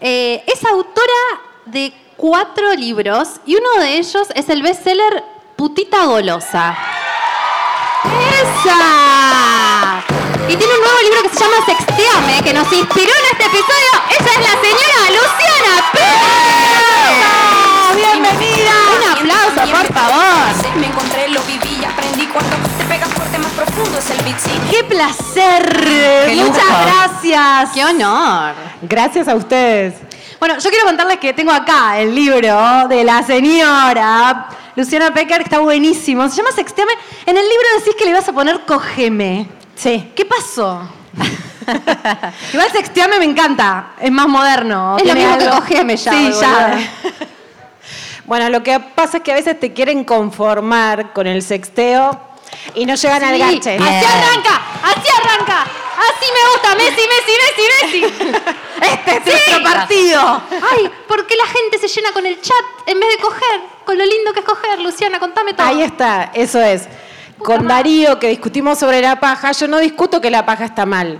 Eh, 0.00 0.44
es 0.46 0.64
autora 0.64 1.40
de 1.64 1.92
cuatro 2.16 2.72
libros 2.74 3.40
y 3.44 3.56
uno 3.56 3.68
de 3.80 3.96
ellos 3.96 4.28
es 4.36 4.48
el 4.48 4.62
bestseller 4.62 5.24
Putita 5.56 6.04
Golosa. 6.04 6.78
¡Esa! 8.40 10.04
Y 10.48 10.54
tiene 10.54 10.74
un 10.74 10.80
nuevo 10.80 11.00
libro 11.02 11.22
que 11.22 11.30
se 11.30 11.40
llama 11.40 11.56
Sexteame, 11.66 12.44
que 12.44 12.52
nos 12.52 12.72
inspiró 12.72 13.10
en 13.10 13.26
este 13.32 13.46
episodio. 13.46 13.90
Ella 14.10 14.30
es 14.30 14.38
la 14.38 14.60
señora 14.60 15.10
Luciana 15.10 15.90
Pérez. 15.92 17.75
¡Bienvenida! 17.96 18.72
Un 18.94 19.10
aplauso, 19.10 19.72
por 19.72 19.94
favor. 19.94 20.76
Me 20.78 20.86
encontré, 20.86 21.28
lo 21.28 21.40
viví 21.44 21.78
y 21.80 21.84
aprendí 21.84 22.26
cuando 22.26 22.56
te 22.76 22.84
pega 22.84 23.06
fuerte 23.06 23.38
más 23.38 23.52
profundo 23.52 23.98
es 23.98 24.10
el 24.10 24.22
beat. 24.22 24.70
¡Qué 24.70 24.84
placer! 24.84 25.84
Qué 26.26 26.42
Muchas 26.44 26.64
gracias. 26.84 27.70
¡Qué 27.72 27.84
honor! 27.84 28.54
Gracias 28.82 29.28
a 29.28 29.34
ustedes. 29.34 29.94
Bueno, 30.38 30.58
yo 30.58 30.68
quiero 30.68 30.84
contarles 30.84 31.18
que 31.18 31.32
tengo 31.32 31.52
acá 31.52 31.98
el 31.98 32.14
libro 32.14 32.86
de 32.88 33.02
la 33.02 33.22
señora 33.22 34.48
Luciana 34.74 35.14
Pecker, 35.14 35.38
que 35.38 35.44
está 35.44 35.60
buenísimo. 35.60 36.28
Se 36.28 36.36
llama 36.36 36.52
Sexteame. 36.52 36.92
En 37.24 37.36
el 37.36 37.42
libro 37.42 37.66
decís 37.78 37.94
que 37.98 38.04
le 38.04 38.12
vas 38.12 38.28
a 38.28 38.32
poner 38.32 38.60
cogeme. 38.66 39.48
Sí. 39.74 40.12
¿Qué 40.14 40.26
pasó? 40.26 40.86
Igual 42.52 42.70
Sexteame 42.72 43.18
me 43.18 43.24
encanta. 43.24 43.92
Es 43.98 44.12
más 44.12 44.28
moderno. 44.28 44.98
Es 44.98 45.06
lo 45.06 45.14
mismo 45.14 45.38
que 45.38 45.48
cogeme 45.48 45.96
ya, 45.96 46.12
Sí, 46.12 46.30
ya. 46.38 46.78
Bueno, 48.26 48.48
lo 48.50 48.62
que 48.62 48.78
pasa 48.80 49.18
es 49.18 49.22
que 49.22 49.32
a 49.32 49.36
veces 49.36 49.58
te 49.58 49.72
quieren 49.72 50.04
conformar 50.04 51.12
con 51.12 51.26
el 51.26 51.42
sexteo 51.42 52.20
y 52.74 52.84
no 52.84 52.94
llegan 52.94 53.22
al 53.22 53.34
Sí, 53.36 53.40
gache. 53.40 53.76
Así 53.76 54.04
arranca, 54.04 54.62
así 54.82 55.08
arranca. 55.22 55.66
Así 55.96 56.26
me 56.34 56.50
gusta, 56.52 56.74
Messi, 56.74 57.02
Messi, 57.08 57.32
Messi, 57.42 58.00
Messi. 58.02 58.44
Este 58.82 59.16
es 59.16 59.24
nuestro 59.24 59.62
partido. 59.62 60.42
Ay, 60.70 60.90
¿por 61.08 61.26
qué 61.26 61.34
la 61.36 61.46
gente 61.46 61.78
se 61.78 61.88
llena 61.88 62.12
con 62.12 62.26
el 62.26 62.38
chat 62.40 62.64
en 62.86 63.00
vez 63.00 63.08
de 63.16 63.22
coger? 63.22 63.60
Con 63.86 63.96
lo 63.96 64.04
lindo 64.04 64.32
que 64.34 64.40
es 64.40 64.44
coger, 64.44 64.80
Luciana, 64.80 65.18
contame 65.18 65.54
todo. 65.54 65.66
Ahí 65.66 65.82
está, 65.82 66.30
eso 66.34 66.60
es. 66.60 66.86
Con 67.38 67.66
Darío, 67.66 68.18
que 68.18 68.28
discutimos 68.28 68.78
sobre 68.78 69.00
la 69.00 69.18
paja, 69.18 69.52
yo 69.52 69.66
no 69.68 69.78
discuto 69.78 70.20
que 70.20 70.30
la 70.30 70.44
paja 70.44 70.66
está 70.66 70.84
mal. 70.84 71.18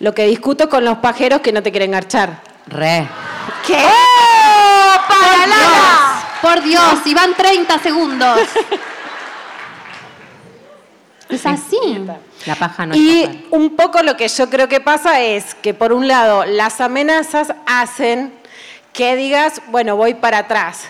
Lo 0.00 0.14
que 0.14 0.24
discuto 0.26 0.68
con 0.68 0.84
los 0.84 0.98
pajeros 0.98 1.40
que 1.40 1.52
no 1.52 1.62
te 1.62 1.70
quieren 1.70 1.90
garchar. 1.90 2.40
Re. 2.66 3.06
¿Qué? 3.66 3.76
¡Oh, 3.84 4.94
para 5.08 5.46
Dios, 5.46 5.56
por 6.40 6.62
Dios, 6.62 7.00
y 7.04 7.14
van 7.14 7.34
30 7.34 7.78
segundos. 7.78 8.40
Es 11.28 11.44
así. 11.44 11.76
La 12.46 12.54
paja 12.54 12.86
no 12.86 12.96
Y 12.96 13.22
es 13.22 13.30
un 13.50 13.76
poco 13.76 14.02
lo 14.02 14.16
que 14.16 14.28
yo 14.28 14.48
creo 14.48 14.68
que 14.68 14.80
pasa 14.80 15.20
es 15.20 15.54
que, 15.54 15.74
por 15.74 15.92
un 15.92 16.08
lado, 16.08 16.44
las 16.46 16.80
amenazas 16.80 17.52
hacen 17.66 18.32
que 18.92 19.14
digas, 19.16 19.60
bueno, 19.68 19.96
voy 19.96 20.14
para 20.14 20.38
atrás. 20.38 20.84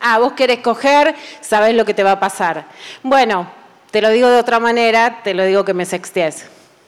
Ah, 0.00 0.18
vos 0.18 0.32
querés 0.32 0.58
coger, 0.60 1.14
sabés 1.40 1.74
lo 1.74 1.84
que 1.84 1.94
te 1.94 2.02
va 2.02 2.12
a 2.12 2.20
pasar. 2.20 2.66
Bueno, 3.02 3.48
te 3.90 4.02
lo 4.02 4.10
digo 4.10 4.28
de 4.28 4.38
otra 4.38 4.58
manera, 4.58 5.20
te 5.22 5.34
lo 5.34 5.44
digo 5.44 5.64
que 5.64 5.74
me 5.74 5.86
sextees. 5.86 6.46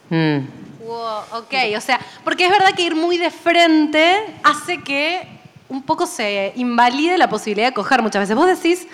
Mm. 0.09 0.39
Wow, 0.85 1.39
ok, 1.39 1.53
o 1.75 1.81
sea, 1.81 1.99
porque 2.23 2.45
es 2.45 2.51
verdad 2.51 2.73
que 2.73 2.83
ir 2.83 2.95
muy 2.95 3.17
de 3.17 3.31
frente 3.31 4.35
hace 4.43 4.81
que 4.81 5.36
un 5.69 5.81
poco 5.83 6.05
se 6.07 6.53
invalide 6.55 7.17
la 7.17 7.29
posibilidad 7.29 7.67
de 7.67 7.73
coger 7.73 8.01
muchas 8.01 8.21
veces. 8.21 8.35
Vos 8.35 8.47
decís, 8.47 8.87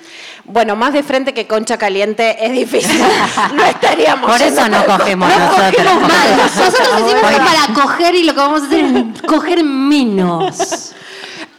Bueno, 0.44 0.76
más 0.76 0.94
de 0.94 1.04
frente 1.04 1.34
que 1.34 1.46
concha 1.46 1.78
caliente 1.78 2.44
es 2.44 2.52
difícil. 2.52 3.00
no 3.54 3.64
estaríamos. 3.64 4.32
Por 4.32 4.42
eso 4.42 4.68
no 4.68 4.86
cogemos 4.86 5.30
no 5.30 5.40
nosotros. 5.40 5.72
cogemos 5.72 6.02
mal. 6.02 6.38
Nosotros 6.38 7.06
decimos 7.06 7.32
que 7.32 7.38
para 7.38 7.74
coger 7.74 8.16
y 8.16 8.24
lo 8.24 8.34
que 8.34 8.40
vamos 8.40 8.64
a 8.64 8.66
hacer 8.66 8.86
es 8.86 9.22
coger 9.22 9.64
menos. 9.64 10.94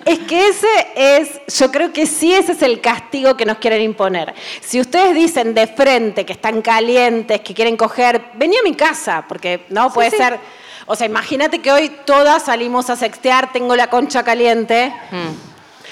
Es 0.04 0.18
que 0.18 0.48
ese 0.48 0.66
es, 0.94 1.58
yo 1.58 1.70
creo 1.70 1.90
que 1.92 2.06
sí 2.06 2.34
ese 2.34 2.52
es 2.52 2.60
el 2.60 2.82
castigo 2.82 3.36
que 3.36 3.46
nos 3.46 3.56
quieren 3.56 3.80
imponer. 3.80 4.34
Si 4.60 4.78
ustedes 4.78 5.14
dicen 5.14 5.54
de 5.54 5.66
frente 5.66 6.26
que 6.26 6.34
están 6.34 6.60
calientes, 6.60 7.40
que 7.40 7.54
quieren 7.54 7.76
coger, 7.76 8.22
vení 8.34 8.56
a 8.56 8.62
mi 8.62 8.74
casa, 8.74 9.24
porque 9.26 9.64
no 9.70 9.90
puede 9.92 10.10
sí. 10.10 10.16
ser. 10.18 10.38
O 10.86 10.96
sea, 10.96 11.06
imagínate 11.06 11.60
que 11.60 11.72
hoy 11.72 11.88
todas 12.04 12.44
salimos 12.44 12.90
a 12.90 12.96
sextear, 12.96 13.52
tengo 13.52 13.74
la 13.76 13.88
concha 13.88 14.22
caliente. 14.22 14.92
No 15.10 15.28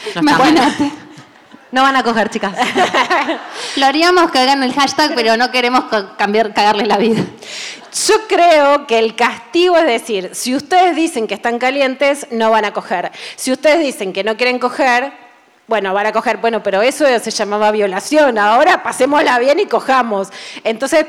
está 0.07 0.23
mal. 0.23 0.35
Imagínate. 0.51 0.93
No 1.73 1.83
van 1.83 1.97
a 1.97 2.03
coger, 2.03 2.29
chicas. 2.29 2.55
Lo 3.77 3.87
haríamos 3.87 4.31
que 4.31 4.39
hagan 4.39 4.63
el 4.63 4.75
hashtag, 4.75 5.15
pero 5.17 5.39
no 5.39 5.51
queremos 5.51 5.85
cambiar, 6.19 6.53
cagarle 6.53 6.87
la 6.87 6.99
vida. 6.99 7.23
Yo 8.07 8.27
creo 8.29 8.87
que 8.87 8.99
el 8.99 9.17
castigo 9.17 9.79
es 9.79 9.87
decir, 9.87 10.31
si 10.35 10.55
ustedes 10.55 10.95
dicen 10.95 11.27
que 11.27 11.35
están 11.35 11.59
calientes, 11.59 12.27
no 12.31 12.51
van 12.51 12.67
a 12.67 12.73
coger. 12.73 13.11
Si 13.37 13.53
ustedes 13.53 13.81
dicen 13.81 14.13
que 14.13 14.23
no 14.23 14.37
quieren 14.37 14.59
coger, 14.59 15.13
bueno, 15.67 15.95
van 15.95 16.07
a 16.07 16.13
coger. 16.13 16.37
Bueno, 16.37 16.63
pero 16.63 16.83
eso 16.83 17.07
se 17.19 17.31
llamaba 17.31 17.71
violación. 17.71 18.37
Ahora 18.37 18.83
pasémosla 18.83 19.39
bien 19.39 19.59
y 19.59 19.67
cojamos. 19.67 20.29
Entonces, 20.65 21.07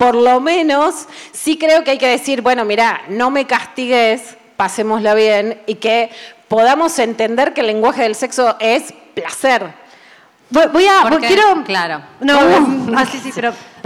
por 0.00 0.14
lo 0.14 0.40
menos, 0.40 1.06
sí 1.30 1.58
creo 1.58 1.84
que 1.84 1.90
hay 1.90 1.98
que 1.98 2.08
decir, 2.08 2.40
bueno, 2.40 2.64
mira, 2.64 3.02
no 3.10 3.30
me 3.30 3.46
castigues, 3.46 4.34
pasémosla 4.56 5.12
bien 5.12 5.60
y 5.66 5.74
que 5.74 6.10
podamos 6.48 6.98
entender 6.98 7.52
que 7.52 7.60
el 7.60 7.66
lenguaje 7.66 8.02
del 8.04 8.14
sexo 8.14 8.56
es 8.60 8.94
placer. 9.14 9.74
Voy, 10.48 10.66
voy 10.72 10.86
a. 10.86 11.02
¿Por 11.02 11.12
voy- 11.12 11.20
qué? 11.20 11.26
quiero. 11.28 11.62
Claro. 11.64 12.00
No, 12.20 12.38
ah, 12.96 13.04
sí, 13.04 13.20
sí, 13.22 13.30
pero. 13.34 13.52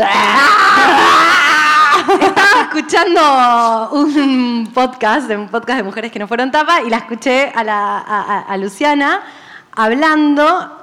Estaba 2.20 2.62
escuchando 2.62 3.90
un 3.92 4.70
podcast, 4.72 5.28
un 5.30 5.48
podcast 5.48 5.78
de 5.78 5.82
mujeres 5.82 6.12
que 6.12 6.18
no 6.20 6.28
fueron 6.28 6.50
tapa, 6.52 6.80
y 6.82 6.90
la 6.90 6.98
escuché 6.98 7.50
a, 7.54 7.64
la- 7.64 7.98
a- 7.98 8.22
a- 8.38 8.40
a 8.52 8.56
Luciana 8.56 9.20
hablando. 9.74 10.80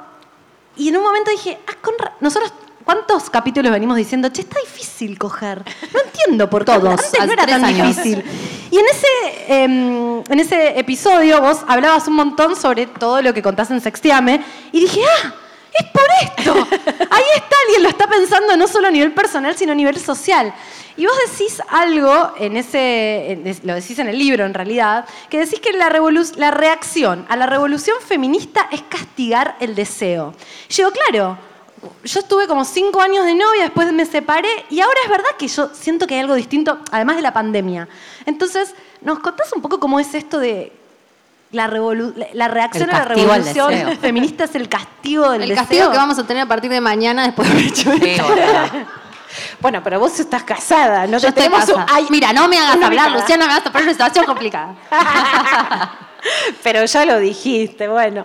Y 0.75 0.89
en 0.89 0.97
un 0.97 1.03
momento 1.03 1.31
dije, 1.31 1.57
ah, 1.69 1.73
con 1.81 1.93
ra- 1.97 2.13
nosotros. 2.19 2.51
¿Cuántos 2.91 3.29
capítulos 3.29 3.71
venimos 3.71 3.95
diciendo, 3.95 4.27
che, 4.33 4.41
está 4.41 4.59
difícil 4.59 5.17
coger? 5.17 5.63
No 5.93 6.01
entiendo 6.01 6.49
por 6.49 6.65
qué. 6.65 6.73
Todos, 6.73 6.99
Antes 6.99 7.25
no 7.25 7.31
era 7.31 7.45
tan 7.45 7.63
años. 7.63 7.87
difícil. 7.87 8.21
Y 8.69 8.77
en 8.77 8.85
ese, 8.85 9.07
em, 9.47 10.23
en 10.27 10.39
ese 10.41 10.77
episodio 10.77 11.39
vos 11.39 11.59
hablabas 11.69 12.05
un 12.09 12.15
montón 12.15 12.53
sobre 12.57 12.87
todo 12.87 13.21
lo 13.21 13.33
que 13.33 13.41
contás 13.41 13.71
en 13.71 13.79
Sextiame. 13.79 14.43
Y 14.73 14.81
dije, 14.81 14.99
ah, 15.05 15.33
es 15.73 15.85
por 15.87 16.03
esto. 16.21 16.53
Ahí 17.11 17.23
está, 17.33 17.55
alguien 17.65 17.83
lo 17.83 17.87
está 17.87 18.07
pensando 18.07 18.57
no 18.57 18.67
solo 18.67 18.89
a 18.89 18.91
nivel 18.91 19.13
personal, 19.13 19.55
sino 19.55 19.71
a 19.71 19.75
nivel 19.75 19.97
social. 19.97 20.53
Y 20.97 21.05
vos 21.05 21.15
decís 21.31 21.61
algo, 21.69 22.33
en 22.37 22.57
ese, 22.57 23.31
en 23.31 23.57
lo 23.63 23.73
decís 23.73 23.99
en 23.99 24.09
el 24.09 24.19
libro 24.19 24.45
en 24.45 24.53
realidad, 24.53 25.05
que 25.29 25.39
decís 25.39 25.61
que 25.61 25.71
la, 25.71 25.89
la 26.35 26.51
reacción 26.51 27.25
a 27.29 27.37
la 27.37 27.45
revolución 27.45 27.95
feminista 28.05 28.67
es 28.69 28.81
castigar 28.81 29.55
el 29.61 29.75
deseo. 29.75 30.33
Y 30.67 30.73
yo 30.73 30.91
claro, 30.91 31.37
yo 32.03 32.19
estuve 32.19 32.47
como 32.47 32.63
cinco 32.65 33.01
años 33.01 33.25
de 33.25 33.33
novia, 33.35 33.63
después 33.63 33.91
me 33.93 34.05
separé 34.05 34.49
y 34.69 34.79
ahora 34.81 34.97
es 35.03 35.09
verdad 35.09 35.29
que 35.37 35.47
yo 35.47 35.69
siento 35.73 36.07
que 36.07 36.15
hay 36.15 36.21
algo 36.21 36.35
distinto, 36.35 36.79
además 36.91 37.15
de 37.15 37.21
la 37.21 37.33
pandemia. 37.33 37.87
Entonces, 38.25 38.73
¿nos 39.01 39.19
contás 39.19 39.51
un 39.53 39.61
poco 39.61 39.79
cómo 39.79 39.99
es 39.99 40.13
esto 40.13 40.39
de 40.39 40.71
la, 41.51 41.67
revolu- 41.69 42.13
la- 42.33 42.47
reacción 42.47 42.89
El 42.89 42.95
a 42.95 42.99
la 42.99 43.05
revolución 43.05 43.97
feminista 44.01 44.43
es 44.45 44.55
el 44.55 44.69
castigo 44.69 45.29
del 45.31 45.41
El 45.43 45.49
deseo? 45.49 45.63
castigo 45.63 45.91
que 45.91 45.97
vamos 45.97 46.17
a 46.19 46.25
tener 46.27 46.43
a 46.43 46.47
partir 46.47 46.69
de 46.71 46.81
mañana 46.81 47.23
después 47.25 47.47
de 47.47 47.53
haber 47.53 47.67
hecho 47.67 47.91
Sí, 47.93 48.09
esto. 48.09 48.25
Bueno, 49.61 49.81
pero 49.83 49.99
vos 49.99 50.19
estás 50.19 50.43
casada, 50.43 51.07
¿no? 51.07 51.17
Yo 51.17 51.29
estoy 51.29 51.45
un- 51.47 51.53
casada. 51.53 51.85
hay 51.89 52.05
Mira, 52.09 52.33
no 52.33 52.47
me 52.47 52.57
hagas 52.57 52.81
hablar. 52.81 53.11
Luciana, 53.11 53.45
me 53.47 53.53
poner 53.71 53.81
en 53.81 53.83
una 53.83 53.91
situación 53.93 54.25
complicada. 54.25 54.75
Pero 56.63 56.85
ya 56.85 57.05
lo 57.05 57.19
dijiste, 57.19 57.87
bueno, 57.87 58.23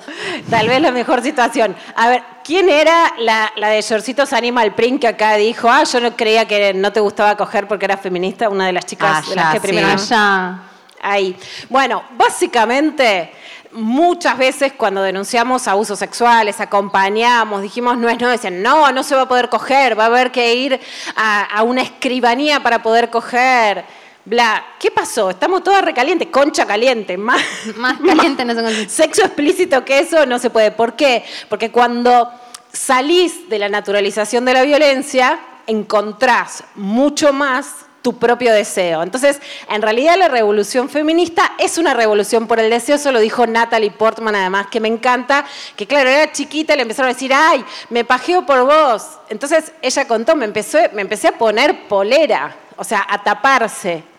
tal 0.50 0.68
vez 0.68 0.80
la 0.80 0.90
mejor 0.90 1.22
situación. 1.22 1.74
A 1.94 2.08
ver, 2.08 2.22
¿quién 2.44 2.68
era 2.68 3.14
la, 3.18 3.52
la 3.56 3.68
de 3.68 3.82
Yorcitos 3.82 4.32
Animal 4.32 4.74
Print 4.74 5.00
que 5.00 5.08
acá 5.08 5.34
dijo, 5.34 5.68
ah, 5.70 5.84
yo 5.84 6.00
no 6.00 6.16
creía 6.16 6.46
que 6.46 6.74
no 6.74 6.92
te 6.92 7.00
gustaba 7.00 7.36
coger 7.36 7.66
porque 7.68 7.86
eras 7.86 8.00
feminista? 8.00 8.48
Una 8.48 8.66
de 8.66 8.72
las 8.72 8.86
chicas 8.86 9.24
Ah, 9.24 9.28
de 9.28 9.36
las 9.36 9.52
que 9.54 9.60
sí. 9.60 9.66
primero... 9.66 9.88
Allá. 9.88 10.58
Ahí. 11.02 11.36
Bueno, 11.68 12.02
básicamente, 12.12 13.30
muchas 13.72 14.36
veces 14.38 14.72
cuando 14.76 15.02
denunciamos 15.02 15.68
abusos 15.68 15.98
sexuales, 15.98 16.58
acompañamos, 16.60 17.62
dijimos 17.62 17.98
no 17.98 18.08
es 18.08 18.18
no, 18.18 18.28
decían 18.28 18.62
no, 18.62 18.90
no 18.92 19.02
se 19.02 19.14
va 19.14 19.22
a 19.22 19.28
poder 19.28 19.48
coger, 19.48 19.96
va 19.96 20.04
a 20.04 20.06
haber 20.06 20.32
que 20.32 20.54
ir 20.54 20.80
a, 21.14 21.44
a 21.44 21.62
una 21.62 21.82
escribanía 21.82 22.60
para 22.62 22.82
poder 22.82 23.10
coger. 23.10 23.84
Bla, 24.26 24.74
¿qué 24.80 24.90
pasó? 24.90 25.30
Estamos 25.30 25.62
todas 25.62 25.84
recalientes, 25.84 26.26
concha 26.32 26.66
caliente, 26.66 27.16
más, 27.16 27.40
Más 27.76 27.96
caliente 28.00 28.44
no 28.44 28.54
se. 28.54 28.88
Sexo 28.88 29.22
explícito 29.24 29.84
que 29.84 30.00
eso 30.00 30.26
no 30.26 30.40
se 30.40 30.50
puede. 30.50 30.72
¿Por 30.72 30.96
qué? 30.96 31.24
Porque 31.48 31.70
cuando 31.70 32.32
salís 32.72 33.48
de 33.48 33.60
la 33.60 33.68
naturalización 33.68 34.44
de 34.44 34.52
la 34.52 34.62
violencia, 34.64 35.38
encontrás 35.68 36.64
mucho 36.74 37.32
más 37.32 37.86
tu 38.02 38.18
propio 38.18 38.52
deseo. 38.52 39.04
Entonces, 39.04 39.40
en 39.68 39.80
realidad 39.80 40.16
la 40.18 40.26
revolución 40.26 40.88
feminista 40.88 41.52
es 41.60 41.78
una 41.78 41.94
revolución 41.94 42.48
por 42.48 42.58
el 42.58 42.68
deseo, 42.68 42.96
eso 42.96 43.12
lo 43.12 43.20
dijo 43.20 43.46
Natalie 43.46 43.92
Portman 43.92 44.34
además, 44.34 44.66
que 44.72 44.80
me 44.80 44.88
encanta, 44.88 45.44
que 45.76 45.86
claro, 45.86 46.10
era 46.10 46.32
chiquita 46.32 46.74
y 46.74 46.76
le 46.76 46.82
empezaron 46.82 47.10
a 47.10 47.14
decir, 47.14 47.32
ay, 47.32 47.64
me 47.90 48.04
pajeo 48.04 48.44
por 48.44 48.64
vos. 48.64 49.06
Entonces 49.28 49.72
ella 49.82 50.08
contó, 50.08 50.34
me, 50.34 50.46
empezó, 50.46 50.78
me 50.94 51.02
empecé 51.02 51.28
a 51.28 51.38
poner 51.38 51.86
polera, 51.86 52.56
o 52.76 52.82
sea, 52.82 53.06
a 53.08 53.22
taparse. 53.22 54.15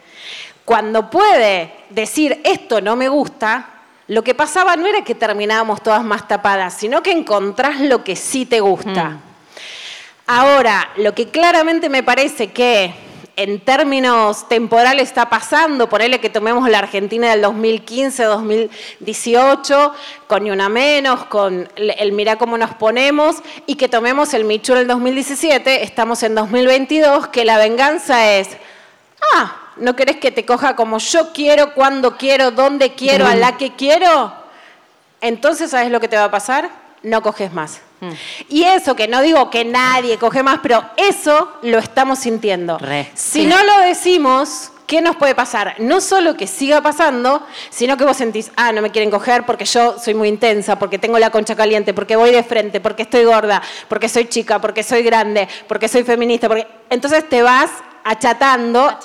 Cuando 0.67 1.09
puede 1.09 1.71
decir, 1.91 2.41
esto 2.43 2.81
no 2.81 2.97
me 2.97 3.07
gusta, 3.07 3.69
lo 4.09 4.21
que 4.21 4.35
pasaba 4.35 4.75
no 4.75 4.85
era 4.85 5.01
que 5.01 5.15
terminábamos 5.15 5.81
todas 5.81 6.03
más 6.03 6.27
tapadas, 6.27 6.73
sino 6.73 7.01
que 7.01 7.11
encontrás 7.11 7.79
lo 7.79 8.03
que 8.03 8.17
sí 8.17 8.45
te 8.45 8.59
gusta. 8.59 9.15
Ahora, 10.25 10.89
lo 10.97 11.15
que 11.15 11.29
claramente 11.29 11.87
me 11.87 12.03
parece 12.03 12.51
que 12.51 12.93
en 13.37 13.61
términos 13.61 14.49
temporales 14.49 15.07
está 15.07 15.29
pasando, 15.29 15.87
ponele 15.87 16.19
que 16.19 16.29
tomemos 16.29 16.69
la 16.69 16.79
Argentina 16.79 17.29
del 17.29 17.45
2015-2018, 17.45 19.93
con 20.27 20.43
ni 20.43 20.51
una 20.51 20.67
menos, 20.67 21.23
con 21.27 21.69
el 21.77 22.11
mira 22.11 22.35
cómo 22.35 22.57
nos 22.57 22.75
ponemos, 22.75 23.37
y 23.67 23.75
que 23.75 23.87
tomemos 23.87 24.33
el 24.33 24.43
Michu 24.43 24.73
del 24.73 24.87
2017, 24.87 25.83
estamos 25.83 26.23
en 26.23 26.35
2022, 26.35 27.29
que 27.29 27.45
la 27.45 27.57
venganza 27.57 28.33
es, 28.33 28.49
ah, 29.33 29.61
¿no 29.79 29.95
querés 29.95 30.17
que 30.17 30.31
te 30.31 30.45
coja 30.45 30.75
como 30.75 30.97
yo 30.99 31.31
quiero, 31.33 31.73
cuando 31.73 32.17
quiero, 32.17 32.51
dónde 32.51 32.93
quiero, 32.93 33.27
a 33.27 33.35
la 33.35 33.57
que 33.57 33.73
quiero? 33.75 34.33
Entonces, 35.21 35.71
¿sabes 35.71 35.91
lo 35.91 35.99
que 35.99 36.07
te 36.07 36.17
va 36.17 36.25
a 36.25 36.31
pasar? 36.31 36.69
No 37.03 37.21
coges 37.21 37.53
más. 37.53 37.81
Y 38.47 38.63
eso, 38.63 38.95
que 38.95 39.07
no 39.07 39.21
digo 39.21 39.49
que 39.49 39.65
nadie 39.65 40.17
coge 40.17 40.43
más, 40.43 40.59
pero 40.61 40.83
eso 40.97 41.51
lo 41.63 41.79
estamos 41.79 42.19
sintiendo. 42.19 42.77
Si 43.15 43.45
no 43.45 43.63
lo 43.63 43.79
decimos, 43.79 44.71
¿qué 44.85 45.01
nos 45.01 45.15
puede 45.15 45.33
pasar? 45.33 45.75
No 45.79 45.99
solo 45.99 46.37
que 46.37 46.45
siga 46.45 46.81
pasando, 46.81 47.45
sino 47.69 47.97
que 47.97 48.05
vos 48.05 48.17
sentís, 48.17 48.51
ah, 48.55 48.71
no 48.71 48.81
me 48.81 48.91
quieren 48.91 49.09
coger 49.09 49.45
porque 49.45 49.65
yo 49.65 49.97
soy 49.99 50.13
muy 50.13 50.27
intensa, 50.29 50.77
porque 50.77 50.99
tengo 50.99 51.17
la 51.17 51.31
concha 51.31 51.55
caliente, 51.55 51.93
porque 51.93 52.15
voy 52.15 52.31
de 52.31 52.43
frente, 52.43 52.79
porque 52.79 53.03
estoy 53.03 53.25
gorda, 53.25 53.61
porque 53.87 54.09
soy 54.09 54.25
chica, 54.25 54.59
porque 54.59 54.83
soy 54.83 55.01
grande, 55.01 55.47
porque 55.67 55.87
soy 55.87 56.03
feminista. 56.03 56.47
Porque... 56.47 56.67
Entonces 56.89 57.27
te 57.27 57.41
vas 57.41 57.71
achatando. 58.03 58.97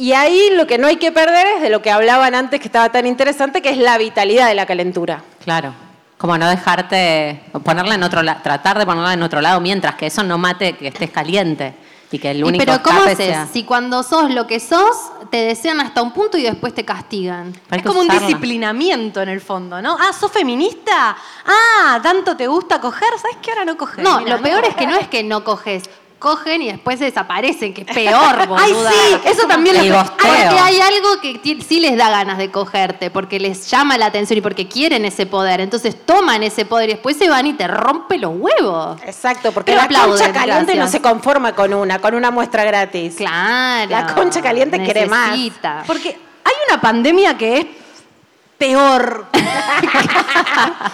Y 0.00 0.12
ahí 0.12 0.50
lo 0.52 0.68
que 0.68 0.78
no 0.78 0.86
hay 0.86 0.96
que 0.96 1.10
perder 1.10 1.44
es 1.56 1.60
de 1.62 1.70
lo 1.70 1.82
que 1.82 1.90
hablaban 1.90 2.32
antes, 2.36 2.60
que 2.60 2.66
estaba 2.68 2.88
tan 2.90 3.04
interesante, 3.04 3.60
que 3.60 3.70
es 3.70 3.78
la 3.78 3.98
vitalidad 3.98 4.46
de 4.46 4.54
la 4.54 4.64
calentura. 4.64 5.24
Claro. 5.42 5.74
Como 6.16 6.38
no 6.38 6.48
dejarte, 6.48 7.42
ponerla 7.64 7.96
en 7.96 8.04
otro 8.04 8.22
lado, 8.22 8.40
tratar 8.42 8.78
de 8.78 8.86
ponerla 8.86 9.12
en 9.14 9.22
otro 9.24 9.40
lado 9.40 9.60
mientras 9.60 9.96
que 9.96 10.06
eso 10.06 10.22
no 10.22 10.38
mate 10.38 10.76
que 10.76 10.88
estés 10.88 11.10
caliente 11.10 11.74
y 12.12 12.18
que 12.20 12.30
el 12.30 12.38
Y 12.38 12.42
único 12.44 12.64
pero 12.64 12.80
¿cómo 12.82 13.02
haces? 13.02 13.16
sea- 13.18 13.46
Si 13.52 13.64
cuando 13.64 14.02
sos 14.04 14.30
lo 14.32 14.46
que 14.46 14.60
sos, 14.60 14.96
te 15.30 15.38
desean 15.38 15.80
hasta 15.80 16.00
un 16.00 16.12
punto 16.12 16.38
y 16.38 16.42
después 16.42 16.74
te 16.74 16.84
castigan. 16.84 17.52
Es 17.70 17.82
como 17.82 18.00
un 18.00 18.08
disciplinamiento 18.08 19.20
en 19.20 19.28
el 19.28 19.40
fondo, 19.40 19.82
¿no? 19.82 19.96
Ah, 20.00 20.12
¿sos 20.12 20.30
feminista? 20.32 21.16
Ah, 21.46 22.00
¿tanto 22.02 22.36
te 22.36 22.46
gusta 22.46 22.80
coger? 22.80 23.08
¿Sabes 23.20 23.36
qué 23.42 23.50
ahora 23.50 23.64
no 23.64 23.76
coger? 23.76 24.02
No, 24.04 24.20
Mira, 24.20 24.36
lo 24.36 24.42
peor 24.42 24.64
es 24.64 24.74
que 24.74 24.86
no 24.86 24.96
es 24.96 25.08
que 25.08 25.22
no 25.22 25.44
coges. 25.44 25.84
Cogen 26.18 26.62
y 26.62 26.66
después 26.72 26.98
se 26.98 27.04
desaparecen, 27.06 27.72
que 27.72 27.82
es 27.82 27.86
peor, 27.86 28.36
Ay, 28.40 28.46
boluda. 28.72 28.90
sí, 28.90 29.16
eso 29.24 29.46
también 29.46 29.76
lo- 29.88 29.94
gosteo. 29.98 30.16
Porque 30.16 30.58
hay 30.60 30.80
algo 30.80 31.20
que 31.22 31.60
sí 31.66 31.78
les 31.80 31.96
da 31.96 32.10
ganas 32.10 32.38
de 32.38 32.50
cogerte, 32.50 33.10
porque 33.10 33.38
les 33.38 33.70
llama 33.70 33.96
la 33.98 34.06
atención 34.06 34.36
y 34.38 34.40
porque 34.40 34.66
quieren 34.66 35.04
ese 35.04 35.26
poder. 35.26 35.60
Entonces 35.60 35.96
toman 36.04 36.42
ese 36.42 36.64
poder 36.64 36.88
y 36.90 36.92
después 36.94 37.16
se 37.16 37.28
van 37.28 37.46
y 37.46 37.52
te 37.52 37.68
rompe 37.68 38.18
los 38.18 38.32
huevos. 38.34 39.00
Exacto, 39.06 39.52
porque 39.52 39.72
Pero 39.72 39.88
la 39.90 40.06
concha 40.06 40.32
caliente 40.32 40.74
no 40.74 40.88
se 40.88 41.00
conforma 41.00 41.54
con 41.54 41.72
una, 41.72 42.00
con 42.00 42.14
una 42.14 42.30
muestra 42.30 42.64
gratis. 42.64 43.14
Claro. 43.16 43.88
La 43.90 44.14
concha 44.14 44.42
caliente 44.42 44.82
quiere 44.82 45.06
más. 45.06 45.38
Porque 45.86 46.08
hay 46.44 46.52
una 46.68 46.80
pandemia 46.80 47.38
que 47.38 47.58
es 47.58 47.66
peor. 48.58 49.26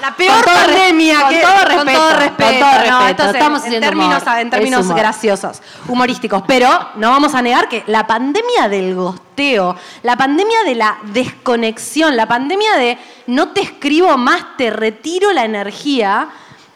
la 0.01 0.15
peor 0.17 0.45
Con 0.45 0.53
pandemia. 0.55 1.21
con 1.23 1.31
que- 1.31 1.41
todo 1.41 1.53
Con 1.55 1.67
respeto, 1.87 1.99
todo 1.99 2.19
respeto. 2.19 2.59
todo 2.59 2.73
no, 2.73 2.79
respeto. 2.79 3.07
esto 3.09 3.23
es 3.25 3.35
Estamos 3.35 3.61
en, 3.61 3.67
haciendo 3.67 3.87
términos, 3.89 4.23
humor. 4.23 4.39
en 4.39 4.51
términos 4.51 4.89
graciosos, 4.95 5.63
humorísticos. 5.89 6.43
Pero 6.47 6.69
no 6.97 7.11
vamos 7.11 7.35
a 7.35 7.43
negar 7.43 7.69
que 7.69 7.83
la 7.87 8.07
pandemia 8.07 8.69
del 8.69 8.95
gosteo, 8.95 9.77
la 10.03 10.17
pandemia 10.17 10.59
de 10.67 10.75
la 10.75 10.99
desconexión, 11.05 12.17
la 12.17 12.27
pandemia 12.27 12.75
de 12.77 12.99
no 13.27 13.49
te 13.49 13.63
escribo 13.63 14.17
más, 14.17 14.57
te 14.57 14.71
retiro 14.71 15.33
la 15.33 15.45
energía, 15.45 16.29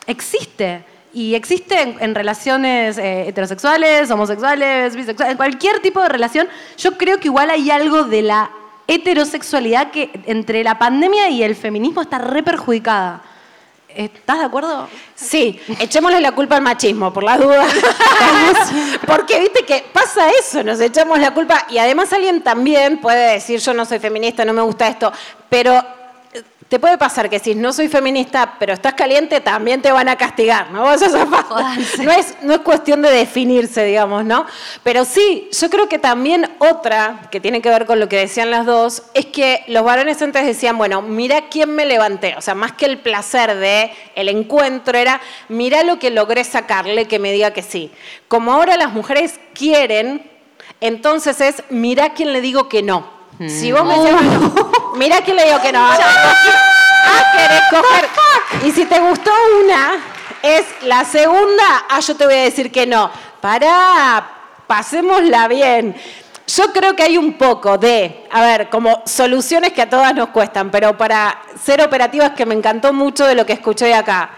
existe. 0.07 0.85
Y 1.13 1.35
existe 1.35 1.81
en, 1.81 1.97
en 2.01 2.15
relaciones 2.15 2.99
eh, 2.99 3.29
heterosexuales, 3.29 4.11
homosexuales, 4.11 4.95
bisexuales, 4.95 5.33
en 5.33 5.37
cualquier 5.37 5.81
tipo 5.81 6.01
de 6.01 6.09
relación. 6.09 6.49
Yo 6.77 6.97
creo 6.99 7.19
que 7.19 7.29
igual 7.29 7.51
hay 7.51 7.71
algo 7.71 8.05
de 8.05 8.23
la 8.23 8.51
heterosexualidad 8.89 9.93
que 9.93 10.11
entre 10.27 10.65
la 10.65 10.79
pandemia 10.79 11.29
y 11.29 11.43
el 11.45 11.55
feminismo 11.55 12.01
está 12.03 12.19
re 12.19 12.43
perjudicada. 12.43 13.23
¿Estás 13.89 14.39
de 14.39 14.45
acuerdo? 14.45 14.89
Sí, 15.15 15.61
echémosle 15.79 16.21
la 16.21 16.33
culpa 16.33 16.57
al 16.57 16.63
machismo, 16.63 17.13
por 17.13 17.25
las 17.25 17.41
dudas. 17.41 17.73
Porque 19.07 19.41
viste 19.41 19.65
que 19.65 19.85
pasa 19.93 20.31
eso, 20.31 20.63
nos 20.63 20.81
echamos 20.81 21.19
la 21.19 21.33
culpa 21.33 21.67
y 21.69 21.79
además 21.79 22.13
alguien 22.13 22.43
también 22.43 22.99
puede 22.99 23.33
decir 23.33 23.61
yo 23.61 23.75
no 23.75 23.85
soy 23.85 23.99
feminista, 23.99 24.45
no 24.45 24.53
me 24.53 24.63
gusta 24.63 24.89
esto, 24.89 25.13
pero 25.49 25.98
te 26.69 26.79
puede 26.79 26.99
pasar 26.99 27.31
que 27.31 27.39
si 27.39 27.55
no 27.55 27.73
soy 27.73 27.89
feminista, 27.89 28.57
pero 28.59 28.75
estás 28.75 28.93
caliente, 28.93 29.41
también 29.41 29.81
te 29.81 29.91
van 29.91 30.09
a 30.09 30.17
castigar, 30.17 30.71
¿no? 30.71 30.85
No, 31.99 32.13
es, 32.13 32.37
no 32.43 32.53
es 32.53 32.61
cuestión 32.61 33.03
de 33.03 33.11
definirse, 33.11 33.85
digamos, 33.85 34.25
¿no? 34.25 34.45
Pero 34.83 35.05
sí, 35.05 35.49
yo 35.51 35.71
creo 35.71 35.89
que 35.89 35.99
también 35.99 36.51
otra, 36.59 37.29
que 37.31 37.41
tiene 37.41 37.63
que 37.63 37.71
ver 37.71 37.87
con 37.87 37.99
lo 37.99 38.09
que 38.09 38.17
decían 38.17 38.51
las 38.51 38.67
dos, 38.67 39.05
es 39.15 39.27
que 39.27 39.65
los 39.69 39.83
varones 39.83 40.21
antes 40.21 40.45
decían, 40.45 40.77
bueno, 40.77 41.01
mira 41.01 41.49
quién 41.49 41.71
me 41.75 41.87
levanté. 41.87 42.35
O 42.37 42.43
sea, 42.43 42.55
más 42.55 42.73
que 42.73 42.87
el 42.87 42.99
placer 42.99 43.57
de 43.57 43.91
el 44.15 44.29
encuentro 44.29 44.99
era, 44.99 45.21
mira 45.49 45.83
lo 45.85 45.99
que 45.99 46.11
logré 46.11 46.45
sacarle 46.45 47.07
que 47.07 47.19
me 47.19 47.33
diga 47.33 47.53
que 47.53 47.63
sí. 47.63 47.91
Como 48.29 48.53
ahora 48.53 48.77
las 48.77 48.93
mujeres 48.93 49.41
quieren, 49.55 50.31
entonces 50.81 51.41
es, 51.41 51.63
mira 51.71 52.11
quién 52.11 52.33
le 52.33 52.41
digo 52.41 52.69
que 52.69 52.83
no. 52.83 53.19
Si 53.47 53.71
vos 53.71 53.85
me 53.85 53.95
decís, 53.95 54.13
bueno, 54.13 54.71
mira 54.99 55.21
quién 55.23 55.37
le 55.37 55.45
digo 55.45 55.61
que 55.61 55.73
no. 55.73 55.81
Ah, 55.81 57.25
querés 57.33 57.63
coger. 57.71 58.09
Y 58.67 58.73
si 58.73 58.85
te 58.85 58.99
gustó 58.99 59.31
una, 59.65 59.97
es 60.43 60.65
la 60.83 61.05
segunda, 61.05 61.85
ah, 61.89 62.01
yo 62.01 62.17
te 62.17 62.25
voy 62.25 62.35
a 62.35 62.43
decir 62.43 62.71
que 62.71 62.87
no. 62.87 63.11
Pará, 63.41 64.29
pasémosla 64.67 65.49
bien. 65.49 65.97
Yo 66.47 66.73
creo 66.73 66.97
que 66.97 67.03
hay 67.03 67.19
un 67.19 67.35
poco 67.35 67.79
de, 67.79 68.27
a 68.31 68.41
ver, 68.41 68.69
como 68.71 69.03
soluciones 69.07 69.73
que 69.73 69.83
a 69.83 69.91
todas 69.91 70.15
nos 70.15 70.31
cuestan, 70.31 70.71
pero 70.71 70.97
para 70.97 71.43
ser 71.63 71.83
operativas 71.83 72.33
que 72.33 72.47
me 72.47 72.55
encantó 72.55 72.93
mucho 72.93 73.27
de 73.27 73.35
lo 73.35 73.45
que 73.45 73.53
escuché 73.53 73.95
acá. 73.95 74.31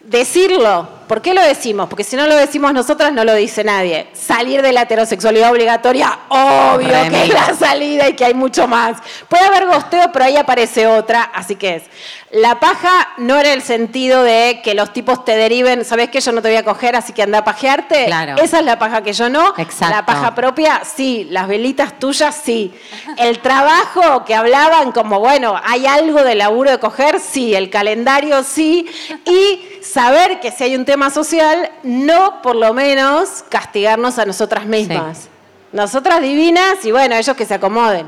Decirlo, 0.00 0.88
¿por 1.08 1.22
qué 1.22 1.34
lo 1.34 1.42
decimos? 1.42 1.88
Porque 1.88 2.04
si 2.04 2.14
no 2.14 2.26
lo 2.26 2.36
decimos 2.36 2.72
nosotras, 2.72 3.12
no 3.12 3.24
lo 3.24 3.34
dice 3.34 3.64
nadie. 3.64 4.06
Salir 4.12 4.62
de 4.62 4.72
la 4.72 4.82
heterosexualidad 4.82 5.50
obligatoria, 5.50 6.18
obvio 6.28 6.88
que 7.10 7.22
es 7.24 7.28
la 7.30 7.54
salida 7.54 8.08
y 8.08 8.14
que 8.14 8.26
hay 8.26 8.34
mucho 8.34 8.68
más. 8.68 8.98
Puede 9.28 9.44
haber 9.44 9.66
gosteo, 9.66 10.12
pero 10.12 10.26
ahí 10.26 10.36
aparece 10.36 10.86
otra, 10.86 11.22
así 11.22 11.56
que 11.56 11.76
es. 11.76 11.82
La 12.30 12.60
paja 12.60 13.08
no 13.16 13.38
era 13.38 13.54
el 13.54 13.62
sentido 13.62 14.22
de 14.22 14.60
que 14.62 14.74
los 14.74 14.92
tipos 14.92 15.24
te 15.24 15.34
deriven, 15.34 15.84
¿sabes 15.86 16.10
qué? 16.10 16.20
Yo 16.20 16.32
no 16.32 16.42
te 16.42 16.48
voy 16.48 16.58
a 16.58 16.62
coger, 16.62 16.94
así 16.94 17.14
que 17.14 17.22
anda 17.22 17.38
a 17.38 17.44
pajearte. 17.44 18.04
Claro. 18.04 18.36
Esa 18.36 18.58
es 18.58 18.66
la 18.66 18.78
paja 18.78 19.02
que 19.02 19.14
yo 19.14 19.30
no. 19.30 19.54
Exacto. 19.56 19.96
La 19.96 20.04
paja 20.04 20.34
propia, 20.34 20.82
sí. 20.84 21.26
Las 21.30 21.48
velitas 21.48 21.98
tuyas, 21.98 22.38
sí. 22.44 22.74
El 23.16 23.38
trabajo 23.38 24.26
que 24.26 24.34
hablaban 24.34 24.92
como, 24.92 25.20
bueno, 25.20 25.58
hay 25.64 25.86
algo 25.86 26.22
de 26.22 26.34
laburo 26.34 26.70
de 26.70 26.78
coger, 26.78 27.18
sí. 27.18 27.54
El 27.54 27.70
calendario, 27.70 28.42
sí. 28.42 28.86
Y 29.24 29.60
saber 29.82 30.38
que 30.40 30.50
si 30.50 30.64
hay 30.64 30.76
un 30.76 30.84
tema 30.84 30.97
social, 31.14 31.70
no 31.82 32.42
por 32.42 32.56
lo 32.56 32.74
menos 32.74 33.44
castigarnos 33.48 34.18
a 34.18 34.24
nosotras 34.26 34.66
mismas. 34.66 35.28
Nosotras 35.72 36.20
divinas 36.20 36.84
y 36.84 36.92
bueno, 36.92 37.14
ellos 37.14 37.36
que 37.36 37.44
se 37.46 37.54
acomoden. 37.54 38.06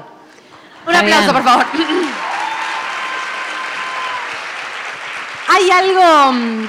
Un 0.87 0.97
aplauso, 0.97 1.33
por 1.33 1.43
favor. 1.43 1.67
Hay 5.49 5.71
algo. 5.71 6.33
mm, 6.33 6.69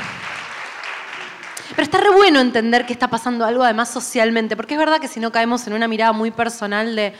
Pero 1.76 1.84
está 1.84 1.98
re 2.00 2.10
bueno 2.10 2.40
entender 2.40 2.86
que 2.86 2.94
está 2.94 3.08
pasando 3.10 3.46
algo 3.46 3.64
además 3.64 3.90
socialmente, 3.90 4.56
porque 4.56 4.74
es 4.74 4.80
verdad 4.80 5.00
que 5.00 5.08
si 5.08 5.20
no 5.20 5.32
caemos 5.32 5.66
en 5.68 5.74
una 5.74 5.88
mirada 5.88 6.12
muy 6.12 6.32
personal 6.32 6.96
de 6.96 7.14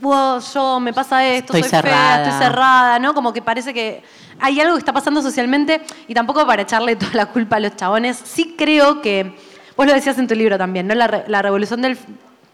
wow, 0.00 0.40
yo 0.40 0.80
me 0.80 0.92
pasa 0.92 1.26
esto, 1.26 1.54
Estoy 1.54 1.62
soy 1.62 1.70
fea, 1.70 1.82
cerrada. 1.82 2.22
estoy 2.24 2.46
cerrada, 2.46 2.98
¿no? 2.98 3.14
Como 3.14 3.32
que 3.32 3.42
parece 3.42 3.74
que 3.74 4.02
hay 4.38 4.60
algo 4.60 4.74
que 4.74 4.80
está 4.80 4.92
pasando 4.92 5.22
socialmente 5.22 5.82
y 6.08 6.14
tampoco 6.14 6.46
para 6.46 6.62
echarle 6.62 6.96
toda 6.96 7.12
la 7.14 7.26
culpa 7.26 7.56
a 7.56 7.60
los 7.60 7.76
chabones. 7.76 8.20
Sí 8.24 8.54
creo 8.56 9.02
que, 9.02 9.36
vos 9.76 9.86
lo 9.86 9.92
decías 9.92 10.18
en 10.18 10.26
tu 10.26 10.34
libro 10.34 10.58
también, 10.58 10.86
¿no? 10.86 10.94
La, 10.94 11.24
la 11.26 11.42
revolución 11.42 11.82
del 11.82 11.98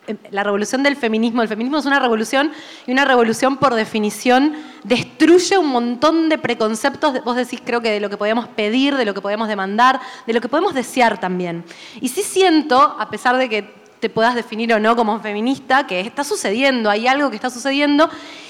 eh, 0.06 0.16
la 0.30 0.44
revolución 0.44 0.82
del 0.82 0.96
feminismo. 0.96 1.42
El 1.42 1.48
feminismo 1.48 1.78
es 1.78 1.86
una 1.86 1.98
revolución 1.98 2.52
y 2.86 2.92
una 2.92 3.04
revolución 3.04 3.56
por 3.56 3.74
definición 3.74 4.54
destruye 4.84 5.58
un 5.58 5.68
montón 5.68 6.28
de 6.28 6.38
preconceptos, 6.38 7.24
vos 7.24 7.36
decís 7.36 7.60
creo 7.64 7.80
que 7.80 7.90
de 7.90 8.00
lo 8.00 8.08
que 8.08 8.16
podemos 8.16 8.46
pedir, 8.48 8.96
de 8.96 9.04
lo 9.04 9.14
que 9.14 9.20
podemos 9.20 9.48
demandar, 9.48 10.00
de 10.26 10.32
lo 10.32 10.40
que 10.40 10.48
podemos 10.48 10.74
desear 10.74 11.18
también. 11.18 11.64
Y 12.00 12.08
sí 12.08 12.22
siento, 12.22 12.96
a 12.98 13.10
pesar 13.10 13.36
de 13.36 13.48
que 13.48 13.85
te 14.00 14.10
puedas 14.10 14.34
definir 14.34 14.72
o 14.72 14.80
no 14.80 14.96
como 14.96 15.20
feminista, 15.20 15.86
que 15.86 16.00
está 16.00 16.24
sucediendo, 16.24 16.90
hay 16.90 17.06
algo 17.06 17.30
que 17.30 17.36
está 17.36 17.50
sucediendo 17.50 18.08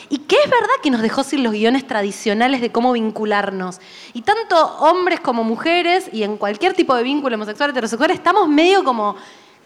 y 0.08 0.18
que 0.18 0.36
es 0.36 0.50
verdad 0.50 0.74
que 0.82 0.90
nos 0.90 1.02
dejó 1.02 1.24
sin 1.24 1.42
los 1.42 1.52
guiones 1.52 1.86
tradicionales 1.86 2.60
de 2.60 2.70
cómo 2.70 2.92
vincularnos. 2.92 3.80
Y 4.12 4.22
tanto 4.22 4.56
hombres 4.78 5.20
como 5.20 5.44
mujeres 5.44 6.08
y 6.12 6.22
en 6.22 6.36
cualquier 6.36 6.74
tipo 6.74 6.94
de 6.94 7.02
vínculo 7.02 7.34
homosexual, 7.36 7.70
heterosexual, 7.70 8.10
estamos 8.10 8.48
medio 8.48 8.84
como, 8.84 9.16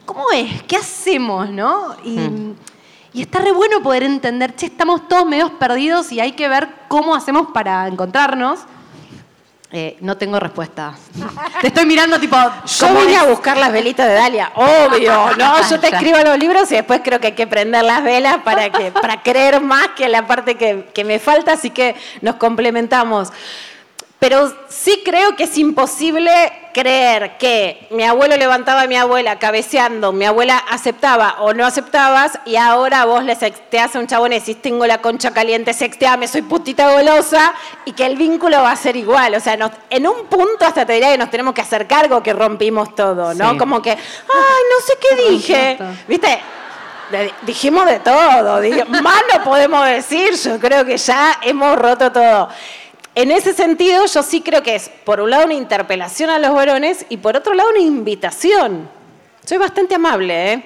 ¿cómo 0.07 0.31
es? 0.33 0.63
¿Qué 0.63 0.77
hacemos? 0.77 1.51
¿No? 1.51 1.95
Y, 2.05 2.19
y 3.13 3.23
está 3.23 3.41
re 3.41 3.53
bueno 3.53 3.83
poder 3.83 4.03
entender, 4.03 4.55
che, 4.55 4.67
estamos 4.67 5.09
todos 5.09 5.27
medios 5.27 5.51
perdidos 5.53 6.11
y 6.13 6.21
hay 6.21 6.33
que 6.33 6.49
ver 6.49 6.69
cómo 6.89 7.15
hacemos 7.15 7.49
para 7.53 7.87
encontrarnos. 7.89 8.61
Eh, 9.73 9.97
no 10.01 10.17
tengo 10.17 10.41
respuesta. 10.41 10.95
Te 11.61 11.69
estoy 11.69 11.87
mirando 11.87 12.19
tipo... 12.19 12.37
Yo 12.37 12.89
¿cómo 12.89 13.01
vine 13.01 13.15
es? 13.15 13.21
a 13.21 13.25
buscar 13.25 13.57
las 13.57 13.71
velitas 13.71 14.09
de 14.09 14.15
Dalia, 14.15 14.51
obvio, 14.57 15.37
¿no? 15.37 15.55
Yo 15.71 15.79
te 15.79 15.89
escribo 15.89 16.19
los 16.19 16.37
libros 16.39 16.73
y 16.73 16.75
después 16.75 17.03
creo 17.05 17.21
que 17.21 17.29
hay 17.29 17.35
que 17.35 17.47
prender 17.47 17.85
las 17.85 18.03
velas 18.03 18.39
para, 18.45 18.71
que, 18.71 18.91
para 18.91 19.23
creer 19.23 19.61
más 19.61 19.89
que 19.97 20.09
la 20.09 20.27
parte 20.27 20.57
que, 20.57 20.89
que 20.93 21.05
me 21.05 21.21
falta, 21.21 21.53
así 21.53 21.71
que 21.71 21.95
nos 22.21 22.35
complementamos. 22.35 23.33
Pero 24.21 24.53
sí 24.69 25.01
creo 25.03 25.35
que 25.35 25.45
es 25.45 25.57
imposible 25.57 26.31
creer 26.75 27.39
que 27.39 27.89
mi 27.91 28.05
abuelo 28.05 28.37
levantaba 28.37 28.83
a 28.83 28.87
mi 28.87 28.95
abuela 28.97 29.39
cabeceando, 29.39 30.13
mi 30.13 30.27
abuela 30.27 30.59
aceptaba 30.71 31.37
o 31.41 31.55
no 31.55 31.65
aceptabas 31.67 32.39
y 32.45 32.57
ahora 32.57 33.07
vos 33.07 33.25
le 33.25 33.35
sexteás 33.35 33.97
a 33.97 33.99
un 33.99 34.07
chabón 34.07 34.33
y 34.35 34.39
decís 34.39 34.61
tengo 34.61 34.87
la 34.87 34.99
concha 35.01 35.33
caliente, 35.33 35.73
sexteame, 35.73 36.29
soy 36.29 36.43
putita 36.43 36.93
golosa 36.93 37.55
y 37.87 37.93
que 37.93 38.05
el 38.05 38.17
vínculo 38.17 38.63
va 38.63 38.73
a 38.73 38.77
ser 38.77 38.95
igual. 38.95 39.35
O 39.35 39.41
sea, 39.41 39.57
nos- 39.57 39.73
en 39.89 40.07
un 40.07 40.27
punto 40.27 40.67
hasta 40.67 40.85
te 40.85 40.93
diría 40.93 41.11
que 41.13 41.19
nos 41.19 41.31
tenemos 41.31 41.55
que 41.55 41.63
hacer 41.63 41.87
cargo 41.87 42.23
que 42.23 42.35
rompimos 42.35 42.95
todo, 42.95 43.33
¿no? 43.33 43.53
Sí. 43.53 43.57
Como 43.59 43.81
que, 43.81 43.93
ay, 43.93 43.97
no 43.99 44.87
sé 44.87 44.93
qué 45.01 45.31
dije. 45.31 45.79
¿Viste? 46.07 46.41
Dijimos 47.43 47.87
de 47.87 47.99
todo, 48.01 48.61
más 49.03 49.23
no 49.35 49.43
podemos 49.45 49.85
decir, 49.87 50.35
yo 50.37 50.61
creo 50.61 50.85
que 50.85 50.97
ya 50.99 51.39
hemos 51.43 51.77
roto 51.77 52.13
todo. 52.13 52.49
En 53.21 53.31
ese 53.31 53.53
sentido, 53.53 54.07
yo 54.07 54.23
sí 54.23 54.41
creo 54.41 54.63
que 54.63 54.75
es, 54.75 54.89
por 55.05 55.21
un 55.21 55.29
lado, 55.29 55.45
una 55.45 55.53
interpelación 55.53 56.31
a 56.31 56.39
los 56.39 56.55
varones 56.55 57.05
y 57.11 57.19
por 57.19 57.37
otro 57.37 57.53
lado, 57.53 57.69
una 57.69 57.81
invitación. 57.81 58.89
Soy 59.45 59.59
bastante 59.59 59.95
amable, 59.95 60.55
¿eh? 60.55 60.65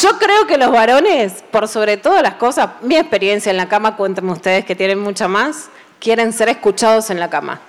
Yo 0.00 0.18
creo 0.18 0.46
que 0.46 0.56
los 0.56 0.72
varones, 0.72 1.44
por 1.50 1.68
sobre 1.68 1.98
todas 1.98 2.22
las 2.22 2.36
cosas, 2.36 2.70
mi 2.80 2.96
experiencia 2.96 3.50
en 3.50 3.58
la 3.58 3.68
cama, 3.68 3.94
cuéntenme 3.94 4.32
ustedes 4.32 4.64
que 4.64 4.74
tienen 4.74 5.00
mucha 5.00 5.28
más, 5.28 5.68
quieren 6.00 6.32
ser 6.32 6.48
escuchados 6.48 7.10
en 7.10 7.20
la 7.20 7.28
cama. 7.28 7.60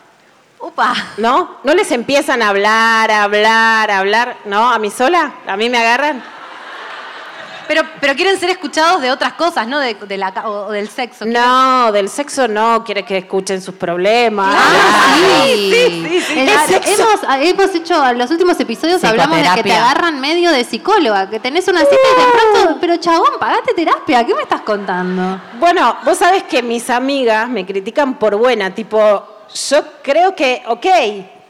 Upa. 0.57 0.95
¿No? 1.17 1.57
No 1.65 1.73
les 1.73 1.91
empiezan 1.91 2.41
a 2.43 2.47
hablar, 2.47 3.11
a 3.11 3.23
hablar, 3.23 3.91
a 3.91 3.99
hablar, 3.99 4.37
¿no? 4.45 4.71
A 4.71 4.79
mí 4.79 4.89
sola, 4.89 5.33
a 5.45 5.57
mí 5.57 5.69
me 5.69 5.79
agarran. 5.79 6.23
Pero, 7.67 7.81
pero 8.01 8.13
quieren 8.15 8.39
ser 8.39 8.49
escuchados 8.49 9.01
de 9.01 9.11
otras 9.11 9.33
cosas, 9.33 9.67
¿no? 9.67 9.79
De, 9.79 9.93
de 9.95 10.17
la, 10.17 10.33
ca- 10.33 10.47
o, 10.47 10.67
o 10.67 10.71
del 10.71 10.89
sexo. 10.89 11.25
No, 11.25 11.91
del 11.91 12.09
sexo 12.09 12.47
no, 12.47 12.83
quiere 12.83 13.03
que 13.03 13.17
escuchen 13.17 13.61
sus 13.61 13.75
problemas. 13.75 14.55
sí, 15.15 16.23
El- 16.35 16.49
hemos, 16.85 17.19
hemos 17.41 17.75
hecho, 17.75 18.07
en 18.09 18.17
los 18.17 18.29
últimos 18.31 18.59
episodios 18.59 19.03
hablamos 19.03 19.37
de 19.37 19.43
que 19.55 19.63
te 19.63 19.73
agarran 19.73 20.19
medio 20.19 20.51
de 20.51 20.63
psicóloga, 20.63 21.29
que 21.29 21.39
tenés 21.39 21.67
una 21.67 21.79
cita 21.79 21.91
y 21.95 22.21
de 22.21 22.27
pronto, 22.63 22.77
pero 22.81 22.97
chabón, 22.97 23.31
pagate 23.39 23.73
terapia, 23.73 24.25
¿qué 24.25 24.33
me 24.35 24.41
estás 24.43 24.61
contando? 24.61 25.39
Bueno, 25.59 25.97
vos 26.03 26.17
sabés 26.17 26.43
que 26.43 26.61
mis 26.61 26.89
amigas 26.89 27.47
me 27.49 27.65
critican 27.65 28.15
por 28.15 28.35
buena, 28.35 28.73
tipo, 28.73 29.27
yo 29.69 29.83
creo 30.01 30.35
que, 30.35 30.63
ok, 30.67 30.85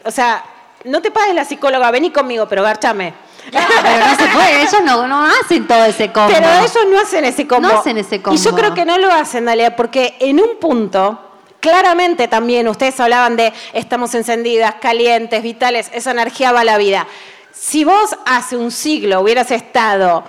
o 0.06 0.12
sea, 0.12 0.44
no 0.86 1.02
te 1.02 1.12
pagues 1.12 1.34
la 1.36 1.46
psicóloga, 1.46 1.90
vení 1.92 2.12
conmigo, 2.12 2.46
pero 2.48 2.64
garchame. 2.64 3.14
Pero 3.52 4.06
no 4.06 4.16
se 4.16 4.28
puede, 4.28 4.62
ellos 4.62 4.82
no, 4.84 5.08
no 5.08 5.26
hacen 5.26 5.68
todo 5.68 5.86
ese 5.86 6.12
combo. 6.12 6.32
Pero 6.34 6.48
ellos 6.50 6.88
no 6.90 7.00
hacen 7.00 7.26
ese 7.26 7.48
combo. 7.48 7.68
No 7.68 7.80
hacen 7.80 7.98
ese 7.98 8.22
combo. 8.22 8.40
Y 8.40 8.44
yo 8.44 8.56
creo 8.56 8.74
que 8.74 8.86
no 8.86 8.98
lo 8.98 9.12
hacen, 9.12 9.46
Dalia, 9.46 9.76
porque 9.76 10.16
en 10.20 10.40
un 10.40 10.58
punto, 10.60 11.20
claramente 11.60 12.28
también 12.28 12.68
ustedes 12.68 13.00
hablaban 13.00 13.36
de 13.36 13.54
estamos 13.74 14.16
encendidas, 14.16 14.76
calientes, 14.82 15.44
vitales, 15.44 15.90
esa 15.94 16.12
energía 16.12 16.52
va 16.52 16.62
a 16.62 16.66
la 16.66 16.78
vida. 16.78 17.08
Si 17.52 17.84
vos 17.84 18.16
hace 18.26 18.58
un 18.58 18.72
siglo 18.72 19.22
hubieras 19.22 19.52
estado 19.52 20.24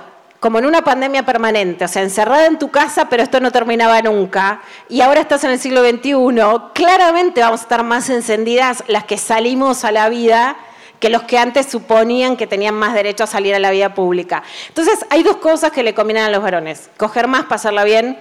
como 0.44 0.58
en 0.58 0.66
una 0.66 0.82
pandemia 0.82 1.24
permanente, 1.24 1.86
o 1.86 1.88
sea, 1.88 2.02
encerrada 2.02 2.44
en 2.44 2.58
tu 2.58 2.70
casa, 2.70 3.08
pero 3.08 3.22
esto 3.22 3.40
no 3.40 3.50
terminaba 3.50 4.02
nunca, 4.02 4.60
y 4.90 5.00
ahora 5.00 5.22
estás 5.22 5.42
en 5.44 5.52
el 5.52 5.58
siglo 5.58 5.82
XXI, 5.82 6.12
claramente 6.74 7.40
vamos 7.40 7.60
a 7.60 7.62
estar 7.62 7.82
más 7.82 8.10
encendidas 8.10 8.84
las 8.86 9.04
que 9.04 9.16
salimos 9.16 9.86
a 9.86 9.90
la 9.90 10.10
vida 10.10 10.58
que 11.04 11.10
los 11.10 11.24
que 11.24 11.36
antes 11.36 11.66
suponían 11.66 12.34
que 12.34 12.46
tenían 12.46 12.74
más 12.74 12.94
derecho 12.94 13.24
a 13.24 13.26
salir 13.26 13.54
a 13.54 13.58
la 13.58 13.70
vida 13.70 13.92
pública. 13.92 14.42
Entonces, 14.68 15.04
hay 15.10 15.22
dos 15.22 15.36
cosas 15.36 15.70
que 15.70 15.82
le 15.82 15.92
combinan 15.92 16.24
a 16.24 16.30
los 16.30 16.42
varones. 16.42 16.88
Coger 16.96 17.28
más, 17.28 17.44
pasarla 17.44 17.84
bien, 17.84 18.16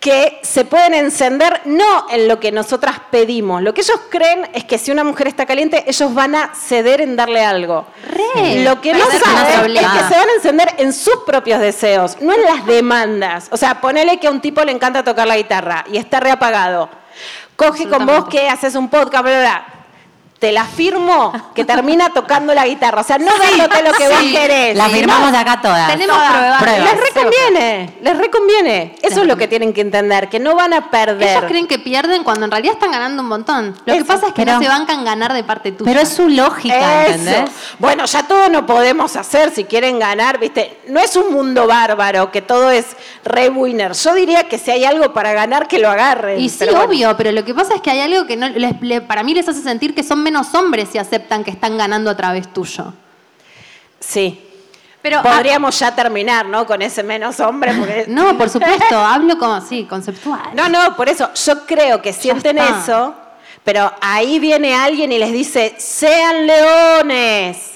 que 0.00 0.40
se 0.42 0.64
pueden 0.64 0.94
encender 0.94 1.60
no 1.64 2.10
en 2.10 2.26
lo 2.26 2.40
que 2.40 2.50
nosotras 2.50 2.96
pedimos. 3.12 3.62
Lo 3.62 3.72
que 3.72 3.82
ellos 3.82 4.00
creen 4.10 4.50
es 4.52 4.64
que 4.64 4.78
si 4.78 4.90
una 4.90 5.04
mujer 5.04 5.28
está 5.28 5.46
caliente, 5.46 5.84
ellos 5.86 6.12
van 6.12 6.34
a 6.34 6.54
ceder 6.56 7.02
en 7.02 7.14
darle 7.14 7.44
algo. 7.44 7.86
Re. 8.04 8.64
Lo 8.64 8.80
que 8.80 8.92
no 8.92 9.08
saben 9.08 9.76
es 9.76 9.86
que 9.86 9.98
se 10.08 10.18
van 10.18 10.28
a 10.28 10.34
encender 10.34 10.74
en 10.78 10.92
sus 10.92 11.18
propios 11.24 11.60
deseos, 11.60 12.20
no 12.20 12.34
en 12.34 12.42
las 12.42 12.66
demandas. 12.66 13.46
O 13.52 13.56
sea, 13.56 13.80
ponele 13.80 14.18
que 14.18 14.26
a 14.26 14.32
un 14.32 14.40
tipo 14.40 14.64
le 14.64 14.72
encanta 14.72 15.04
tocar 15.04 15.28
la 15.28 15.36
guitarra 15.36 15.84
y 15.92 15.98
está 15.98 16.18
reapagado. 16.18 16.90
Coge 17.54 17.88
con 17.88 18.06
vos 18.06 18.24
que 18.24 18.48
haces 18.48 18.74
un 18.74 18.88
podcast, 18.88 19.22
bla, 19.22 19.30
bla, 19.30 19.40
bla. 19.40 19.75
Te 20.38 20.52
la 20.52 20.64
firmo 20.64 21.32
que 21.54 21.64
termina 21.64 22.10
tocando 22.10 22.52
la 22.52 22.66
guitarra. 22.66 23.00
O 23.00 23.04
sea, 23.04 23.16
no 23.16 23.32
dándote 23.38 23.82
lo 23.82 23.92
que 23.94 24.06
vos 24.08 24.18
Sí. 24.20 24.32
querés. 24.32 24.76
La 24.76 24.88
firmamos 24.90 25.32
de 25.32 25.38
acá 25.38 25.60
todas. 25.62 25.88
Tenemos 25.90 26.14
Todas. 26.14 26.62
pruebas. 26.62 26.84
Les 26.92 27.00
reconviene, 27.14 27.94
les 28.02 28.18
reconviene. 28.18 28.94
Eso 29.02 29.22
es 29.22 29.26
lo 29.26 29.36
que 29.38 29.48
tienen 29.48 29.72
que 29.72 29.80
entender, 29.80 30.28
que 30.28 30.38
no 30.38 30.54
van 30.54 30.74
a 30.74 30.90
perder. 30.90 31.38
Ellos 31.38 31.44
creen 31.48 31.66
que 31.66 31.78
pierden 31.78 32.22
cuando 32.22 32.44
en 32.44 32.50
realidad 32.50 32.74
están 32.74 32.90
ganando 32.90 33.22
un 33.22 33.28
montón. 33.28 33.74
Lo 33.86 33.94
que 33.94 34.04
pasa 34.04 34.26
es 34.28 34.32
que 34.34 34.44
pero- 34.44 34.56
no 34.58 34.62
se 34.62 34.68
bancan 34.68 35.04
ganar 35.04 35.32
de 35.32 35.42
parte 35.42 35.72
tuya. 35.72 35.90
Pero 35.90 36.02
es 36.02 36.10
su 36.10 36.28
lógica, 36.28 37.04
Eso. 37.06 37.12
¿entendés? 37.14 37.50
Bueno, 37.78 38.04
ya 38.04 38.22
todo 38.24 38.48
no 38.50 38.66
podemos 38.66 39.16
hacer 39.16 39.50
si 39.52 39.64
quieren 39.64 39.98
ganar, 39.98 40.38
¿viste? 40.38 40.78
No 40.88 41.00
es 41.00 41.16
un 41.16 41.32
mundo 41.32 41.66
bárbaro, 41.66 42.30
que 42.30 42.42
todo 42.42 42.70
es 42.70 42.84
re 43.24 43.48
winner. 43.48 43.92
Yo 43.92 44.12
diría 44.14 44.48
que 44.48 44.58
si 44.58 44.70
hay 44.70 44.84
algo 44.84 45.14
para 45.14 45.32
ganar, 45.32 45.66
que 45.66 45.78
lo 45.78 45.88
agarren. 45.88 46.38
Y 46.40 46.50
sí, 46.50 46.56
Pero 46.58 46.72
bueno. 46.72 46.86
obvio, 46.88 47.16
pero 47.16 47.32
lo 47.32 47.44
que 47.44 47.54
pasa 47.54 47.74
es 47.74 47.80
que 47.80 47.90
hay 47.90 48.00
algo 48.00 48.26
que 48.26 48.36
no 48.36 48.48
les, 48.50 48.78
le- 48.82 49.00
para 49.00 49.22
mí 49.22 49.32
les 49.32 49.48
hace 49.48 49.62
sentir 49.62 49.94
que 49.94 50.02
son 50.02 50.25
menos 50.26 50.52
hombres 50.54 50.88
si 50.90 50.98
aceptan 50.98 51.44
que 51.44 51.52
están 51.52 51.78
ganando 51.78 52.10
a 52.10 52.16
través 52.16 52.52
tuyo. 52.52 52.92
Sí. 54.00 54.42
Pero, 55.00 55.22
Podríamos 55.22 55.78
ya 55.78 55.94
terminar, 55.94 56.46
¿no? 56.46 56.66
Con 56.66 56.82
ese 56.82 57.04
menos 57.04 57.38
hombre. 57.38 57.72
Porque... 57.78 58.06
No, 58.08 58.36
por 58.36 58.50
supuesto, 58.50 58.98
hablo 59.14 59.38
como, 59.38 59.60
sí, 59.60 59.84
conceptual. 59.84 60.50
No, 60.54 60.68
no, 60.68 60.96
por 60.96 61.08
eso 61.08 61.32
yo 61.32 61.64
creo 61.64 62.02
que 62.02 62.12
sienten 62.12 62.58
eso, 62.58 63.14
pero 63.62 63.92
ahí 64.00 64.40
viene 64.40 64.74
alguien 64.74 65.12
y 65.12 65.18
les 65.18 65.30
dice, 65.32 65.76
sean 65.78 66.44
leones. 66.48 67.74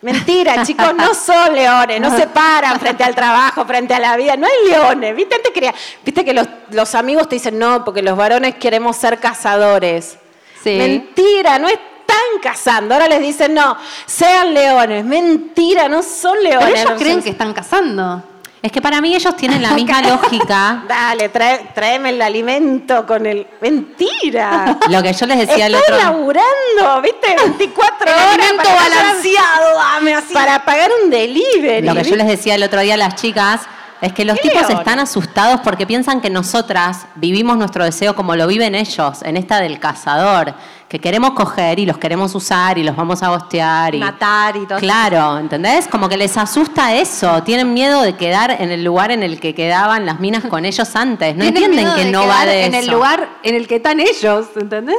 Mentira, 0.00 0.62
chicos, 0.66 0.92
no 0.96 1.14
son 1.14 1.54
leones, 1.54 2.00
no 2.00 2.16
se 2.16 2.26
paran 2.26 2.80
frente 2.80 3.04
al 3.04 3.14
trabajo, 3.14 3.64
frente 3.64 3.94
a 3.94 4.00
la 4.00 4.16
vida, 4.16 4.36
no 4.36 4.48
hay 4.48 4.70
leones. 4.70 5.14
¿Viste, 5.14 5.36
Antes 5.36 5.52
quería- 5.52 5.74
¿Viste 6.04 6.24
que 6.24 6.34
los, 6.34 6.48
los 6.70 6.96
amigos 6.96 7.28
te 7.28 7.36
dicen, 7.36 7.60
no, 7.60 7.84
porque 7.84 8.02
los 8.02 8.16
varones 8.16 8.56
queremos 8.56 8.96
ser 8.96 9.20
cazadores? 9.20 10.18
Sí. 10.64 10.74
Mentira, 10.76 11.60
no 11.60 11.68
están 12.12 12.40
cazando. 12.52 12.94
Ahora 12.94 13.08
les 13.08 13.20
dicen, 13.20 13.54
no, 13.54 13.76
sean 14.06 14.52
leones. 14.54 15.04
Mentira, 15.04 15.88
no 15.88 16.02
son 16.02 16.42
leones. 16.42 16.66
Pero 16.66 16.76
ellos 16.78 16.90
No 16.92 16.96
creen 16.98 17.14
son- 17.16 17.22
que 17.24 17.30
están 17.30 17.52
cazando. 17.52 18.22
Es 18.62 18.70
que 18.70 18.80
para 18.80 19.00
mí 19.00 19.12
ellos 19.14 19.34
tienen 19.36 19.60
la 19.60 19.70
misma 19.74 20.02
lógica. 20.02 20.84
Dale, 20.88 21.32
trae- 21.32 21.72
tráeme 21.74 22.10
el 22.10 22.22
alimento 22.22 23.04
con 23.06 23.26
el... 23.26 23.44
Mentira. 23.60 24.78
Lo 24.88 25.02
que 25.02 25.12
yo 25.12 25.26
les 25.26 25.48
decía 25.48 25.66
el 25.66 25.74
Estoy 25.74 25.94
otro. 25.96 26.04
laburando, 26.10 27.02
¿viste? 27.02 27.34
24 27.36 28.06
El 28.06 28.12
horas. 28.14 28.28
alimento 28.28 28.62
para 28.62 28.76
balanceado, 28.76 29.76
dame 29.76 30.14
así. 30.14 30.32
Para 30.34 30.64
pagar 30.64 30.90
un 31.02 31.10
delivery. 31.10 31.86
Lo 31.86 31.94
que 31.94 32.04
yo 32.04 32.16
les 32.16 32.26
decía 32.26 32.54
el 32.54 32.62
otro 32.62 32.80
día 32.80 32.94
a 32.94 32.98
las 32.98 33.16
chicas 33.16 33.62
es 34.00 34.12
que 34.12 34.24
los 34.24 34.36
¿Qué 34.38 34.48
tipos 34.50 34.68
están 34.68 34.98
asustados 34.98 35.60
porque 35.62 35.86
piensan 35.86 36.20
que 36.20 36.28
nosotras 36.30 37.06
vivimos 37.16 37.56
nuestro 37.56 37.84
deseo 37.84 38.16
como 38.16 38.34
lo 38.34 38.46
viven 38.48 38.74
ellos, 38.74 39.22
en 39.22 39.36
esta 39.36 39.60
del 39.60 39.78
cazador, 39.78 40.54
que 40.92 40.98
queremos 40.98 41.30
coger 41.30 41.78
y 41.78 41.86
los 41.86 41.96
queremos 41.96 42.34
usar 42.34 42.76
y 42.76 42.82
los 42.82 42.94
vamos 42.94 43.22
a 43.22 43.30
gostear 43.30 43.94
y 43.94 43.98
Matar 43.98 44.54
y 44.58 44.66
todo. 44.66 44.78
Claro, 44.78 45.38
¿entendés? 45.38 45.88
Como 45.88 46.06
que 46.06 46.18
les 46.18 46.36
asusta 46.36 46.94
eso, 46.94 47.42
tienen 47.44 47.72
miedo 47.72 48.02
de 48.02 48.14
quedar 48.14 48.54
en 48.60 48.70
el 48.70 48.84
lugar 48.84 49.10
en 49.10 49.22
el 49.22 49.40
que 49.40 49.54
quedaban 49.54 50.04
las 50.04 50.20
minas 50.20 50.44
con 50.44 50.66
ellos 50.66 50.94
antes, 50.94 51.34
no 51.34 51.44
entienden 51.44 51.94
que 51.94 52.10
no 52.10 52.26
va 52.26 52.44
de 52.44 52.66
en 52.66 52.74
eso. 52.74 52.84
el 52.84 52.94
lugar 52.94 53.26
en 53.42 53.54
el 53.54 53.66
que 53.66 53.76
están 53.76 54.00
ellos, 54.00 54.48
¿entendés? 54.54 54.98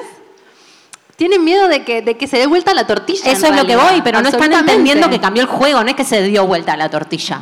Tienen 1.15 1.43
miedo 1.43 1.67
de 1.67 1.83
que, 1.83 2.01
de 2.01 2.17
que 2.17 2.25
se 2.25 2.37
dé 2.37 2.47
vuelta 2.47 2.73
la 2.73 2.87
tortilla. 2.87 3.31
Eso 3.31 3.45
en 3.45 3.53
es 3.53 3.61
lo 3.61 3.67
que 3.67 3.75
voy, 3.75 4.01
pero 4.01 4.19
no 4.19 4.29
están 4.29 4.51
entendiendo 4.51 5.11
que 5.11 5.21
cambió 5.21 5.43
el 5.43 5.47
juego, 5.47 5.83
no 5.83 5.89
es 5.91 5.95
que 5.95 6.05
se 6.05 6.23
dio 6.23 6.47
vuelta 6.47 6.75
la 6.75 6.89
tortilla. 6.89 7.41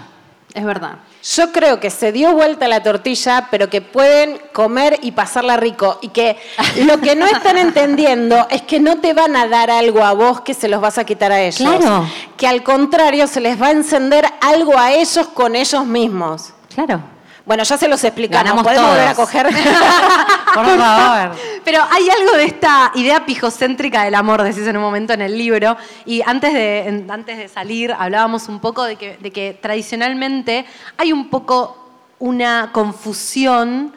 Es 0.54 0.66
verdad. 0.66 0.98
Yo 1.24 1.52
creo 1.52 1.80
que 1.80 1.90
se 1.90 2.12
dio 2.12 2.34
vuelta 2.34 2.68
la 2.68 2.82
tortilla, 2.82 3.48
pero 3.52 3.70
que 3.70 3.82
pueden 3.82 4.42
comer 4.54 5.00
y 5.02 5.12
pasarla 5.12 5.58
rico. 5.58 6.00
Y 6.02 6.10
que 6.10 6.38
lo 6.86 7.00
que 7.00 7.16
no 7.16 7.26
están 7.26 7.58
entendiendo 7.58 8.48
es 8.50 8.64
que 8.64 8.80
no 8.80 9.00
te 9.00 9.14
van 9.14 9.36
a 9.36 9.48
dar 9.48 9.70
algo 9.70 10.04
a 10.04 10.14
vos 10.14 10.42
que 10.42 10.54
se 10.54 10.68
los 10.68 10.82
vas 10.82 10.98
a 10.98 11.04
quitar 11.04 11.32
a 11.32 11.42
ellos. 11.42 11.58
Claro. 11.58 12.08
Que 12.38 12.48
al 12.48 12.64
contrario, 12.64 13.28
se 13.28 13.40
les 13.40 13.62
va 13.62 13.68
a 13.68 13.72
encender 13.72 14.26
algo 14.42 14.78
a 14.78 14.92
ellos 14.92 15.28
con 15.34 15.56
ellos 15.56 15.86
mismos. 15.86 16.54
Claro. 16.74 17.02
Bueno, 17.46 17.64
ya 17.64 17.78
se 17.78 17.88
los 17.88 18.04
explicamos. 18.04 18.44
Ganamos 18.44 18.64
¿Podemos 18.64 18.90
volver 18.90 19.08
a 19.08 19.14
todos. 19.16 19.28
coger? 19.30 19.48
Por 20.54 20.66
favor. 20.66 21.36
Pero 21.64 21.84
hay 21.92 22.10
algo 22.10 22.38
de 22.38 22.44
esta 22.46 22.92
idea 22.96 23.26
pijocéntrica 23.26 24.04
del 24.04 24.16
amor, 24.16 24.44
decís 24.44 24.68
en 24.68 24.78
un 24.78 24.84
momento 24.84 25.14
en 25.14 25.22
el 25.22 25.38
libro, 25.38 25.76
y 26.06 26.22
antes 26.22 26.54
de, 26.54 26.88
en- 26.88 27.10
antes 27.10 27.38
de 27.38 27.48
salir 27.48 27.94
hablábamos 27.98 28.48
un 28.48 28.60
poco 28.60 28.84
de 28.84 28.96
que, 28.96 29.18
de 29.18 29.32
que 29.32 29.58
tradicionalmente 29.62 30.66
hay 30.98 31.12
un 31.14 31.30
poco 31.30 31.78
una 32.20 32.70
confusión, 32.72 33.94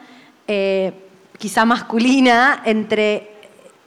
eh, 0.47 1.07
quizá 1.37 1.65
masculina, 1.65 2.61
entre 2.65 3.31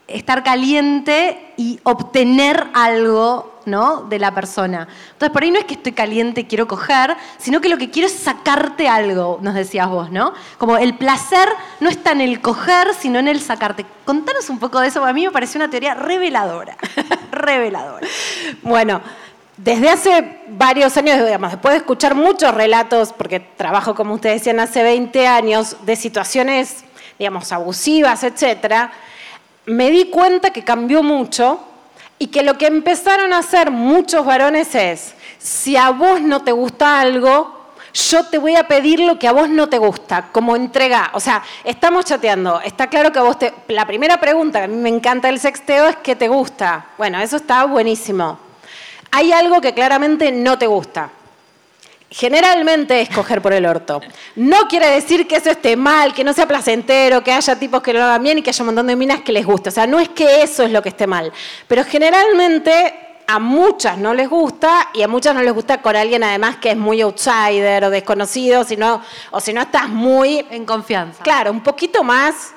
estar 0.07 0.43
caliente 0.45 1.53
y 1.57 1.81
obtener 1.83 2.69
algo 2.75 3.58
¿no? 3.69 4.03
de 4.03 4.19
la 4.19 4.35
persona. 4.35 4.89
Entonces, 5.13 5.31
por 5.31 5.43
ahí 5.43 5.51
no 5.51 5.59
es 5.59 5.65
que 5.65 5.75
estoy 5.75 5.93
caliente 5.93 6.47
quiero 6.47 6.67
coger, 6.67 7.17
sino 7.39 7.61
que 7.61 7.69
lo 7.69 7.79
que 7.79 7.91
quiero 7.91 8.09
es 8.09 8.15
sacarte 8.15 8.89
algo, 8.89 9.39
nos 9.43 9.55
decías 9.55 9.89
vos, 9.89 10.11
¿no? 10.11 10.33
Como 10.59 10.77
el 10.77 10.97
placer 10.97 11.49
no 11.81 11.89
está 11.89 12.13
en 12.13 12.21
el 12.21 12.41
coger, 12.41 12.95
sino 12.95 13.19
en 13.19 13.29
el 13.29 13.41
sacarte. 13.41 13.87
Contanos 14.05 14.49
un 14.51 14.59
poco 14.59 14.81
de 14.81 14.89
eso, 14.89 15.05
a 15.05 15.13
mí 15.13 15.25
me 15.25 15.31
pareció 15.31 15.59
una 15.59 15.71
teoría 15.71 15.95
reveladora. 15.95 16.77
reveladora. 17.31 18.07
Bueno, 18.63 19.01
desde 19.57 19.91
hace 19.91 20.41
varios 20.49 20.97
años, 20.97 21.19
digamos, 21.19 21.51
después 21.51 21.73
de 21.73 21.79
escuchar 21.79 22.15
muchos 22.15 22.55
relatos, 22.55 23.13
porque 23.13 23.41
trabajo, 23.41 23.95
como 23.95 24.15
ustedes 24.15 24.41
decían, 24.41 24.61
hace 24.61 24.83
20 24.83 25.27
años, 25.27 25.77
de 25.85 25.97
situaciones, 25.97 26.85
digamos, 27.19 27.51
abusivas, 27.53 28.23
etcétera, 28.23 28.93
me 29.67 29.91
di 29.91 30.11
cuenta 30.11 30.51
que 30.51 30.65
cambió 30.65 31.03
mucho 31.03 31.61
y 32.19 32.29
que 32.29 32.43
lo 32.43 32.59
que 32.59 32.67
empezaron 32.67 33.33
a 33.33 33.39
hacer 33.39 33.71
muchos 33.71 34.25
varones 34.25 34.75
es, 34.75 35.15
si 35.39 35.77
a 35.77 35.91
vos 35.91 36.21
no 36.21 36.43
te 36.43 36.53
gusta 36.53 37.01
algo, 37.01 37.59
yo 37.95 38.25
te 38.25 38.39
voy 38.39 38.57
a 38.57 38.69
pedir 38.69 39.01
lo 39.01 39.19
que 39.19 39.29
a 39.29 39.33
vos 39.33 39.49
no 39.49 39.69
te 39.69 39.79
gusta, 39.79 40.29
como 40.33 40.57
entrega. 40.57 41.11
O 41.15 41.21
sea, 41.21 41.43
estamos 41.65 42.05
chateando, 42.05 42.61
está 42.61 42.89
claro 42.89 43.13
que 43.13 43.19
a 43.19 43.23
vos 43.23 43.39
te... 43.39 43.53
La 43.69 43.87
primera 43.87 44.19
pregunta 44.21 44.59
que 44.59 44.65
a 44.67 44.69
mí 44.69 44.77
me 44.77 44.89
encanta 44.89 45.29
del 45.29 45.41
sexteo 45.41 45.89
es 45.89 45.97
¿qué 45.97 46.15
te 46.17 46.29
gusta? 46.29 46.87
Bueno, 46.99 47.19
eso 47.21 47.37
está 47.37 47.65
buenísimo. 47.65 48.39
Hay 49.11 49.33
algo 49.33 49.61
que 49.61 49.73
claramente 49.73 50.31
no 50.33 50.59
te 50.59 50.67
gusta. 50.67 51.11
Generalmente 52.11 53.03
es 53.03 53.11
coger 53.11 53.43
por 53.43 53.53
el 53.53 53.67
orto. 53.67 54.01
No 54.37 54.67
quiere 54.67 54.89
decir 54.91 55.29
que 55.29 55.37
eso 55.37 55.51
esté 55.51 55.77
mal, 55.77 56.15
que 56.15 56.25
no 56.25 56.33
sea 56.33 56.49
placentero, 56.49 57.23
que 57.23 57.33
haya 57.33 57.57
tipos 57.57 57.83
que 57.83 57.93
lo 57.93 58.03
hagan 58.03 58.23
bien 58.23 58.39
y 58.39 58.43
que 58.43 58.51
haya 58.51 58.63
un 58.63 58.67
montón 58.67 58.87
de 58.87 58.97
minas 58.97 59.21
que 59.21 59.33
les 59.33 59.45
guste. 59.45 59.69
O 59.69 59.73
sea, 59.73 59.87
no 59.87 60.01
es 60.01 60.09
que 60.09 60.43
eso 60.43 60.63
es 60.63 60.71
lo 60.71 60.81
que 60.81 60.89
esté 60.89 61.07
mal. 61.07 61.31
Pero 61.67 61.85
generalmente 61.85 62.95
a 63.27 63.39
muchas 63.39 63.99
no 63.99 64.15
les 64.15 64.27
gusta 64.27 64.89
y 64.95 65.03
a 65.03 65.09
muchas 65.09 65.35
no 65.35 65.43
les 65.43 65.53
gusta 65.53 65.83
con 65.83 65.95
alguien 65.95 66.25
además 66.25 66.57
que 66.57 66.71
es 66.71 66.77
muy 66.79 67.03
outsider 67.03 67.85
o 67.85 67.91
desconocido, 67.91 68.65
sino, 68.65 69.03
o 69.31 69.41
si 69.41 69.53
no 69.53 69.61
estás 69.61 69.91
muy... 69.91 70.47
En 70.51 70.65
confianza. 70.65 71.23
Claro, 71.23 71.51
un 71.51 71.63
poquito 71.63 72.03
más 72.03 72.55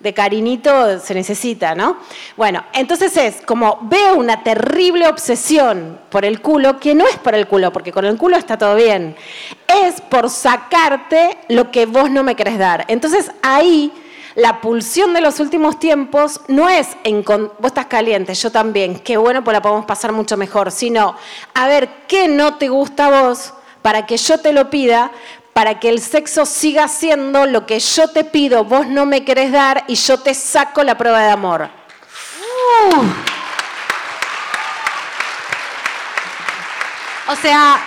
de 0.00 0.14
cariñito 0.14 0.98
se 0.98 1.14
necesita, 1.14 1.74
¿no? 1.74 1.98
Bueno, 2.36 2.64
entonces 2.72 3.16
es 3.16 3.42
como 3.42 3.78
veo 3.82 4.16
una 4.16 4.42
terrible 4.42 5.06
obsesión 5.06 6.00
por 6.08 6.24
el 6.24 6.40
culo, 6.40 6.80
que 6.80 6.94
no 6.94 7.06
es 7.06 7.16
por 7.18 7.34
el 7.34 7.46
culo, 7.46 7.72
porque 7.72 7.92
con 7.92 8.04
el 8.06 8.16
culo 8.16 8.36
está 8.36 8.58
todo 8.58 8.74
bien, 8.74 9.14
es 9.68 10.00
por 10.00 10.30
sacarte 10.30 11.38
lo 11.48 11.70
que 11.70 11.86
vos 11.86 12.10
no 12.10 12.22
me 12.22 12.34
querés 12.34 12.58
dar. 12.58 12.86
Entonces 12.88 13.30
ahí 13.42 13.92
la 14.34 14.60
pulsión 14.60 15.12
de 15.12 15.20
los 15.20 15.38
últimos 15.38 15.78
tiempos 15.78 16.40
no 16.48 16.68
es 16.68 16.96
en 17.04 17.22
vos 17.22 17.50
estás 17.64 17.86
caliente, 17.86 18.34
yo 18.34 18.50
también, 18.50 19.00
qué 19.00 19.16
bueno, 19.16 19.44
pues 19.44 19.54
la 19.54 19.62
podemos 19.62 19.84
pasar 19.84 20.12
mucho 20.12 20.36
mejor, 20.36 20.70
sino 20.70 21.14
a 21.52 21.66
ver 21.66 21.88
qué 22.08 22.26
no 22.26 22.54
te 22.54 22.68
gusta 22.68 23.06
a 23.06 23.22
vos 23.22 23.52
para 23.82 24.06
que 24.06 24.16
yo 24.16 24.38
te 24.38 24.52
lo 24.52 24.70
pida, 24.70 25.10
para 25.52 25.78
que 25.80 25.88
el 25.88 26.00
sexo 26.00 26.46
siga 26.46 26.88
siendo 26.88 27.46
lo 27.46 27.66
que 27.66 27.80
yo 27.80 28.08
te 28.10 28.24
pido, 28.24 28.64
vos 28.64 28.86
no 28.86 29.04
me 29.06 29.24
querés 29.24 29.52
dar 29.52 29.84
y 29.88 29.94
yo 29.96 30.18
te 30.20 30.34
saco 30.34 30.82
la 30.82 30.96
prueba 30.96 31.20
de 31.22 31.30
amor. 31.30 31.68
O 37.28 37.36
sea, 37.36 37.78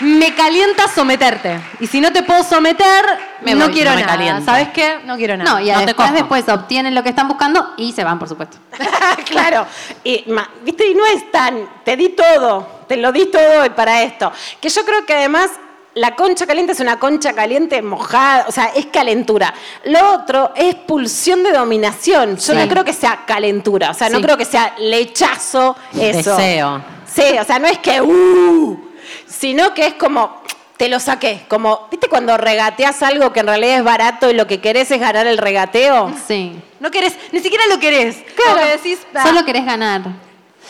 me 0.00 0.34
calienta 0.34 0.86
someterte. 0.88 1.58
Y 1.80 1.86
si 1.86 2.00
no 2.00 2.12
te 2.12 2.22
puedo 2.22 2.42
someter, 2.44 3.04
Me 3.40 3.54
no 3.54 3.66
voy, 3.66 3.74
quiero 3.74 3.90
no 3.90 3.96
me 3.96 4.02
nada. 4.02 4.12
calienta. 4.16 4.44
¿Sabes 4.52 4.68
qué? 4.70 5.00
No 5.04 5.16
quiero 5.16 5.36
nada. 5.36 5.50
No, 5.52 5.60
y 5.60 5.70
No 5.70 5.80
después, 5.86 6.12
después 6.12 6.48
obtienen 6.48 6.94
lo 6.94 7.02
que 7.02 7.08
están 7.10 7.28
buscando 7.28 7.72
y 7.78 7.92
se 7.92 8.04
van, 8.04 8.18
por 8.18 8.28
supuesto. 8.28 8.58
claro, 9.26 9.66
y, 10.04 10.24
ma- 10.28 10.50
¿viste? 10.62 10.86
Y 10.88 10.94
no 10.94 11.06
es 11.06 11.30
tan, 11.30 11.66
te 11.84 11.96
di 11.96 12.10
todo, 12.10 12.82
te 12.86 12.96
lo 12.98 13.12
di 13.12 13.26
todo 13.30 13.74
para 13.74 14.02
esto. 14.02 14.30
Que 14.60 14.68
yo 14.68 14.84
creo 14.84 15.06
que 15.06 15.14
además 15.14 15.50
la 15.96 16.14
concha 16.14 16.46
caliente 16.46 16.72
es 16.72 16.80
una 16.80 16.98
concha 16.98 17.32
caliente 17.32 17.80
mojada, 17.80 18.44
o 18.48 18.52
sea, 18.52 18.66
es 18.76 18.86
calentura. 18.86 19.52
Lo 19.84 20.12
otro 20.14 20.52
es 20.54 20.74
pulsión 20.74 21.42
de 21.42 21.52
dominación. 21.52 22.36
Yo 22.36 22.52
Sí. 22.52 22.54
no 22.54 22.68
creo 22.68 22.84
que 22.84 22.92
sea 22.92 23.24
calentura, 23.26 23.90
o 23.90 23.94
sea, 23.94 24.10
no 24.10 24.20
creo 24.20 24.36
que 24.36 24.44
sea 24.44 24.74
lechazo 24.78 25.74
eso. 25.98 26.36
Deseo. 26.36 26.84
Sí, 27.06 27.22
o 27.40 27.44
sea, 27.44 27.58
no 27.58 27.66
es 27.66 27.78
que, 27.78 28.00
uh, 28.02 28.78
sino 29.26 29.72
que 29.72 29.86
es 29.86 29.94
como, 29.94 30.42
te 30.76 30.90
lo 30.90 31.00
saqué. 31.00 31.44
Como, 31.48 31.88
¿viste 31.90 32.08
cuando 32.08 32.36
regateas 32.36 33.02
algo 33.02 33.32
que 33.32 33.40
en 33.40 33.46
realidad 33.46 33.78
es 33.78 33.84
barato 33.84 34.30
y 34.30 34.34
lo 34.34 34.46
que 34.46 34.60
querés 34.60 34.90
es 34.90 35.00
ganar 35.00 35.26
el 35.26 35.38
regateo? 35.38 36.12
Sí. 36.28 36.60
No 36.78 36.90
querés, 36.90 37.16
ni 37.32 37.40
siquiera 37.40 37.64
lo 37.70 37.78
querés. 37.78 38.18
Claro. 38.36 38.68
Decís, 38.68 38.98
ah, 39.14 39.22
Solo 39.26 39.46
querés 39.46 39.64
ganar. 39.64 40.02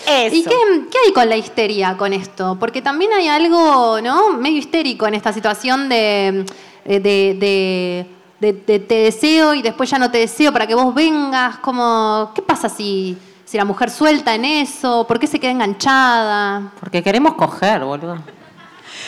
Eso. 0.06 0.36
¿Y 0.36 0.42
qué, 0.44 0.50
qué 0.90 0.98
hay 1.06 1.12
con 1.12 1.28
la 1.28 1.36
histeria 1.36 1.96
con 1.96 2.12
esto? 2.12 2.56
Porque 2.60 2.82
también 2.82 3.12
hay 3.12 3.28
algo, 3.28 4.00
¿no? 4.02 4.34
Medio 4.34 4.58
histérico 4.58 5.06
en 5.06 5.14
esta 5.14 5.32
situación 5.32 5.88
de, 5.88 6.44
de, 6.84 7.00
de- 7.00 8.06
de- 8.40 8.52
de 8.52 8.78
te 8.80 8.94
deseo 8.94 9.54
y 9.54 9.62
después 9.62 9.88
ya 9.90 9.98
no 9.98 10.10
te 10.10 10.18
deseo 10.18 10.52
para 10.52 10.66
que 10.66 10.74
vos 10.74 10.94
vengas. 10.94 11.56
Como, 11.58 12.30
¿qué 12.34 12.42
pasa 12.42 12.68
si, 12.68 13.16
si 13.46 13.56
la 13.56 13.64
mujer 13.64 13.90
suelta 13.90 14.34
en 14.34 14.44
eso? 14.44 15.06
¿Por 15.08 15.18
qué 15.18 15.26
se 15.26 15.40
queda 15.40 15.52
enganchada? 15.52 16.72
Porque 16.78 17.02
queremos 17.02 17.34
coger, 17.34 17.82
boludo. 17.84 18.16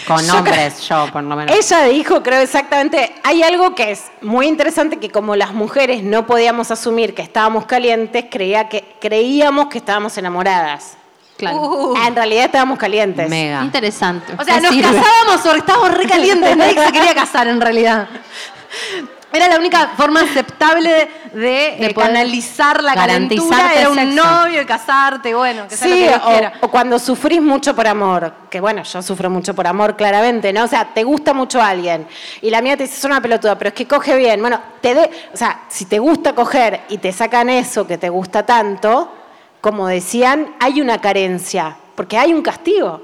Con 0.09 0.31
hombres, 0.31 0.81
yo 0.89 1.07
por 1.13 1.23
lo 1.23 1.37
menos. 1.37 1.55
Ella 1.55 1.85
dijo, 1.85 2.23
creo 2.23 2.41
exactamente, 2.41 3.15
hay 3.23 3.43
algo 3.43 3.75
que 3.75 3.93
es 3.93 4.05
muy 4.23 4.47
interesante 4.47 4.97
que 4.97 5.11
como 5.11 5.37
las 5.37 5.53
mujeres 5.53 6.03
no 6.03 6.27
podíamos 6.27 6.71
asumir 6.71 7.15
que 7.15 7.23
estábamos 7.23 7.67
calientes, 7.67 8.25
creía 8.31 8.69
que, 8.69 8.97
creíamos 9.01 9.69
que 9.69 9.79
estábamos 9.79 10.17
enamoradas. 10.19 10.97
Claro. 11.37 11.59
Uh. 11.59 11.97
En 12.07 12.17
realidad 12.17 12.47
estábamos 12.47 12.79
calientes. 12.79 13.29
Mega. 13.29 13.63
Interesante. 13.63 14.35
O 14.37 14.45
sea, 14.45 14.61
nos 14.61 14.73
sirve. 14.73 14.91
casábamos 14.91 15.47
o 15.47 15.55
estábamos 15.55 15.95
recalientes. 15.95 16.57
Nadie 16.57 16.75
se 16.75 16.93
quería 16.93 17.15
casar 17.15 17.47
en 17.47 17.61
realidad. 17.61 18.09
Era 19.31 19.47
la 19.47 19.57
única 19.59 19.89
forma 19.97 20.23
aceptable 20.23 21.09
de, 21.35 21.67
eh, 21.67 21.93
poder 21.93 21.95
canalizar 21.95 22.83
la 22.83 22.95
calentura. 22.95 23.75
Era 23.75 23.91
un 23.91 23.97
sexo. 23.99 24.25
novio 24.25 24.63
y 24.63 24.65
casarte, 24.65 25.35
bueno, 25.35 25.69
que 25.69 25.77
sea 25.77 25.87
lo 25.89 25.95
Sí, 25.95 26.01
que 26.01 26.09
Dios 26.09 26.23
quiera. 26.27 26.53
o, 26.63 26.67
o 26.67 26.71
cuando 26.71 26.99
sufrís 26.99 27.43
mucho 27.43 27.77
por 27.77 27.87
amor, 27.87 28.33
que 28.49 28.61
bueno, 28.61 28.83
yo 28.85 29.03
sufro 29.03 29.29
mucho 29.29 29.55
por 29.55 29.67
amor, 29.67 29.97
claramente, 29.97 30.51
¿no? 30.53 30.65
O 30.65 30.67
sea, 30.69 30.87
te 30.95 31.05
gusta 31.05 31.35
mucho 31.35 31.61
alguien 31.61 32.07
y 32.41 32.49
la 32.51 32.63
mía 32.63 32.77
te 32.79 32.85
dice, 32.85 32.97
es 32.97 33.05
una 33.05 33.21
pelotuda, 33.21 33.59
pero 33.59 33.69
es 33.69 33.75
que 33.75 33.87
coge 33.87 34.17
bien. 34.17 34.41
Bueno, 34.41 34.61
te 34.81 34.95
de, 34.95 35.11
o 35.35 35.37
sea, 35.37 35.61
si 35.69 35.85
te 35.85 35.99
gusta 35.99 36.35
coger 36.35 36.81
y 36.89 36.97
te 36.97 37.13
sacan 37.13 37.51
eso 37.51 37.87
que 37.87 37.99
te 37.99 38.09
gusta 38.09 38.47
tanto, 38.47 39.13
como 39.61 39.89
decían, 39.89 40.55
hay 40.59 40.81
una 40.81 41.01
carencia, 41.03 41.77
porque 41.95 42.17
hay 42.17 42.33
un 42.33 42.41
castigo. 42.41 43.03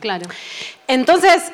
Claro. 0.00 0.26
Entonces, 0.88 1.52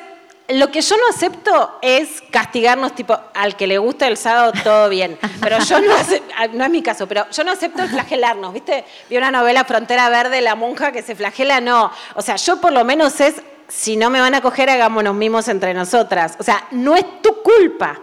lo 0.49 0.71
que 0.71 0.81
yo 0.81 0.95
no 0.95 1.03
acepto 1.09 1.77
es 1.81 2.23
castigarnos, 2.31 2.95
tipo, 2.95 3.17
al 3.33 3.55
que 3.55 3.67
le 3.67 3.77
gusta 3.77 4.07
el 4.07 4.17
sábado, 4.17 4.53
todo 4.63 4.89
bien. 4.89 5.19
Pero 5.41 5.59
yo 5.59 5.81
no 5.81 5.93
acepto, 5.93 6.33
no 6.53 6.63
es 6.63 6.69
mi 6.69 6.81
caso, 6.81 7.07
pero 7.07 7.29
yo 7.29 7.43
no 7.43 7.51
acepto 7.51 7.83
el 7.83 7.89
flagelarnos, 7.89 8.53
¿viste? 8.53 8.85
Vi 9.09 9.17
una 9.17 9.31
novela 9.31 9.65
Frontera 9.65 10.09
Verde, 10.09 10.41
la 10.41 10.55
monja 10.55 10.91
que 10.91 11.01
se 11.01 11.15
flagela, 11.15 11.59
no. 11.59 11.91
O 12.15 12.21
sea, 12.21 12.37
yo 12.37 12.61
por 12.61 12.71
lo 12.71 12.85
menos 12.85 13.19
es, 13.19 13.41
si 13.67 13.97
no 13.97 14.09
me 14.09 14.21
van 14.21 14.35
a 14.35 14.41
coger, 14.41 14.69
hagámonos 14.69 15.15
mimos 15.15 15.47
entre 15.49 15.73
nosotras. 15.73 16.35
O 16.39 16.43
sea, 16.43 16.65
no 16.71 16.95
es 16.95 17.21
tu 17.21 17.41
culpa. 17.41 17.99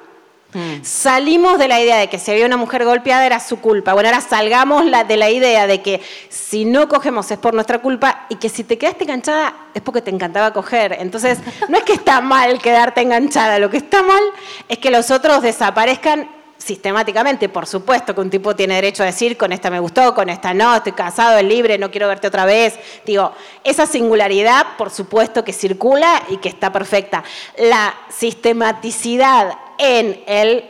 Salimos 0.82 1.58
de 1.58 1.68
la 1.68 1.80
idea 1.80 1.96
de 1.96 2.08
que 2.08 2.18
si 2.18 2.30
había 2.30 2.46
una 2.46 2.56
mujer 2.56 2.84
golpeada 2.84 3.24
era 3.26 3.40
su 3.40 3.60
culpa. 3.60 3.92
Bueno, 3.94 4.08
ahora 4.08 4.20
salgamos 4.20 4.84
la- 4.86 5.04
de 5.04 5.16
la 5.16 5.30
idea 5.30 5.66
de 5.66 5.82
que 5.82 6.00
si 6.28 6.64
no 6.64 6.88
cogemos 6.88 7.30
es 7.30 7.38
por 7.38 7.54
nuestra 7.54 7.78
culpa 7.80 8.26
y 8.28 8.36
que 8.36 8.48
si 8.48 8.64
te 8.64 8.78
quedaste 8.78 9.04
enganchada 9.04 9.54
es 9.74 9.82
porque 9.82 10.00
te 10.02 10.10
encantaba 10.10 10.52
coger. 10.52 10.96
Entonces, 11.00 11.38
no 11.68 11.76
es 11.78 11.84
que 11.84 11.94
está 11.94 12.20
mal 12.20 12.60
quedarte 12.60 13.00
enganchada, 13.00 13.58
lo 13.58 13.70
que 13.70 13.78
está 13.78 14.02
mal 14.02 14.22
es 14.68 14.78
que 14.78 14.90
los 14.90 15.10
otros 15.10 15.42
desaparezcan 15.42 16.28
sistemáticamente. 16.56 17.48
Por 17.50 17.66
supuesto 17.66 18.14
que 18.14 18.20
un 18.22 18.30
tipo 18.30 18.54
tiene 18.56 18.76
derecho 18.76 19.02
a 19.02 19.06
decir, 19.06 19.36
con 19.36 19.52
esta 19.52 19.70
me 19.70 19.80
gustó, 19.80 20.14
con 20.14 20.28
esta 20.30 20.54
no, 20.54 20.76
estoy 20.76 20.92
casado, 20.92 21.36
es 21.36 21.44
libre, 21.44 21.76
no 21.78 21.90
quiero 21.90 22.08
verte 22.08 22.28
otra 22.28 22.46
vez. 22.46 22.78
Digo, 23.04 23.32
esa 23.64 23.86
singularidad, 23.86 24.64
por 24.78 24.90
supuesto 24.90 25.44
que 25.44 25.52
circula 25.52 26.22
y 26.28 26.38
que 26.38 26.48
está 26.48 26.72
perfecta. 26.72 27.22
La 27.58 27.92
sistematicidad 28.08 29.58
en 29.78 30.22
el, 30.26 30.64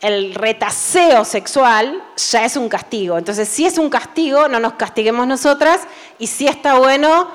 el 0.00 0.34
retaseo 0.34 1.24
sexual 1.24 2.02
ya 2.30 2.44
es 2.44 2.56
un 2.56 2.68
castigo. 2.68 3.18
Entonces, 3.18 3.48
si 3.48 3.66
es 3.66 3.78
un 3.78 3.88
castigo, 3.90 4.48
no 4.48 4.58
nos 4.60 4.74
castiguemos 4.74 5.26
nosotras 5.26 5.80
y 6.18 6.26
sí 6.26 6.46
está 6.46 6.74
bueno 6.78 7.28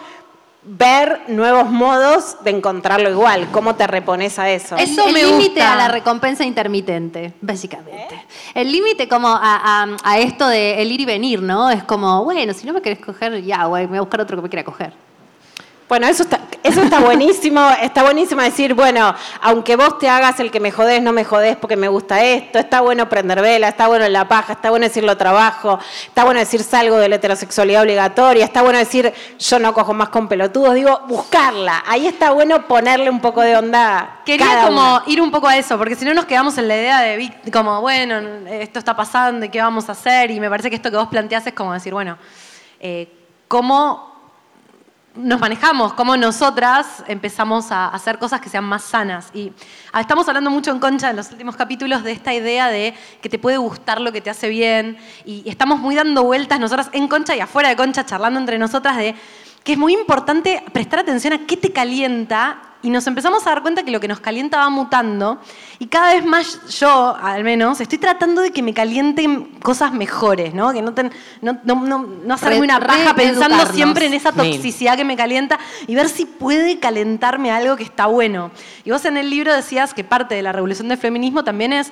ver 0.70 1.22
nuevos 1.30 1.70
modos 1.70 2.44
de 2.44 2.50
encontrarlo 2.52 3.10
igual. 3.10 3.48
¿Cómo 3.54 3.76
te 3.76 3.88
repones 3.88 4.38
a 4.38 4.50
eso? 4.50 4.76
El- 4.76 4.90
el 5.08 5.14
límite 5.32 5.62
a 5.62 5.76
la 5.78 5.88
recompensa 5.88 6.44
intermitente, 6.44 7.34
básicamente. 7.40 8.26
El 8.54 8.70
límite 8.70 9.08
como 9.08 9.30
a, 9.30 9.40
a- 9.42 9.88
a 10.04 10.18
esto 10.20 10.46
de 10.48 10.82
el 10.82 10.92
ir 10.92 11.00
y 11.02 11.06
venir, 11.06 11.42
¿no? 11.42 11.70
Es 11.70 11.84
como, 11.86 12.26
bueno, 12.26 12.54
si 12.54 12.68
no 12.68 12.74
me 12.74 12.82
querés 12.82 13.00
coger, 13.00 13.42
ya, 13.44 13.64
güey, 13.66 13.84
me 13.84 13.90
voy 13.92 13.98
a 14.00 14.02
buscar 14.02 14.20
otro 14.20 14.36
que 14.36 14.42
me 14.44 14.50
quiera 14.50 14.66
coger. 14.66 14.94
Bueno, 15.90 16.06
eso 16.08 16.24
está, 16.24 16.42
eso 16.64 16.82
está 16.82 17.00
buenísimo. 17.00 17.66
Está 17.82 18.04
buenísimo 18.04 18.42
decir, 18.42 18.74
bueno, 18.74 19.16
aunque 19.42 19.78
vos 19.78 19.98
te 20.00 20.10
hagas 20.10 20.38
el 20.42 20.52
que 20.52 20.60
me 20.60 20.70
jodés, 20.70 21.02
no 21.02 21.14
me 21.14 21.24
jodés 21.24 21.56
porque 21.56 21.78
me 21.78 21.88
gusta 21.88 22.22
esto. 22.22 22.60
Está 22.60 22.82
bueno 22.82 23.08
prender 23.08 23.42
vela, 23.42 23.70
está 23.70 23.88
bueno 23.88 24.06
la 24.10 24.28
paja, 24.28 24.52
está 24.54 24.70
bueno 24.70 24.86
decir 24.86 25.06
lo 25.06 25.16
trabajo, 25.16 25.80
está 26.06 26.26
bueno 26.26 26.42
decir 26.42 26.62
salgo 26.62 26.98
de 26.98 27.08
la 27.08 27.16
heterosexualidad 27.16 27.84
obligatoria, 27.84 28.44
está 28.44 28.64
bueno 28.64 28.80
decir 28.80 29.14
yo 29.40 29.60
no 29.60 29.74
cojo 29.74 29.94
más 29.94 30.10
con 30.10 30.28
pelotudos. 30.28 30.76
Digo, 30.76 31.04
buscarla. 31.08 31.84
Ahí 31.88 32.06
está 32.06 32.32
bueno 32.32 32.68
ponerle 32.68 33.10
un 33.10 33.22
poco 33.22 33.40
de 33.40 33.56
onda. 33.56 34.20
Quería 34.26 34.46
cada 34.46 34.68
como 34.68 34.96
una. 34.98 35.04
ir 35.08 35.22
un 35.22 35.32
poco 35.32 35.48
a 35.48 35.56
eso, 35.56 35.78
porque 35.78 35.96
si 35.96 36.04
no 36.04 36.14
nos 36.14 36.26
quedamos 36.26 36.58
en 36.58 36.68
la 36.68 36.76
idea 36.76 37.00
de 37.00 37.34
como, 37.54 37.80
bueno, 37.80 38.18
esto 38.50 38.80
está 38.80 38.94
pasando 38.94 39.46
y 39.46 39.50
qué 39.50 39.62
vamos 39.62 39.88
a 39.88 39.94
hacer, 39.94 40.32
y 40.32 40.40
me 40.42 40.50
parece 40.50 40.70
que 40.70 40.76
esto 40.76 40.92
que 40.92 40.98
vos 40.98 41.08
planteás 41.08 41.48
es 41.48 41.54
como 41.54 41.72
decir, 41.72 41.94
bueno, 41.94 42.18
eh, 42.82 43.08
¿cómo 43.48 44.17
nos 45.18 45.40
manejamos? 45.40 45.94
¿Cómo 45.94 46.16
nosotras 46.16 47.04
empezamos 47.08 47.72
a 47.72 47.88
hacer 47.88 48.20
cosas 48.20 48.40
que 48.40 48.50
sean 48.50 48.64
más 48.64 48.84
sanas? 48.84 49.30
Y 49.34 49.52
ah, 49.92 50.02
estamos 50.02 50.28
hablando 50.28 50.50
mucho 50.50 50.72
en 50.72 50.80
Concha 50.80 51.10
en 51.10 51.16
los 51.16 51.32
últimos 51.32 51.56
capítulos 51.56 52.04
de 52.04 52.12
esta 52.12 52.34
idea 52.34 52.68
de 52.70 52.94
que 53.22 53.30
te 53.30 53.40
puede 53.40 53.58
gustar 53.58 54.00
lo 54.00 54.12
que 54.12 54.22
te 54.22 54.30
hace 54.30 54.50
bien, 54.50 54.98
y 55.26 55.48
estamos 55.50 55.80
muy 55.80 55.96
dando 55.96 56.24
vueltas 56.24 56.60
nosotras 56.60 56.90
en 56.94 57.08
Concha 57.08 57.36
y 57.36 57.40
afuera 57.40 57.70
de 57.70 57.76
Concha, 57.76 58.06
charlando 58.06 58.40
entre 58.40 58.58
nosotras 58.58 58.98
de 58.98 59.16
que 59.68 59.74
es 59.74 59.78
muy 59.78 59.92
importante 59.92 60.64
prestar 60.72 61.00
atención 61.00 61.34
a 61.34 61.40
qué 61.46 61.58
te 61.58 61.74
calienta 61.74 62.62
y 62.82 62.90
nos 62.90 63.06
empezamos 63.06 63.46
a 63.46 63.50
dar 63.50 63.62
cuenta 63.62 63.84
que 63.84 63.92
lo 63.92 64.00
que 64.00 64.08
nos 64.08 64.22
calienta 64.22 64.60
va 64.60 64.70
mutando 64.70 65.42
y 65.78 65.88
cada 65.88 66.14
vez 66.14 66.24
más 66.24 66.66
yo, 66.80 67.18
al 67.22 67.44
menos, 67.44 67.82
estoy 67.82 67.98
tratando 67.98 68.42
de 68.42 68.52
que 68.52 68.64
me 68.64 68.74
calienten 68.74 69.60
cosas 69.62 69.92
mejores, 69.92 70.54
¿no? 70.54 70.72
Que 70.72 70.82
no, 70.82 70.94
ten- 70.94 71.12
no, 71.42 71.60
no, 71.66 71.76
no, 71.82 72.08
no 72.24 72.34
hacerme 72.34 72.62
una 72.62 72.80
paja 72.80 73.14
pensando 73.14 73.66
siempre 73.74 74.06
en 74.06 74.14
esa 74.14 74.32
Mil. 74.32 74.54
toxicidad 74.54 74.96
que 74.96 75.04
me 75.04 75.18
calienta 75.18 75.60
y 75.86 75.96
ver 75.96 76.08
si 76.08 76.24
puede 76.24 76.80
calentarme 76.80 77.52
algo 77.52 77.76
que 77.76 77.84
está 77.84 78.06
bueno. 78.06 78.52
Y 78.86 78.92
vos 78.92 79.04
en 79.04 79.18
el 79.18 79.30
libro 79.30 79.54
decías 79.54 79.94
que 79.94 80.06
parte 80.06 80.34
de 80.36 80.44
la 80.44 80.54
revolución 80.54 80.88
del 80.88 80.98
feminismo 80.98 81.44
también 81.44 81.74
es 81.74 81.92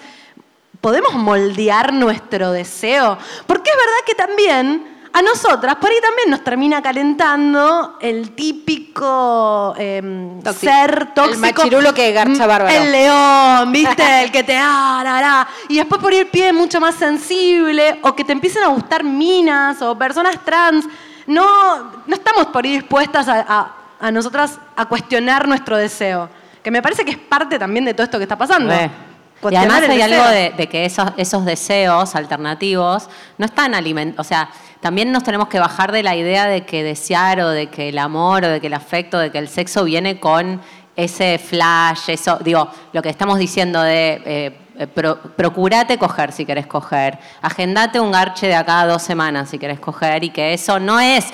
¿podemos 0.79 1.13
moldear 1.15 1.91
nuestro 1.93 2.53
deseo? 2.53 3.17
Porque 3.47 3.69
es 3.69 3.75
verdad 3.75 3.99
que 4.05 4.15
también 4.15 4.94
a 5.17 5.21
nosotras, 5.21 5.75
por 5.75 5.89
ahí 5.89 6.01
también 6.01 6.29
nos 6.29 6.43
termina 6.43 6.81
calentando 6.81 7.97
el 8.01 8.31
típico 8.31 9.73
em, 9.77 10.41
ser 10.53 11.13
tóxico. 11.13 11.33
El 11.35 11.39
machirulo 11.39 11.93
que 11.93 12.11
garcha 12.11 12.45
Mm, 12.45 12.47
bárbaro. 12.47 12.75
El 12.75 12.91
león, 12.91 13.71
¿viste? 13.71 14.23
el 14.23 14.31
que 14.31 14.43
te 14.43 14.57
ah, 14.57 15.01
ra, 15.03 15.21
ra. 15.21 15.47
Y 15.69 15.77
después 15.77 16.01
por 16.01 16.11
ahí 16.11 16.19
el 16.19 16.27
pie 16.27 16.51
mucho 16.53 16.79
más 16.81 16.95
sensible, 16.95 17.99
o 18.03 18.13
que 18.15 18.23
te 18.23 18.33
empiecen 18.33 18.63
a 18.63 18.67
gustar 18.67 19.03
minas 19.03 19.81
o 19.81 19.97
personas 19.97 20.37
trans. 20.43 20.85
No, 21.27 21.91
no 22.05 22.15
estamos 22.15 22.47
por 22.47 22.65
ahí 22.65 22.73
dispuestas 22.73 23.27
a, 23.27 23.39
a- 23.47 23.71
a 23.99 24.11
nosotras 24.11 24.59
a 24.75 24.85
cuestionar 24.85 25.47
nuestro 25.47 25.77
deseo. 25.77 26.29
Que 26.61 26.69
me 26.71 26.81
parece 26.81 27.05
que 27.05 27.11
es 27.11 27.17
parte 27.17 27.57
también 27.57 27.85
de 27.85 27.93
todo 27.93 28.03
esto 28.03 28.17
que 28.17 28.23
está 28.23 28.37
pasando. 28.37 28.69
Re. 28.69 28.89
Y 29.51 29.55
además 29.55 29.83
hay 29.83 29.97
deseo. 29.99 30.23
algo 30.23 30.29
de, 30.33 30.53
de 30.57 30.67
que 30.67 30.85
esos, 30.85 31.09
esos 31.17 31.45
deseos 31.45 32.15
alternativos 32.15 33.09
no 33.37 33.45
están 33.45 33.75
alimentados. 33.75 34.25
O 34.25 34.27
sea, 34.27 34.49
también 34.79 35.11
nos 35.11 35.23
tenemos 35.23 35.47
que 35.49 35.59
bajar 35.59 35.91
de 35.91 36.03
la 36.03 36.15
idea 36.15 36.45
de 36.45 36.65
que 36.65 36.83
desear 36.83 37.39
o 37.41 37.49
de 37.49 37.67
que 37.67 37.89
el 37.89 37.97
amor 37.99 38.43
o 38.45 38.49
de 38.49 38.61
que 38.61 38.67
el 38.67 38.73
afecto, 38.73 39.19
de 39.19 39.31
que 39.31 39.37
el 39.37 39.47
sexo 39.49 39.83
viene 39.83 40.19
con 40.19 40.61
ese 40.95 41.37
flash, 41.37 42.09
eso, 42.09 42.37
digo, 42.41 42.69
lo 42.93 43.01
que 43.01 43.09
estamos 43.09 43.37
diciendo 43.37 43.81
de 43.81 44.21
eh, 44.25 44.57
eh, 44.77 44.87
pro- 44.87 45.19
procurate 45.35 45.97
coger 45.97 46.31
si 46.31 46.45
querés 46.45 46.67
coger, 46.67 47.19
agendate 47.41 47.99
un 47.99 48.11
garche 48.11 48.47
de 48.47 48.55
acá 48.55 48.81
a 48.81 48.87
dos 48.87 49.01
semanas 49.01 49.49
si 49.49 49.59
querés 49.59 49.79
coger 49.79 50.23
y 50.23 50.29
que 50.29 50.53
eso 50.53 50.79
no 50.79 50.99
es 50.99 51.25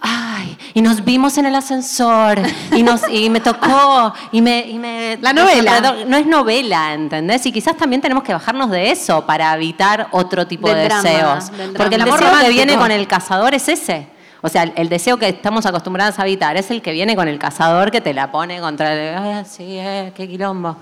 ay, 0.00 0.56
y 0.74 0.82
nos 0.82 1.04
vimos 1.04 1.36
en 1.38 1.46
el 1.46 1.54
ascensor 1.54 2.38
y, 2.74 2.82
nos, 2.82 3.02
y 3.10 3.28
me 3.30 3.40
tocó 3.40 4.12
y 4.32 4.40
me, 4.40 4.60
y 4.68 4.78
me- 4.78 5.18
La 5.20 5.32
novela. 5.32 5.94
No 6.06 6.16
es 6.16 6.26
novela, 6.26 6.94
¿entendés? 6.94 7.44
Y 7.46 7.52
quizás 7.52 7.76
también 7.76 8.00
tenemos 8.00 8.24
que 8.24 8.32
bajarnos 8.32 8.70
de 8.70 8.90
eso 8.90 9.26
para 9.26 9.54
evitar 9.54 10.08
otro 10.12 10.46
tipo 10.46 10.68
Del 10.68 10.76
de 10.78 10.84
drama, 10.84 11.02
deseos. 11.02 11.50
Porque 11.76 11.94
el 11.96 12.02
El 12.02 12.08
amor 12.08 12.20
deseo 12.20 12.40
que 12.40 12.48
viene 12.50 12.76
con 12.76 12.90
el 12.90 13.06
cazador 13.06 13.54
es 13.54 13.68
ese. 13.68 14.08
O 14.42 14.48
sea, 14.48 14.62
el, 14.62 14.72
el 14.76 14.88
deseo 14.88 15.18
que 15.18 15.28
estamos 15.28 15.66
acostumbradas 15.66 16.18
a 16.18 16.22
evitar 16.22 16.56
es 16.56 16.70
el 16.70 16.80
que 16.80 16.92
viene 16.92 17.14
con 17.14 17.28
el 17.28 17.38
cazador 17.38 17.90
que 17.90 18.00
te 18.00 18.14
la 18.14 18.32
pone 18.32 18.58
contra 18.58 18.94
el... 18.94 19.18
Ay, 19.18 19.44
sí, 19.44 19.64
eh, 19.78 20.12
qué 20.16 20.26
quilombo. 20.26 20.76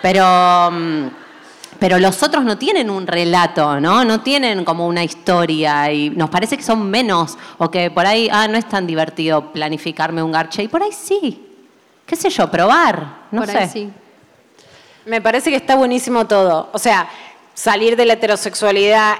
Pero... 0.00 0.70
mm, 0.70 1.06
pero 1.84 1.98
los 1.98 2.22
otros 2.22 2.44
no 2.44 2.56
tienen 2.56 2.88
un 2.88 3.06
relato, 3.06 3.78
¿no? 3.78 4.06
No 4.06 4.22
tienen 4.22 4.64
como 4.64 4.86
una 4.86 5.04
historia 5.04 5.92
y 5.92 6.08
nos 6.08 6.30
parece 6.30 6.56
que 6.56 6.62
son 6.62 6.88
menos 6.88 7.36
o 7.58 7.70
que 7.70 7.90
por 7.90 8.06
ahí, 8.06 8.26
ah, 8.32 8.48
no 8.48 8.56
es 8.56 8.66
tan 8.66 8.86
divertido 8.86 9.52
planificarme 9.52 10.22
un 10.22 10.32
garche 10.32 10.62
y 10.62 10.68
por 10.68 10.82
ahí 10.82 10.92
sí. 10.92 11.46
¿Qué 12.06 12.16
sé 12.16 12.30
yo? 12.30 12.50
Probar, 12.50 13.26
no 13.30 13.42
Por 13.42 13.50
sé. 13.50 13.58
ahí 13.58 13.68
sí. 13.68 13.90
Me 15.04 15.20
parece 15.20 15.50
que 15.50 15.56
está 15.56 15.76
buenísimo 15.76 16.26
todo. 16.26 16.70
O 16.72 16.78
sea, 16.78 17.06
salir 17.52 17.96
de 17.96 18.06
la 18.06 18.14
heterosexualidad, 18.14 19.16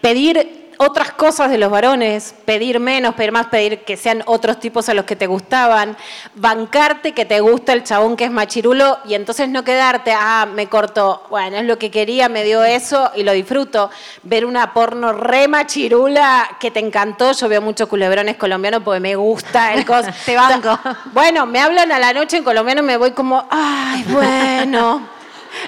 pedir 0.00 0.59
otras 0.82 1.12
cosas 1.12 1.50
de 1.50 1.58
los 1.58 1.70
varones, 1.70 2.34
pedir 2.46 2.80
menos, 2.80 3.14
pedir 3.14 3.32
más, 3.32 3.48
pedir 3.48 3.84
que 3.84 3.98
sean 3.98 4.22
otros 4.24 4.58
tipos 4.58 4.88
a 4.88 4.94
los 4.94 5.04
que 5.04 5.14
te 5.14 5.26
gustaban, 5.26 5.94
bancarte 6.34 7.12
que 7.12 7.26
te 7.26 7.40
gusta 7.40 7.74
el 7.74 7.84
chabón 7.84 8.16
que 8.16 8.24
es 8.24 8.30
machirulo 8.30 8.98
y 9.04 9.12
entonces 9.12 9.50
no 9.50 9.62
quedarte, 9.62 10.14
ah, 10.16 10.48
me 10.50 10.68
cortó, 10.68 11.26
bueno, 11.28 11.58
es 11.58 11.66
lo 11.66 11.78
que 11.78 11.90
quería, 11.90 12.30
me 12.30 12.44
dio 12.44 12.64
eso 12.64 13.10
y 13.14 13.24
lo 13.24 13.32
disfruto. 13.32 13.90
Ver 14.22 14.46
una 14.46 14.72
porno 14.72 15.12
re 15.12 15.48
machirula 15.48 16.56
que 16.58 16.70
te 16.70 16.80
encantó, 16.80 17.32
yo 17.32 17.46
veo 17.46 17.60
muchos 17.60 17.86
culebrones 17.86 18.36
colombianos 18.36 18.80
porque 18.82 19.00
me 19.00 19.16
gusta 19.16 19.74
el 19.74 19.84
cos. 19.84 20.06
Te 20.24 20.34
banco. 20.34 20.78
Bueno, 21.12 21.44
me 21.44 21.60
hablan 21.60 21.92
a 21.92 21.98
la 21.98 22.14
noche 22.14 22.38
en 22.38 22.44
colombiano 22.44 22.80
y 22.80 22.86
me 22.86 22.96
voy 22.96 23.10
como, 23.10 23.46
ay, 23.50 24.02
bueno. 24.08 25.06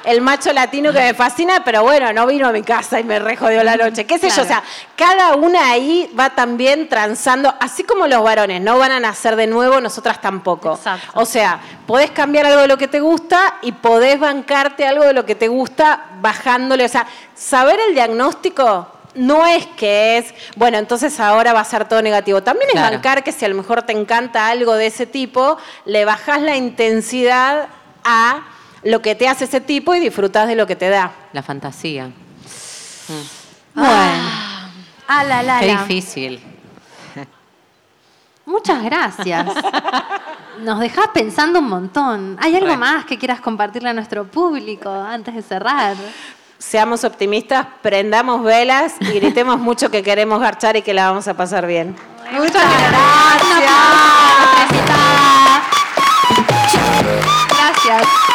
El 0.04 0.20
macho 0.20 0.52
latino 0.52 0.92
que 0.92 1.00
me 1.00 1.14
fascina, 1.14 1.62
pero 1.64 1.82
bueno, 1.82 2.12
no 2.12 2.26
vino 2.26 2.48
a 2.48 2.52
mi 2.52 2.62
casa 2.62 3.00
y 3.00 3.04
me 3.04 3.18
rejodió 3.18 3.62
la 3.64 3.76
noche. 3.76 4.04
¿Qué 4.04 4.18
sé 4.18 4.30
yo? 4.30 4.42
O 4.42 4.46
sea, 4.46 4.62
cada 4.96 5.34
una 5.34 5.70
ahí 5.70 6.10
va 6.18 6.30
también 6.30 6.88
transando, 6.88 7.54
así 7.60 7.84
como 7.84 8.06
los 8.06 8.22
varones 8.22 8.60
no 8.60 8.78
van 8.78 8.92
a 8.92 9.00
nacer 9.00 9.36
de 9.36 9.46
nuevo, 9.46 9.80
nosotras 9.80 10.20
tampoco. 10.20 10.78
O 11.14 11.24
sea, 11.24 11.60
podés 11.86 12.10
cambiar 12.10 12.46
algo 12.46 12.60
de 12.62 12.68
lo 12.68 12.78
que 12.78 12.88
te 12.88 13.00
gusta 13.00 13.54
y 13.62 13.72
podés 13.72 14.18
bancarte 14.18 14.86
algo 14.86 15.04
de 15.04 15.12
lo 15.12 15.24
que 15.24 15.34
te 15.34 15.48
gusta 15.48 16.06
bajándole. 16.20 16.84
O 16.84 16.88
sea, 16.88 17.06
saber 17.34 17.78
el 17.88 17.94
diagnóstico 17.94 18.88
no 19.14 19.46
es 19.46 19.66
que 19.76 20.16
es, 20.18 20.34
bueno, 20.56 20.78
entonces 20.78 21.20
ahora 21.20 21.52
va 21.52 21.60
a 21.60 21.64
ser 21.64 21.86
todo 21.86 22.00
negativo. 22.00 22.42
También 22.42 22.70
es 22.70 22.76
Claro. 22.76 22.94
bancar 22.94 23.22
que 23.22 23.32
si 23.32 23.44
a 23.44 23.48
lo 23.48 23.54
mejor 23.54 23.82
te 23.82 23.92
encanta 23.92 24.48
algo 24.48 24.74
de 24.74 24.86
ese 24.86 25.04
tipo, 25.06 25.58
le 25.84 26.04
bajás 26.06 26.40
la 26.40 26.56
intensidad 26.56 27.68
a 28.04 28.40
lo 28.84 29.00
que 29.02 29.14
te 29.14 29.28
hace 29.28 29.44
ese 29.44 29.60
tipo 29.60 29.94
y 29.94 30.00
disfrutás 30.00 30.48
de 30.48 30.56
lo 30.56 30.66
que 30.66 30.76
te 30.76 30.88
da. 30.88 31.12
La 31.32 31.42
fantasía. 31.42 32.10
Bueno. 33.74 33.92
Ah, 35.08 35.24
la, 35.24 35.42
la, 35.42 35.60
Qué 35.60 35.66
la. 35.66 35.80
difícil. 35.82 36.40
Muchas 38.44 38.82
gracias. 38.82 39.46
Nos 40.62 40.80
dejás 40.80 41.08
pensando 41.14 41.60
un 41.60 41.68
montón. 41.68 42.36
¿Hay 42.40 42.54
algo 42.54 42.66
Re. 42.68 42.76
más 42.76 43.04
que 43.04 43.18
quieras 43.18 43.40
compartirle 43.40 43.88
a 43.90 43.92
nuestro 43.92 44.24
público 44.24 44.90
antes 44.90 45.34
de 45.34 45.42
cerrar? 45.42 45.96
Seamos 46.58 47.04
optimistas, 47.04 47.66
prendamos 47.82 48.42
velas 48.44 48.94
y 49.00 49.12
gritemos 49.12 49.58
mucho 49.60 49.90
que 49.90 50.02
queremos 50.02 50.40
garchar 50.40 50.76
y 50.76 50.82
que 50.82 50.92
la 50.94 51.08
vamos 51.08 51.26
a 51.28 51.34
pasar 51.34 51.66
bien. 51.66 51.96
Muchas 52.32 52.52
Gracias. 52.52 53.70
Gracias. 57.48 58.31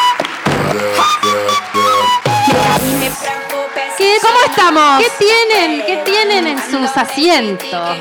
¿Qué 4.98 5.10
tienen? 5.18 5.86
¿Qué 5.86 5.96
tienen 6.04 6.46
en 6.46 6.70
sus 6.70 6.96
asientos? 6.96 7.98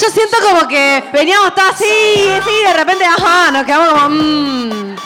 Yo 0.00 0.10
siento 0.10 0.38
como 0.42 0.66
que 0.68 1.04
veníamos 1.12 1.54
todos 1.54 1.74
así, 1.74 1.84
y 1.84 2.64
de 2.64 2.72
repente, 2.72 3.04
ajá, 3.04 3.50
nos 3.50 3.64
quedamos 3.64 3.92
como. 3.92 4.08
mmm. 4.08 4.96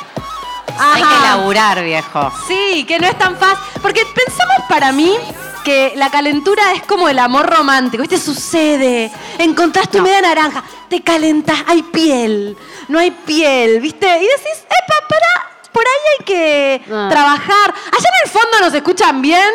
Hay 0.78 1.03
que 1.03 1.18
laburar, 1.22 1.84
viejo. 1.84 2.32
Sí, 2.48 2.84
que 2.88 2.98
no 2.98 3.07
es 3.07 3.18
tan 3.18 3.36
fácil. 3.36 3.59
Porque 3.82 4.03
pensamos 4.14 4.66
para 4.66 4.92
mí 4.92 5.14
que 5.62 5.92
la 5.96 6.11
calentura 6.11 6.72
es 6.72 6.82
como 6.82 7.09
el 7.09 7.18
amor 7.18 7.51
romántico. 7.51 8.01
¿Viste? 8.01 8.18
Sucede. 8.18 9.12
Encontrás 9.38 9.90
tu 9.90 10.01
media 10.01 10.22
naranja, 10.22 10.64
te 10.88 11.03
calentas, 11.03 11.59
hay 11.66 11.82
piel. 11.82 12.57
No 12.88 12.98
hay 12.98 13.11
piel, 13.11 13.80
¿viste? 13.80 14.07
Y 14.07 14.22
decís, 14.22 14.64
epa, 14.64 15.07
para, 15.07 15.39
por 15.72 15.82
ahí 15.84 16.02
hay 16.18 16.24
que 16.24 16.84
Ah. 16.92 17.08
trabajar. 17.10 17.74
Allá 17.74 18.08
en 18.08 18.24
el 18.24 18.30
fondo 18.30 18.60
nos 18.60 18.74
escuchan 18.74 19.20
bien. 19.22 19.50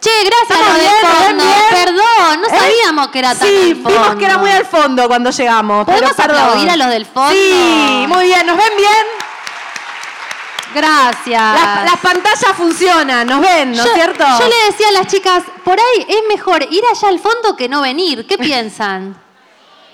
Che, 0.00 0.10
gracias 0.24 0.50
¿Estamos 0.50 0.68
lo 0.68 0.74
del 0.74 0.82
bien? 0.82 1.02
¿Nos 1.02 1.18
ven 1.18 1.28
fondo. 1.28 1.44
bien? 1.44 1.84
Perdón, 1.84 2.42
no 2.42 2.48
¿Eh? 2.48 2.60
sabíamos 2.60 3.08
que 3.08 3.18
era 3.18 3.34
tan 3.34 3.48
Sí, 3.48 3.56
al 3.84 3.92
vimos 3.92 4.14
que 4.16 4.24
era 4.26 4.38
muy 4.38 4.50
al 4.50 4.64
fondo 4.66 5.08
cuando 5.08 5.30
llegamos. 5.30 5.86
pero 5.86 5.98
¿Podemos 5.98 6.18
aplaudir 6.20 6.70
a 6.70 6.76
los 6.76 6.88
del 6.88 7.06
fondo? 7.06 7.32
Sí, 7.32 8.04
muy 8.08 8.24
bien. 8.26 8.46
¿Nos 8.46 8.56
ven 8.56 8.72
bien? 8.76 9.06
Gracias. 10.74 11.40
Las, 11.54 11.84
las 11.90 12.00
pantallas 12.00 12.52
funcionan, 12.56 13.26
nos 13.26 13.40
ven, 13.40 13.72
¿no 13.72 13.82
es 13.82 13.92
cierto? 13.94 14.24
Yo 14.38 14.46
le 14.48 14.56
decía 14.70 14.88
a 14.88 14.92
las 14.92 15.06
chicas, 15.06 15.42
por 15.64 15.78
ahí 15.78 16.06
es 16.08 16.18
mejor 16.28 16.62
ir 16.70 16.82
allá 16.92 17.08
al 17.08 17.18
fondo 17.18 17.56
que 17.56 17.68
no 17.68 17.80
venir. 17.80 18.26
¿Qué 18.26 18.36
piensan? 18.36 19.16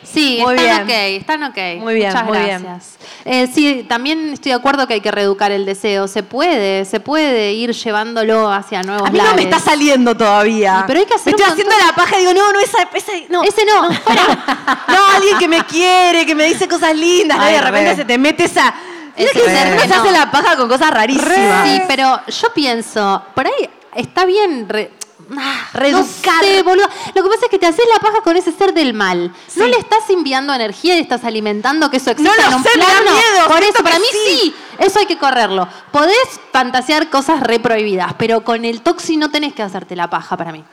Sí, 0.04 0.40
Muy 0.42 0.56
están 0.56 0.86
bien. 0.86 1.16
ok, 1.16 1.20
están 1.20 1.42
ok. 1.44 1.58
Muy 1.82 1.94
bien, 1.94 2.08
Muchas 2.10 2.24
muy 2.26 2.38
bien. 2.38 2.62
gracias. 2.62 2.96
Eh, 3.24 3.46
sí, 3.52 3.86
también 3.88 4.32
estoy 4.32 4.50
de 4.52 4.56
acuerdo 4.58 4.86
que 4.86 4.94
hay 4.94 5.00
que 5.00 5.10
reeducar 5.10 5.52
el 5.52 5.64
deseo. 5.64 6.08
Se 6.08 6.22
puede, 6.22 6.84
se 6.84 7.00
puede 7.00 7.52
ir 7.52 7.72
llevándolo 7.72 8.50
hacia 8.52 8.82
nuevos 8.82 9.08
A 9.08 9.12
mí 9.12 9.18
no 9.18 9.34
me 9.34 9.42
está 9.42 9.58
saliendo 9.60 10.16
todavía. 10.16 10.80
Y 10.84 10.86
pero 10.86 11.00
hay 11.00 11.06
que 11.06 11.14
hacer 11.14 11.26
Me 11.26 11.30
estoy 11.36 11.52
haciendo 11.52 11.74
la 11.86 11.94
paja 11.94 12.16
y 12.16 12.20
digo, 12.20 12.34
no, 12.34 12.52
no, 12.52 12.58
esa, 12.60 12.82
esa 12.94 13.12
no. 13.28 13.42
Ese 13.44 13.64
no. 13.64 13.88
No, 14.88 15.06
alguien 15.16 15.38
que 15.38 15.48
me 15.48 15.64
quiere, 15.64 16.26
que 16.26 16.34
me 16.34 16.44
dice 16.44 16.66
cosas 16.68 16.96
lindas, 16.96 17.38
¿no? 17.38 17.44
y 17.44 17.46
Ay, 17.48 17.54
de 17.54 17.60
repente 17.60 17.90
re. 17.90 17.96
se 17.96 18.04
te 18.04 18.18
mete 18.18 18.44
esa. 18.44 18.74
Ese 19.16 19.32
que 19.32 19.40
se, 19.40 19.88
no. 19.88 19.94
hace 20.00 20.10
la 20.10 20.30
paja 20.30 20.56
con 20.56 20.68
cosas 20.68 20.90
rarísimas. 20.90 21.68
Sí, 21.68 21.82
pero 21.86 22.20
yo 22.26 22.48
pienso, 22.54 23.22
por 23.34 23.46
ahí 23.46 23.68
está 23.94 24.24
bien 24.24 24.66
re- 24.68 24.90
ah, 25.38 25.68
Reeducar. 25.72 26.42
No 26.42 26.42
sé, 26.42 26.62
boludo. 26.62 26.86
Lo 27.14 27.22
que 27.22 27.28
pasa 27.28 27.44
es 27.44 27.50
que 27.50 27.58
te 27.58 27.66
haces 27.66 27.84
la 27.92 28.00
paja 28.00 28.20
con 28.22 28.36
ese 28.36 28.52
ser 28.52 28.72
del 28.74 28.94
mal. 28.94 29.32
No 29.56 29.66
le 29.66 29.76
estás 29.76 30.08
enviando 30.10 30.52
energía 30.54 30.96
y 30.96 31.00
estás 31.00 31.24
alimentando 31.24 31.90
que 31.90 31.96
eso 31.98 32.10
exista 32.10 32.34
No 32.34 32.42
lo 32.42 32.48
en 32.48 32.54
un 32.56 32.62
sé, 32.62 32.70
me 32.76 32.84
da 32.84 32.90
plano. 32.90 33.10
miedo, 33.12 33.48
Por 33.48 33.62
eso, 33.62 33.82
para 33.82 33.98
mí 33.98 34.04
sí. 34.10 34.18
sí. 34.26 34.54
Eso 34.78 34.98
hay 34.98 35.06
que 35.06 35.18
correrlo. 35.18 35.68
Podés 35.90 36.40
fantasear 36.52 37.10
cosas 37.10 37.40
re 37.40 37.60
prohibidas, 37.60 38.14
pero 38.18 38.42
con 38.44 38.64
el 38.64 38.82
toxi 38.82 39.16
no 39.16 39.30
tenés 39.30 39.52
que 39.54 39.62
hacerte 39.62 39.94
la 39.96 40.08
paja 40.08 40.36
para 40.36 40.52
mí. 40.52 40.64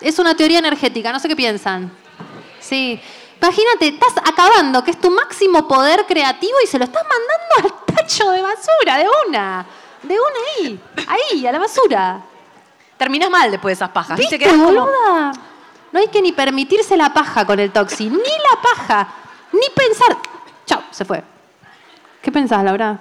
Es 0.00 0.18
una 0.18 0.34
teoría 0.36 0.58
energética, 0.58 1.12
no 1.12 1.18
sé 1.20 1.28
qué 1.28 1.36
piensan. 1.36 1.90
Sí. 2.60 3.00
Imagínate, 3.40 3.88
estás 3.88 4.14
acabando, 4.24 4.82
que 4.82 4.90
es 4.92 5.00
tu 5.00 5.10
máximo 5.10 5.68
poder 5.68 6.06
creativo 6.06 6.54
y 6.62 6.66
se 6.66 6.78
lo 6.78 6.84
estás 6.84 7.02
mandando 7.02 7.76
al 7.86 7.94
tacho 7.96 8.30
de 8.30 8.40
basura, 8.40 8.98
de 8.98 9.06
una. 9.28 9.66
De 10.02 10.14
una 10.14 10.38
ahí. 10.58 10.80
Ahí, 11.32 11.46
a 11.46 11.52
la 11.52 11.58
basura. 11.58 12.22
Terminás 12.96 13.30
mal 13.30 13.50
después 13.50 13.70
de 13.78 13.84
esas 13.84 13.90
pajas. 13.90 14.18
¿Viste, 14.18 14.38
Te 14.38 14.48
como- 14.48 14.64
boluda? 14.64 15.32
No 15.92 16.00
hay 16.00 16.08
que 16.08 16.20
ni 16.22 16.32
permitirse 16.32 16.96
la 16.96 17.12
paja 17.12 17.44
con 17.44 17.58
el 17.60 17.70
toxi. 17.70 18.08
Ni 18.08 18.16
la 18.18 18.60
paja. 18.60 19.08
Ni 19.52 19.60
pensar. 19.74 20.16
Chao, 20.66 20.82
se 20.90 21.04
fue. 21.04 21.22
¿Qué 22.22 22.32
pensás, 22.32 22.64
Laura? 22.64 22.98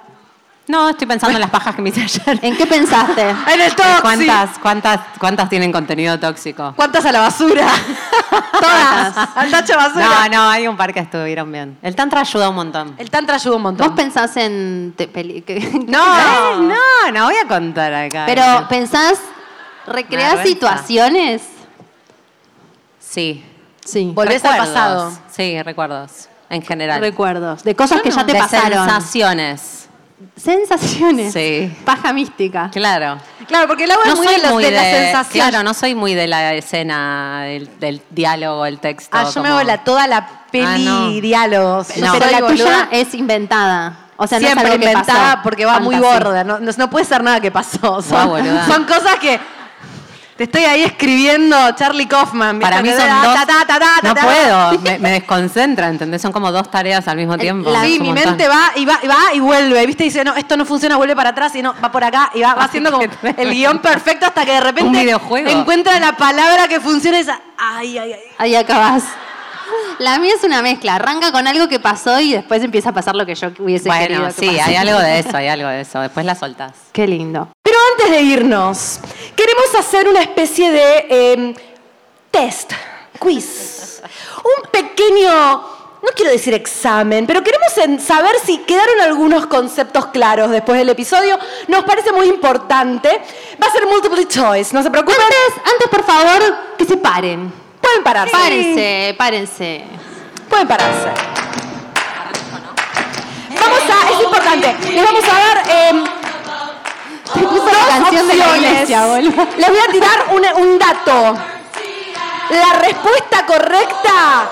No, 0.67 0.87
estoy 0.89 1.07
pensando 1.07 1.35
en 1.35 1.41
las 1.41 1.49
pajas 1.49 1.75
que 1.75 1.81
me 1.81 1.89
hice 1.89 2.03
ayer. 2.03 2.39
¿En 2.41 2.55
qué 2.55 2.65
pensaste? 2.65 3.21
En 3.53 3.61
el 3.61 3.73
toxi. 3.75 4.01
¿Cuántas, 4.01 4.59
cuántas, 4.59 4.99
¿Cuántas 5.19 5.49
tienen 5.49 5.71
contenido 5.71 6.17
tóxico? 6.19 6.73
¿Cuántas 6.75 7.03
a 7.05 7.11
la 7.11 7.19
basura? 7.21 7.67
Todas. 8.51 9.17
Al 9.35 9.51
tacho 9.51 9.75
basura. 9.75 10.27
No, 10.29 10.29
no, 10.37 10.49
hay 10.49 10.67
un 10.67 10.77
par 10.77 10.93
que 10.93 10.99
estuvieron 11.01 11.51
bien. 11.51 11.77
El 11.81 11.95
tantra 11.95 12.21
ayuda 12.21 12.49
un 12.49 12.55
montón. 12.55 12.95
El 12.97 13.09
tantra 13.09 13.35
ayuda 13.35 13.55
un 13.57 13.61
montón. 13.63 13.87
¿Vos 13.87 13.95
pensás 13.95 14.37
en... 14.37 14.93
te- 14.95 15.07
peli- 15.07 15.41
que- 15.41 15.59
No, 15.87 16.55
no, 16.61 17.11
no 17.13 17.25
voy 17.25 17.35
a 17.35 17.47
contar 17.47 17.93
acá. 17.93 18.23
Pero 18.25 18.43
pensás, 18.69 19.19
recreás 19.87 20.39
situaciones. 20.47 21.41
Sí. 22.99 23.43
Sí. 23.85 24.11
Volvés 24.13 24.43
al 24.45 24.53
Recuerdos. 24.53 24.73
pasado. 24.73 25.11
Sí, 25.31 25.61
recuerdos. 25.61 26.29
En 26.49 26.61
general. 26.61 26.99
Recuerdos. 27.01 27.63
De 27.63 27.75
cosas 27.75 28.01
que 28.01 28.11
ya 28.11 28.21
no. 28.21 28.25
te 28.25 28.33
De 28.33 28.39
pasaron. 28.39 28.85
sensaciones. 28.89 29.79
Sensaciones. 30.37 31.33
Sí. 31.33 31.75
Paja 31.83 32.13
mística. 32.13 32.69
Claro. 32.71 33.17
Claro, 33.47 33.67
porque 33.67 33.83
el 33.83 33.91
agua 33.91 34.05
No 34.05 34.13
es 34.13 34.19
muy 34.19 34.27
de, 34.27 34.37
los- 34.41 34.51
muy 34.53 34.63
de 34.63 34.71
la 34.71 34.81
de- 34.83 35.03
sensación. 35.03 35.49
Claro, 35.49 35.63
no 35.63 35.73
soy 35.73 35.95
muy 35.95 36.13
de 36.13 36.27
la 36.27 36.53
escena, 36.53 37.41
del, 37.43 37.69
del 37.79 38.01
diálogo, 38.09 38.65
el 38.65 38.79
texto. 38.79 39.17
Ah, 39.17 39.29
yo 39.33 39.41
me 39.41 39.49
hago 39.49 39.63
la, 39.63 39.83
toda 39.83 40.07
la 40.07 40.45
peli 40.51 40.65
Ah, 40.65 40.77
no. 40.77 41.07
diálogos. 41.09 41.89
No, 41.97 42.13
pero 42.13 42.25
soy 42.25 42.31
la 42.33 42.41
boluda. 42.41 42.63
tuya 42.65 42.87
es 42.91 43.13
inventada. 43.15 43.97
O 44.15 44.27
sea, 44.27 44.39
no 44.39 44.45
Siempre 44.47 44.65
es 44.65 44.71
algo 44.71 44.79
que 44.85 44.91
inventada 44.91 45.29
pasó. 45.31 45.43
porque 45.43 45.65
va 45.65 45.79
muy 45.79 45.97
gorda. 45.97 46.43
No, 46.45 46.59
no, 46.59 46.71
no 46.77 46.89
puede 46.89 47.03
ser 47.05 47.21
nada 47.23 47.41
que 47.41 47.51
pasó. 47.51 48.01
Son 48.01 48.85
cosas 48.85 49.15
que 49.19 49.39
te 50.37 50.45
estoy 50.45 50.63
ahí 50.65 50.83
escribiendo 50.83 51.55
Charlie 51.75 52.07
Kaufman. 52.07 52.59
Para 52.59 52.81
mí 52.81 52.89
son 52.89 53.07
dos. 53.23 53.37
no 54.03 54.15
puedo, 54.15 54.79
me, 54.83 54.99
me 54.99 55.11
desconcentra, 55.11 55.87
¿entendés? 55.89 56.21
Son 56.21 56.31
como 56.31 56.51
dos 56.51 56.69
tareas 56.71 57.07
al 57.07 57.17
mismo 57.17 57.37
tiempo. 57.37 57.69
Sí, 57.83 57.93
Es 57.95 57.99
un 57.99 58.07
mi 58.07 58.13
montón. 58.13 58.29
mente 58.31 58.47
va 58.47 58.71
y 58.75 58.85
va 58.85 58.99
y 59.03 59.07
va 59.07 59.17
y 59.33 59.39
vuelve, 59.39 59.85
¿viste? 59.85 60.03
Y 60.05 60.07
dice, 60.07 60.23
no, 60.23 60.35
esto 60.35 60.57
no 60.57 60.65
funciona, 60.65 60.97
vuelve 60.97 61.15
para 61.15 61.29
atrás 61.29 61.55
y 61.55 61.61
no, 61.61 61.75
va 61.83 61.91
por 61.91 62.03
acá 62.03 62.31
y 62.33 62.41
va, 62.41 62.55
va 62.55 62.63
haciendo 62.65 62.91
como 62.91 63.05
el 63.37 63.51
guion 63.51 63.79
perfecto 63.79 64.25
hasta 64.25 64.43
que 64.45 64.53
de 64.53 64.61
repente 64.61 64.89
Un 64.89 64.91
videojuego. 64.93 65.49
encuentra 65.49 65.99
la 65.99 66.13
palabra 66.17 66.67
que 66.67 66.79
funciona 66.79 67.17
y 67.17 67.21
dice, 67.21 67.35
ay, 67.57 67.97
ay, 67.97 68.13
ay. 68.13 68.19
Ahí 68.37 68.55
acabas. 68.55 69.03
La 69.99 70.19
mía 70.19 70.33
es 70.35 70.43
una 70.43 70.61
mezcla. 70.61 70.95
Arranca 70.95 71.31
con 71.31 71.47
algo 71.47 71.67
que 71.67 71.79
pasó 71.79 72.19
y 72.19 72.33
después 72.33 72.63
empieza 72.63 72.89
a 72.89 72.93
pasar 72.93 73.15
lo 73.15 73.25
que 73.25 73.35
yo 73.35 73.49
hubiese 73.59 73.89
querido. 73.89 74.21
Bueno, 74.21 74.35
sí, 74.37 74.59
hay 74.59 74.75
algo 74.75 74.99
de 74.99 75.19
eso, 75.19 75.37
hay 75.37 75.47
algo 75.47 75.67
de 75.67 75.81
eso. 75.81 75.99
Después 75.99 76.25
la 76.25 76.35
soltás. 76.35 76.73
Qué 76.91 77.07
lindo. 77.07 77.49
Pero 77.61 77.77
antes 77.91 78.11
de 78.11 78.21
irnos, 78.21 78.99
queremos 79.35 79.75
hacer 79.77 80.07
una 80.07 80.21
especie 80.21 80.71
de 80.71 81.07
eh, 81.09 81.55
test, 82.31 82.73
quiz. 83.19 84.01
Un 84.43 84.69
pequeño, 84.71 85.31
no 85.31 86.09
quiero 86.15 86.31
decir 86.31 86.53
examen, 86.53 87.25
pero 87.25 87.41
queremos 87.41 87.71
saber 88.03 88.35
si 88.43 88.57
quedaron 88.59 88.99
algunos 89.01 89.45
conceptos 89.45 90.07
claros 90.07 90.51
después 90.51 90.77
del 90.77 90.89
episodio. 90.89 91.39
Nos 91.67 91.83
parece 91.85 92.11
muy 92.11 92.27
importante. 92.27 93.21
Va 93.61 93.67
a 93.67 93.71
ser 93.71 93.85
multiple 93.85 94.27
choice, 94.27 94.73
no 94.73 94.83
se 94.83 94.91
preocupen. 94.91 95.21
Antes, 95.21 95.71
antes, 95.73 95.87
por 95.89 96.03
favor, 96.03 96.41
que 96.77 96.85
se 96.85 96.97
paren. 96.97 97.62
Pueden 97.83 98.03
pararse. 98.03 98.31
Párense, 98.35 99.15
párense. 99.17 99.83
Pueden 100.49 100.67
pararse. 100.67 101.09
Vamos 103.59 103.81
a, 103.89 104.11
es 104.13 104.23
importante, 104.23 104.75
les 104.91 105.03
vamos 105.05 105.23
a 105.25 105.37
dar... 105.39 105.63
eh, 105.69 106.03
Te 107.33 107.39
puso 107.41 107.63
dos 107.63 107.73
la 107.73 107.97
canción 108.03 108.27
de 108.27 108.35
la 108.35 108.45
opciones. 108.45 108.71
iglesia, 108.71 109.05
boludo. 109.05 109.47
Les 109.57 109.69
voy 109.69 109.79
a 109.79 109.91
tirar 109.91 110.25
un, 110.31 110.63
un 110.63 110.79
dato. 110.79 111.35
La 112.49 112.73
respuesta 112.79 113.45
correcta 113.45 114.49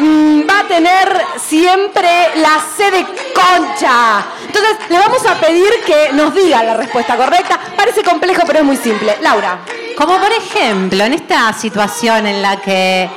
va 0.00 0.60
a 0.60 0.64
tener 0.64 1.22
siempre 1.38 2.08
la 2.36 2.60
C 2.76 2.90
de 2.90 3.04
concha. 3.34 4.24
Entonces, 4.46 4.76
le 4.88 4.98
vamos 4.98 5.24
a 5.26 5.34
pedir 5.34 5.68
que 5.86 6.12
nos 6.12 6.34
diga 6.34 6.62
la 6.62 6.74
respuesta 6.74 7.16
correcta. 7.16 7.58
Parece 7.76 8.02
complejo, 8.02 8.42
pero 8.46 8.60
es 8.60 8.64
muy 8.64 8.76
simple. 8.76 9.16
Laura. 9.20 9.58
Como 9.96 10.18
por 10.18 10.30
ejemplo, 10.30 11.04
en 11.04 11.14
esta 11.14 11.52
situación 11.52 12.26
en 12.26 12.40
la 12.40 12.60
que 12.60 13.10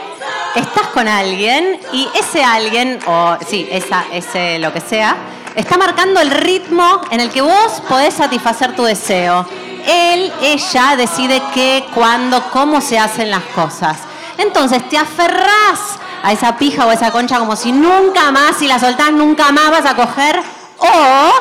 estás 0.56 0.88
con 0.88 1.08
alguien 1.08 1.80
y 1.94 2.10
ese 2.16 2.44
alguien, 2.44 3.00
o 3.06 3.38
sí, 3.48 3.68
esa, 3.72 4.06
ese 4.12 4.58
lo 4.60 4.74
que 4.74 4.82
sea, 4.82 5.16
está 5.56 5.78
marcando 5.78 6.20
el 6.20 6.32
ritmo 6.32 7.02
en 7.12 7.20
el 7.20 7.30
que 7.30 7.42
vos 7.42 7.82
podés 7.88 8.16
satisfacer 8.16 8.76
tu 8.76 8.84
deseo. 8.84 9.46
Él, 9.86 10.32
ella 10.42 10.96
decide 10.96 11.42
qué, 11.54 11.86
cuándo, 11.94 12.44
cómo 12.52 12.82
se 12.82 12.98
hacen 12.98 13.30
las 13.30 13.44
cosas. 13.56 13.98
Entonces 14.38 14.88
te 14.90 14.98
aferrás 14.98 16.00
a 16.24 16.32
esa 16.32 16.58
pija 16.58 16.86
o 16.86 16.90
a 16.90 16.94
esa 16.94 17.12
concha 17.12 17.40
como 17.40 17.56
si 17.56 17.72
nunca 17.72 18.32
más, 18.32 18.58
si 18.58 18.68
la 18.68 18.80
soltás, 18.80 19.12
nunca 19.12 19.52
más 19.52 19.72
vas 19.72 19.86
a 19.86 19.96
coger. 19.96 20.40
O 20.78 21.32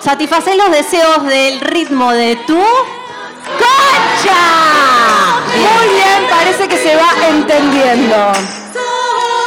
satisfacer 0.00 0.56
los 0.56 0.70
deseos 0.70 1.24
del 1.24 1.60
ritmo 1.60 2.12
de 2.12 2.36
tu 2.46 2.62
¡Concha! 3.46 4.42
Muy 5.54 5.94
bien, 5.94 6.26
parece 6.28 6.68
que 6.68 6.76
se 6.76 6.96
va 6.96 7.08
entendiendo. 7.28 8.16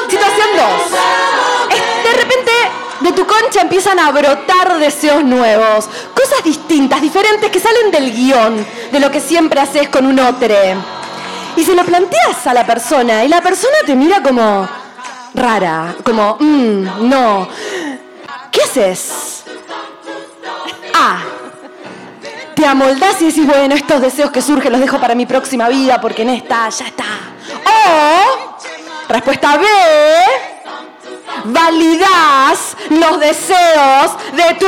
Situación 0.09 0.47
2. 0.55 1.75
De 2.03 2.13
repente, 2.13 2.51
de 3.01 3.11
tu 3.11 3.27
concha 3.27 3.61
empiezan 3.61 3.99
a 3.99 4.11
brotar 4.11 4.79
deseos 4.79 5.23
nuevos, 5.23 5.89
cosas 6.15 6.43
distintas, 6.43 7.01
diferentes, 7.01 7.51
que 7.51 7.59
salen 7.59 7.91
del 7.91 8.11
guion, 8.13 8.65
de 8.91 8.99
lo 8.99 9.11
que 9.11 9.19
siempre 9.19 9.59
haces 9.59 9.89
con 9.89 10.05
un 10.05 10.19
otro. 10.19 10.55
Y 11.55 11.63
se 11.63 11.75
lo 11.75 11.83
planteas 11.83 12.47
a 12.47 12.53
la 12.53 12.65
persona, 12.65 13.23
y 13.25 13.27
la 13.27 13.41
persona 13.41 13.77
te 13.85 13.95
mira 13.95 14.23
como 14.23 14.67
rara, 15.34 15.95
como, 16.03 16.38
"Mm, 16.39 17.09
no. 17.09 17.47
¿Qué 18.51 18.61
haces? 18.63 19.43
A. 20.93 21.19
Te 22.55 22.65
amoldás 22.65 23.21
y 23.21 23.25
decís, 23.27 23.45
bueno, 23.45 23.73
estos 23.75 24.01
deseos 24.01 24.32
que 24.32 24.41
surgen 24.41 24.71
los 24.71 24.82
dejo 24.82 24.99
para 24.99 25.15
mi 25.15 25.25
próxima 25.25 25.69
vida 25.69 26.01
porque 26.01 26.23
en 26.23 26.30
esta 26.32 26.67
ya 26.69 26.86
está. 26.88 27.05
O, 27.65 28.57
respuesta 29.07 29.57
B, 29.57 29.65
validas 31.45 32.75
los 32.89 33.19
deseos 33.19 34.11
de 34.34 34.53
tu 34.55 34.67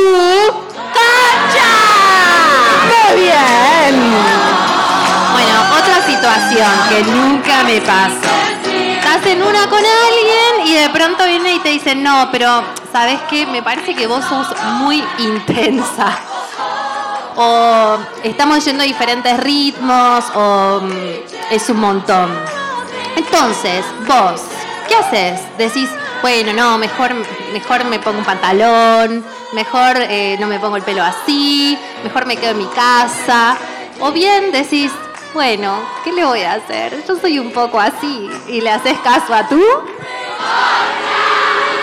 concha. 0.95 1.71
Muy 2.87 3.21
bien. 3.23 4.13
Bueno, 5.33 5.59
otra 5.77 6.05
situación 6.05 6.71
que 6.89 7.03
nunca 7.03 7.63
me 7.63 7.81
pasó. 7.81 8.31
Estás 8.95 9.25
en 9.25 9.43
una 9.43 9.67
con 9.67 9.79
alguien 9.79 10.20
y 10.71 10.75
de 10.75 10.89
pronto 10.89 11.25
viene 11.25 11.55
y 11.55 11.59
te 11.59 11.69
dice, 11.69 11.95
no, 11.95 12.29
pero 12.31 12.63
¿sabes 12.93 13.19
qué? 13.29 13.45
Me 13.45 13.61
parece 13.61 13.93
que 13.93 14.07
vos 14.07 14.23
sos 14.23 14.47
muy 14.79 15.03
intensa. 15.17 16.17
O 17.35 17.97
estamos 18.23 18.63
yendo 18.63 18.83
a 18.83 18.85
diferentes 18.85 19.37
ritmos, 19.41 20.23
o 20.33 20.79
mm, 20.81 21.53
es 21.53 21.69
un 21.69 21.79
montón. 21.79 22.31
Entonces, 23.17 23.83
vos, 24.07 24.41
¿qué 24.87 24.95
haces? 24.95 25.41
Decís, 25.57 25.89
bueno, 26.21 26.53
no, 26.53 26.77
mejor, 26.77 27.15
mejor 27.51 27.83
me 27.85 27.99
pongo 27.99 28.19
un 28.19 28.25
pantalón, 28.25 29.25
mejor 29.51 29.97
eh, 29.99 30.37
no 30.39 30.47
me 30.47 30.59
pongo 30.59 30.77
el 30.77 30.83
pelo 30.83 31.03
así, 31.03 31.77
mejor 32.03 32.25
me 32.25 32.37
quedo 32.37 32.51
en 32.51 32.59
mi 32.59 32.67
casa. 32.67 33.57
O 33.99 34.11
bien 34.13 34.53
decís, 34.53 34.91
bueno, 35.33 35.79
¿qué 36.03 36.13
le 36.13 36.23
voy 36.25 36.43
a 36.43 36.53
hacer? 36.53 37.03
Yo 37.05 37.15
soy 37.17 37.39
un 37.39 37.51
poco 37.51 37.79
así. 37.79 38.29
¿Y 38.47 38.61
le 38.61 38.69
haces 38.69 38.97
caso 38.99 39.33
a 39.33 39.47
tú? 39.47 39.61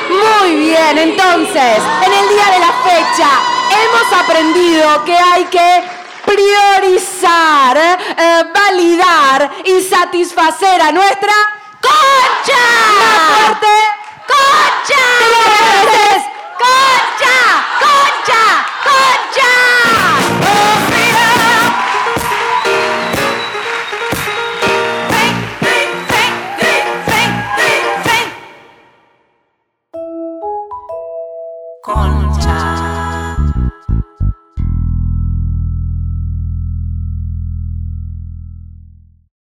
Muy 0.09 0.57
bien, 0.57 0.99
entonces, 0.99 1.79
en 2.07 2.13
el 2.13 2.29
día 2.29 2.47
de 2.53 2.59
la 2.61 2.73
fecha 2.83 3.29
hemos 3.71 4.13
aprendido 4.25 5.05
que 5.05 5.17
hay 5.17 5.45
que 5.45 5.85
priorizar, 6.25 7.77
eh, 7.77 8.45
validar 8.55 9.51
y 9.65 9.83
satisfacer 9.83 10.81
a 10.81 10.93
nuestra 10.93 11.33
concha. 11.81 12.65
Más 13.01 13.21
fuerte. 13.37 13.75
Concha. 14.27 15.05
Tres. 15.83 16.23
Concha, 16.59 17.37
concha, 17.81 18.43
concha. 18.85 20.68